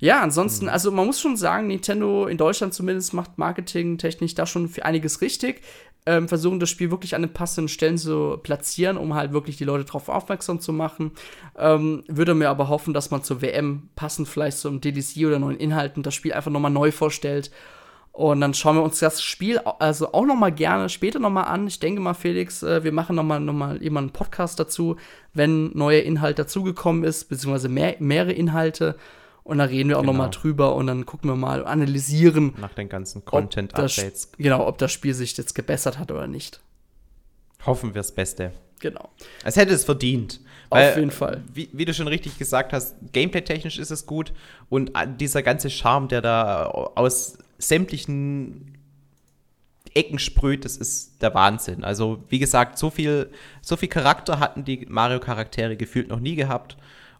Ja, 0.00 0.20
ansonsten, 0.20 0.66
mhm. 0.66 0.70
also 0.70 0.90
man 0.90 1.06
muss 1.06 1.20
schon 1.20 1.36
sagen, 1.36 1.68
Nintendo 1.68 2.26
in 2.26 2.36
Deutschland 2.36 2.74
zumindest 2.74 3.14
macht 3.14 3.38
marketingtechnisch 3.38 4.34
da 4.34 4.46
schon 4.46 4.68
für 4.68 4.84
einiges 4.84 5.20
richtig. 5.20 5.62
Ähm, 6.08 6.28
versuchen 6.28 6.60
das 6.60 6.70
Spiel 6.70 6.92
wirklich 6.92 7.16
an 7.16 7.22
den 7.22 7.32
passenden 7.32 7.68
Stellen 7.68 7.98
zu 7.98 8.38
platzieren, 8.40 8.96
um 8.96 9.14
halt 9.14 9.32
wirklich 9.32 9.56
die 9.56 9.64
Leute 9.64 9.84
darauf 9.84 10.08
aufmerksam 10.08 10.60
zu 10.60 10.72
machen. 10.72 11.10
Ähm, 11.58 12.04
würde 12.06 12.34
mir 12.34 12.48
aber 12.48 12.68
hoffen, 12.68 12.94
dass 12.94 13.10
man 13.10 13.24
zur 13.24 13.42
WM 13.42 13.88
passend 13.96 14.28
vielleicht 14.28 14.58
zum 14.58 14.80
DLC 14.80 15.26
oder 15.26 15.40
neuen 15.40 15.58
Inhalten 15.58 16.04
das 16.04 16.14
Spiel 16.14 16.32
einfach 16.32 16.52
nochmal 16.52 16.70
neu 16.70 16.92
vorstellt. 16.92 17.50
Und 18.16 18.40
dann 18.40 18.54
schauen 18.54 18.76
wir 18.76 18.82
uns 18.82 18.98
das 18.98 19.20
Spiel 19.22 19.58
also 19.58 20.14
auch 20.14 20.24
noch 20.24 20.36
mal 20.36 20.50
gerne 20.50 20.88
später 20.88 21.18
noch 21.18 21.28
mal 21.28 21.42
an. 21.42 21.66
Ich 21.66 21.80
denke 21.80 22.00
mal, 22.00 22.14
Felix, 22.14 22.62
äh, 22.62 22.82
wir 22.82 22.90
machen 22.90 23.14
noch 23.14 23.24
mal, 23.24 23.40
noch 23.40 23.52
mal 23.52 23.76
immer 23.82 24.00
einen 24.00 24.10
Podcast 24.10 24.58
dazu, 24.58 24.96
wenn 25.34 25.76
neuer 25.76 26.00
Inhalt 26.02 26.38
dazugekommen 26.38 27.04
ist, 27.04 27.28
beziehungsweise 27.28 27.68
mehr, 27.68 27.96
mehrere 27.98 28.32
Inhalte. 28.32 28.96
Und 29.46 29.58
dann 29.58 29.68
reden 29.68 29.88
wir 29.88 29.96
auch 29.96 30.00
genau. 30.00 30.12
noch 30.12 30.18
mal 30.18 30.28
drüber 30.30 30.74
und 30.74 30.88
dann 30.88 31.06
gucken 31.06 31.30
wir 31.30 31.36
mal, 31.36 31.64
analysieren. 31.64 32.54
Nach 32.58 32.74
den 32.74 32.88
ganzen 32.88 33.24
Content-Updates. 33.24 34.32
Genau, 34.36 34.66
ob 34.66 34.78
das 34.78 34.90
Spiel 34.90 35.14
sich 35.14 35.36
jetzt 35.36 35.54
gebessert 35.54 36.00
hat 36.00 36.10
oder 36.10 36.26
nicht. 36.26 36.60
Hoffen 37.64 37.90
wir 37.94 38.00
das 38.00 38.10
Beste. 38.10 38.50
Genau. 38.80 39.08
Es 39.44 39.54
hätte 39.54 39.72
es 39.72 39.84
verdient. 39.84 40.40
Weil, 40.68 40.90
Auf 40.90 40.96
jeden 40.96 41.12
Fall. 41.12 41.44
Wie, 41.54 41.68
wie, 41.72 41.84
du 41.84 41.94
schon 41.94 42.08
richtig 42.08 42.38
gesagt 42.38 42.72
hast, 42.72 42.96
gameplay-technisch 43.12 43.78
ist 43.78 43.92
es 43.92 44.04
gut 44.04 44.32
und 44.68 44.90
dieser 45.20 45.44
ganze 45.44 45.70
Charme, 45.70 46.08
der 46.08 46.22
da 46.22 46.66
aus 46.66 47.38
sämtlichen 47.58 48.76
Ecken 49.94 50.18
sprüht, 50.18 50.64
das 50.64 50.76
ist 50.76 51.22
der 51.22 51.34
Wahnsinn. 51.34 51.84
Also, 51.84 52.24
wie 52.28 52.40
gesagt, 52.40 52.78
so 52.78 52.90
viel, 52.90 53.30
so 53.62 53.76
viel 53.76 53.88
Charakter 53.88 54.40
hatten 54.40 54.64
die 54.64 54.86
Mario-Charaktere 54.88 55.76
gefühlt 55.76 56.08
noch 56.08 56.18
nie 56.18 56.34
gehabt. 56.34 56.76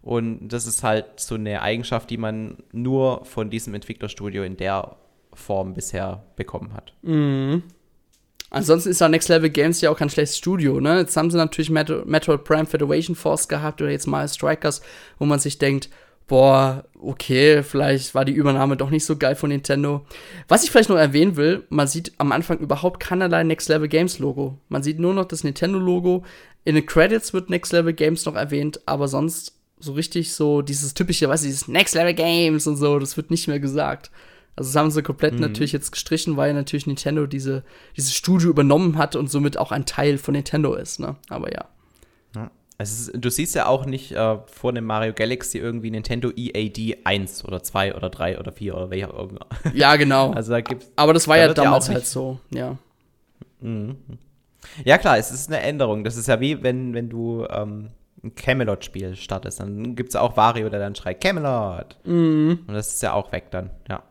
Und 0.07 0.47
das 0.47 0.67
ist 0.67 0.83
halt 0.83 1.19
so 1.19 1.35
eine 1.35 1.61
Eigenschaft, 1.61 2.09
die 2.09 2.15
man 2.15 2.59
nur 2.71 3.25
von 3.25 3.49
diesem 3.49 3.73
Entwicklerstudio 3.73 4.43
in 4.43 4.55
der 4.55 4.95
Form 5.33 5.73
bisher 5.73 6.23
bekommen 6.37 6.71
hat. 6.73 6.93
Mhm. 7.01 7.63
Ansonsten 8.49 8.87
ist 8.87 9.01
ja 9.01 9.09
Next 9.09 9.27
Level 9.27 9.49
Games 9.49 9.81
ja 9.81 9.89
auch 9.89 9.97
kein 9.97 10.09
schlechtes 10.09 10.37
Studio, 10.37 10.79
ne? 10.79 10.99
Jetzt 10.99 11.17
haben 11.17 11.29
sie 11.29 11.35
natürlich 11.35 11.69
Metro 11.69 12.05
Metroid 12.05 12.45
Prime 12.45 12.65
Federation 12.65 13.17
Force 13.17 13.49
gehabt 13.49 13.81
oder 13.81 13.91
jetzt 13.91 14.07
mal 14.07 14.25
Strikers, 14.29 14.81
wo 15.19 15.25
man 15.25 15.39
sich 15.39 15.57
denkt, 15.57 15.89
boah, 16.25 16.85
okay, 16.97 17.61
vielleicht 17.61 18.15
war 18.15 18.23
die 18.23 18.31
Übernahme 18.31 18.77
doch 18.77 18.89
nicht 18.89 19.03
so 19.03 19.17
geil 19.17 19.35
von 19.35 19.49
Nintendo. 19.49 20.05
Was 20.47 20.63
ich 20.63 20.71
vielleicht 20.71 20.87
noch 20.87 20.95
erwähnen 20.95 21.35
will, 21.35 21.65
man 21.67 21.87
sieht 21.87 22.13
am 22.17 22.31
Anfang 22.31 22.59
überhaupt 22.59 23.01
keinerlei 23.01 23.43
Next 23.43 23.67
Level 23.67 23.89
Games 23.89 24.19
Logo. 24.19 24.57
Man 24.69 24.83
sieht 24.83 24.99
nur 24.99 25.13
noch 25.13 25.25
das 25.25 25.43
Nintendo 25.43 25.77
Logo. 25.79 26.23
In 26.63 26.75
den 26.75 26.85
Credits 26.85 27.33
wird 27.33 27.49
Next 27.49 27.73
Level 27.73 27.91
Games 27.91 28.25
noch 28.25 28.35
erwähnt, 28.35 28.79
aber 28.85 29.09
sonst 29.09 29.56
so 29.79 29.93
richtig 29.93 30.33
so 30.33 30.61
dieses 30.61 30.93
typische, 30.93 31.29
weißt 31.29 31.43
du, 31.43 31.47
dieses 31.47 31.67
Next 31.67 31.95
Level 31.95 32.13
Games 32.13 32.67
und 32.67 32.77
so, 32.77 32.99
das 32.99 33.17
wird 33.17 33.31
nicht 33.31 33.47
mehr 33.47 33.59
gesagt. 33.59 34.11
Also 34.55 34.69
das 34.69 34.75
haben 34.75 34.89
sie 34.89 35.03
komplett 35.03 35.35
mhm. 35.35 35.41
natürlich 35.41 35.71
jetzt 35.71 35.91
gestrichen, 35.91 36.35
weil 36.35 36.53
natürlich 36.53 36.87
Nintendo 36.87 37.27
diese, 37.27 37.63
dieses 37.95 38.13
Studio 38.15 38.49
übernommen 38.49 38.97
hat 38.97 39.15
und 39.15 39.29
somit 39.29 39.57
auch 39.57 39.71
ein 39.71 39.85
Teil 39.85 40.17
von 40.17 40.33
Nintendo 40.33 40.73
ist, 40.73 40.99
ne? 40.99 41.15
Aber 41.29 41.53
ja. 41.53 41.65
ja. 42.35 42.49
Ist, 42.79 43.11
du 43.13 43.29
siehst 43.29 43.53
ja 43.53 43.67
auch 43.67 43.85
nicht 43.85 44.13
äh, 44.13 44.37
vor 44.47 44.73
dem 44.73 44.85
Mario 44.85 45.13
Galaxy 45.13 45.59
irgendwie 45.59 45.91
Nintendo 45.91 46.31
EAD 46.35 46.97
1 47.03 47.45
oder 47.45 47.61
2 47.61 47.95
oder 47.95 48.09
3 48.09 48.39
oder 48.39 48.51
4 48.51 48.75
oder 48.75 48.89
welcher 48.89 49.13
auch 49.13 49.29
immer. 49.29 49.45
Ja, 49.75 49.95
genau. 49.95 50.31
Also 50.31 50.51
da 50.51 50.61
gibt's, 50.61 50.91
Aber 50.95 51.13
das 51.13 51.27
war 51.27 51.37
da 51.37 51.45
ja 51.45 51.53
damals 51.53 51.87
ja 51.87 51.93
halt 51.93 52.07
so, 52.07 52.39
ja. 52.49 52.79
Mhm. 53.61 53.95
Ja, 54.85 54.97
klar, 54.97 55.19
es 55.19 55.31
ist 55.31 55.49
eine 55.49 55.61
Änderung. 55.61 56.03
Das 56.03 56.17
ist 56.17 56.27
ja 56.27 56.39
wie, 56.39 56.63
wenn, 56.63 56.95
wenn 56.95 57.09
du 57.09 57.45
ähm, 57.49 57.91
ein 58.23 58.35
Camelot-Spiel 58.35 59.15
startest, 59.15 59.59
dann 59.59 59.95
gibt 59.95 60.09
es 60.09 60.15
auch 60.15 60.37
Wario, 60.37 60.69
der 60.69 60.79
dann 60.79 60.95
schreit 60.95 61.21
Camelot. 61.21 61.97
Mhm. 62.03 62.63
Und 62.67 62.73
das 62.73 62.95
ist 62.95 63.03
ja 63.03 63.13
auch 63.13 63.31
weg 63.31 63.51
dann, 63.51 63.69
ja. 63.89 64.03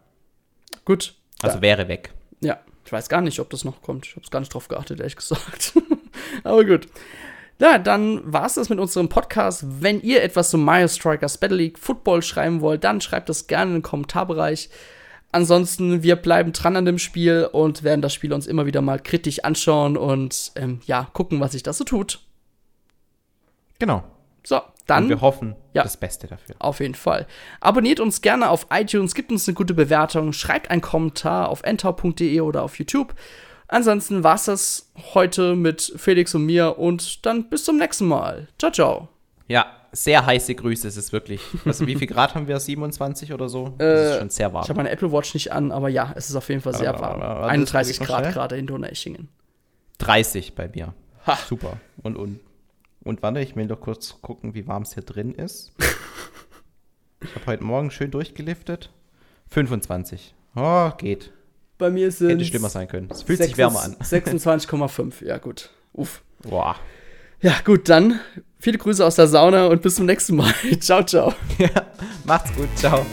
Gut. 0.84 1.14
Also 1.42 1.57
ja. 1.59 1.62
wäre 1.62 1.88
weg. 1.88 2.12
Ja, 2.40 2.59
ich 2.84 2.92
weiß 2.92 3.09
gar 3.09 3.20
nicht, 3.20 3.40
ob 3.40 3.50
das 3.50 3.64
noch 3.64 3.82
kommt. 3.82 4.07
Ich 4.07 4.12
habe 4.12 4.22
es 4.24 4.30
gar 4.30 4.40
nicht 4.40 4.54
drauf 4.54 4.68
geachtet, 4.68 5.00
ehrlich 5.00 5.16
gesagt. 5.16 5.72
Aber 6.44 6.64
gut. 6.64 6.86
Ja, 7.59 7.78
dann 7.78 8.20
war 8.30 8.46
es 8.46 8.54
das 8.54 8.68
mit 8.68 8.78
unserem 8.78 9.09
Podcast. 9.09 9.64
Wenn 9.80 10.00
ihr 10.02 10.22
etwas 10.22 10.50
zum 10.50 10.62
Mario 10.62 10.88
Strikers 10.88 11.38
Battle 11.38 11.57
League 11.57 11.78
Football 11.78 12.22
schreiben 12.22 12.61
wollt, 12.61 12.84
dann 12.84 13.00
schreibt 13.00 13.28
das 13.28 13.46
gerne 13.46 13.70
in 13.70 13.76
den 13.78 13.82
Kommentarbereich. 13.82 14.68
Ansonsten, 15.32 16.02
wir 16.02 16.16
bleiben 16.16 16.52
dran 16.52 16.76
an 16.76 16.84
dem 16.84 16.98
Spiel 16.98 17.48
und 17.50 17.82
werden 17.82 18.02
das 18.02 18.14
Spiel 18.14 18.32
uns 18.32 18.46
immer 18.46 18.66
wieder 18.66 18.82
mal 18.82 19.00
kritisch 19.00 19.40
anschauen 19.40 19.96
und 19.96 20.52
ähm, 20.54 20.80
ja, 20.86 21.09
gucken, 21.12 21.40
was 21.40 21.52
sich 21.52 21.62
da 21.62 21.72
so 21.72 21.84
tut. 21.84 22.20
Genau. 23.78 24.04
So, 24.42 24.60
dann. 24.86 25.04
Und 25.04 25.08
wir 25.10 25.20
hoffen 25.20 25.56
ja, 25.72 25.82
das 25.82 25.96
Beste 25.96 26.26
dafür. 26.26 26.54
Auf 26.58 26.80
jeden 26.80 26.94
Fall. 26.94 27.26
Abonniert 27.60 28.00
uns 28.00 28.20
gerne 28.20 28.48
auf 28.48 28.66
iTunes, 28.70 29.14
gibt 29.14 29.32
uns 29.32 29.48
eine 29.48 29.54
gute 29.54 29.74
Bewertung, 29.74 30.32
schreibt 30.32 30.70
einen 30.70 30.80
Kommentar 30.80 31.48
auf 31.48 31.62
entau.de 31.64 32.40
oder 32.40 32.62
auf 32.62 32.78
YouTube. 32.78 33.14
Ansonsten 33.68 34.22
war 34.22 34.36
es 34.36 34.44
das 34.44 34.92
heute 35.14 35.56
mit 35.56 35.92
Felix 35.96 36.34
und 36.34 36.46
mir 36.46 36.78
und 36.78 37.26
dann 37.26 37.48
bis 37.48 37.64
zum 37.64 37.78
nächsten 37.78 38.06
Mal. 38.06 38.46
Ciao, 38.58 38.70
ciao. 38.70 39.08
Ja, 39.48 39.66
sehr 39.90 40.24
heiße 40.24 40.54
Grüße, 40.54 40.86
es 40.86 40.96
ist 40.96 41.12
wirklich. 41.12 41.40
Also 41.64 41.86
wie 41.86 41.96
viel 41.96 42.06
Grad 42.06 42.34
haben 42.34 42.46
wir? 42.46 42.60
27 42.60 43.32
oder 43.32 43.48
so? 43.48 43.74
Das 43.78 43.86
äh, 43.86 44.10
ist 44.10 44.18
schon 44.18 44.30
sehr 44.30 44.52
warm. 44.52 44.62
Ich 44.62 44.68
habe 44.68 44.76
meine 44.76 44.90
Apple 44.90 45.10
Watch 45.10 45.34
nicht 45.34 45.52
an, 45.52 45.72
aber 45.72 45.88
ja, 45.88 46.12
es 46.14 46.30
ist 46.30 46.36
auf 46.36 46.48
jeden 46.48 46.60
Fall 46.60 46.74
sehr 46.74 46.98
warm. 47.00 47.20
31 47.20 48.00
Grad 48.00 48.32
gerade 48.32 48.56
in 48.56 48.66
Donaueschingen. 48.66 49.28
30 49.98 50.54
bei 50.54 50.68
mir. 50.68 50.94
Ha. 51.26 51.36
Super. 51.48 51.78
Und, 52.02 52.16
und, 52.16 52.40
und 53.07 53.22
warte, 53.22 53.40
ich 53.40 53.57
will 53.57 53.66
doch 53.66 53.80
kurz 53.80 54.16
gucken, 54.20 54.54
wie 54.54 54.66
warm 54.66 54.82
es 54.82 54.94
hier 54.94 55.02
drin 55.02 55.32
ist. 55.32 55.72
ich 57.22 57.34
habe 57.34 57.46
heute 57.46 57.64
Morgen 57.64 57.90
schön 57.90 58.11
durchgeliftet. 58.11 58.90
25. 59.50 60.34
Oh, 60.57 60.90
geht. 60.98 61.32
Bei 61.78 61.90
mir 61.90 62.11
sind 62.11 62.30
Hätte 62.30 62.44
schlimmer 62.44 62.68
sein 62.68 62.88
können. 62.88 63.09
Es 63.11 63.22
fühlt 63.22 63.38
6, 63.38 63.50
sich 63.50 63.59
wärmer 63.59 63.82
an. 63.82 63.94
26,5. 64.00 65.24
Ja, 65.24 65.38
gut. 65.38 65.70
Uff. 65.92 66.22
Boah. 66.42 66.76
Ja, 67.40 67.54
gut, 67.64 67.88
dann 67.88 68.18
viele 68.59 68.78
Grüße 68.78 69.04
aus 69.04 69.16
der 69.16 69.28
Sauna 69.28 69.66
und 69.66 69.82
bis 69.82 69.94
zum 69.96 70.07
nächsten 70.07 70.36
Mal. 70.36 70.52
ciao, 70.80 71.04
ciao. 71.04 71.34
Ja, 71.59 71.86
macht's 72.24 72.54
gut. 72.54 72.68
Ciao. 72.76 73.04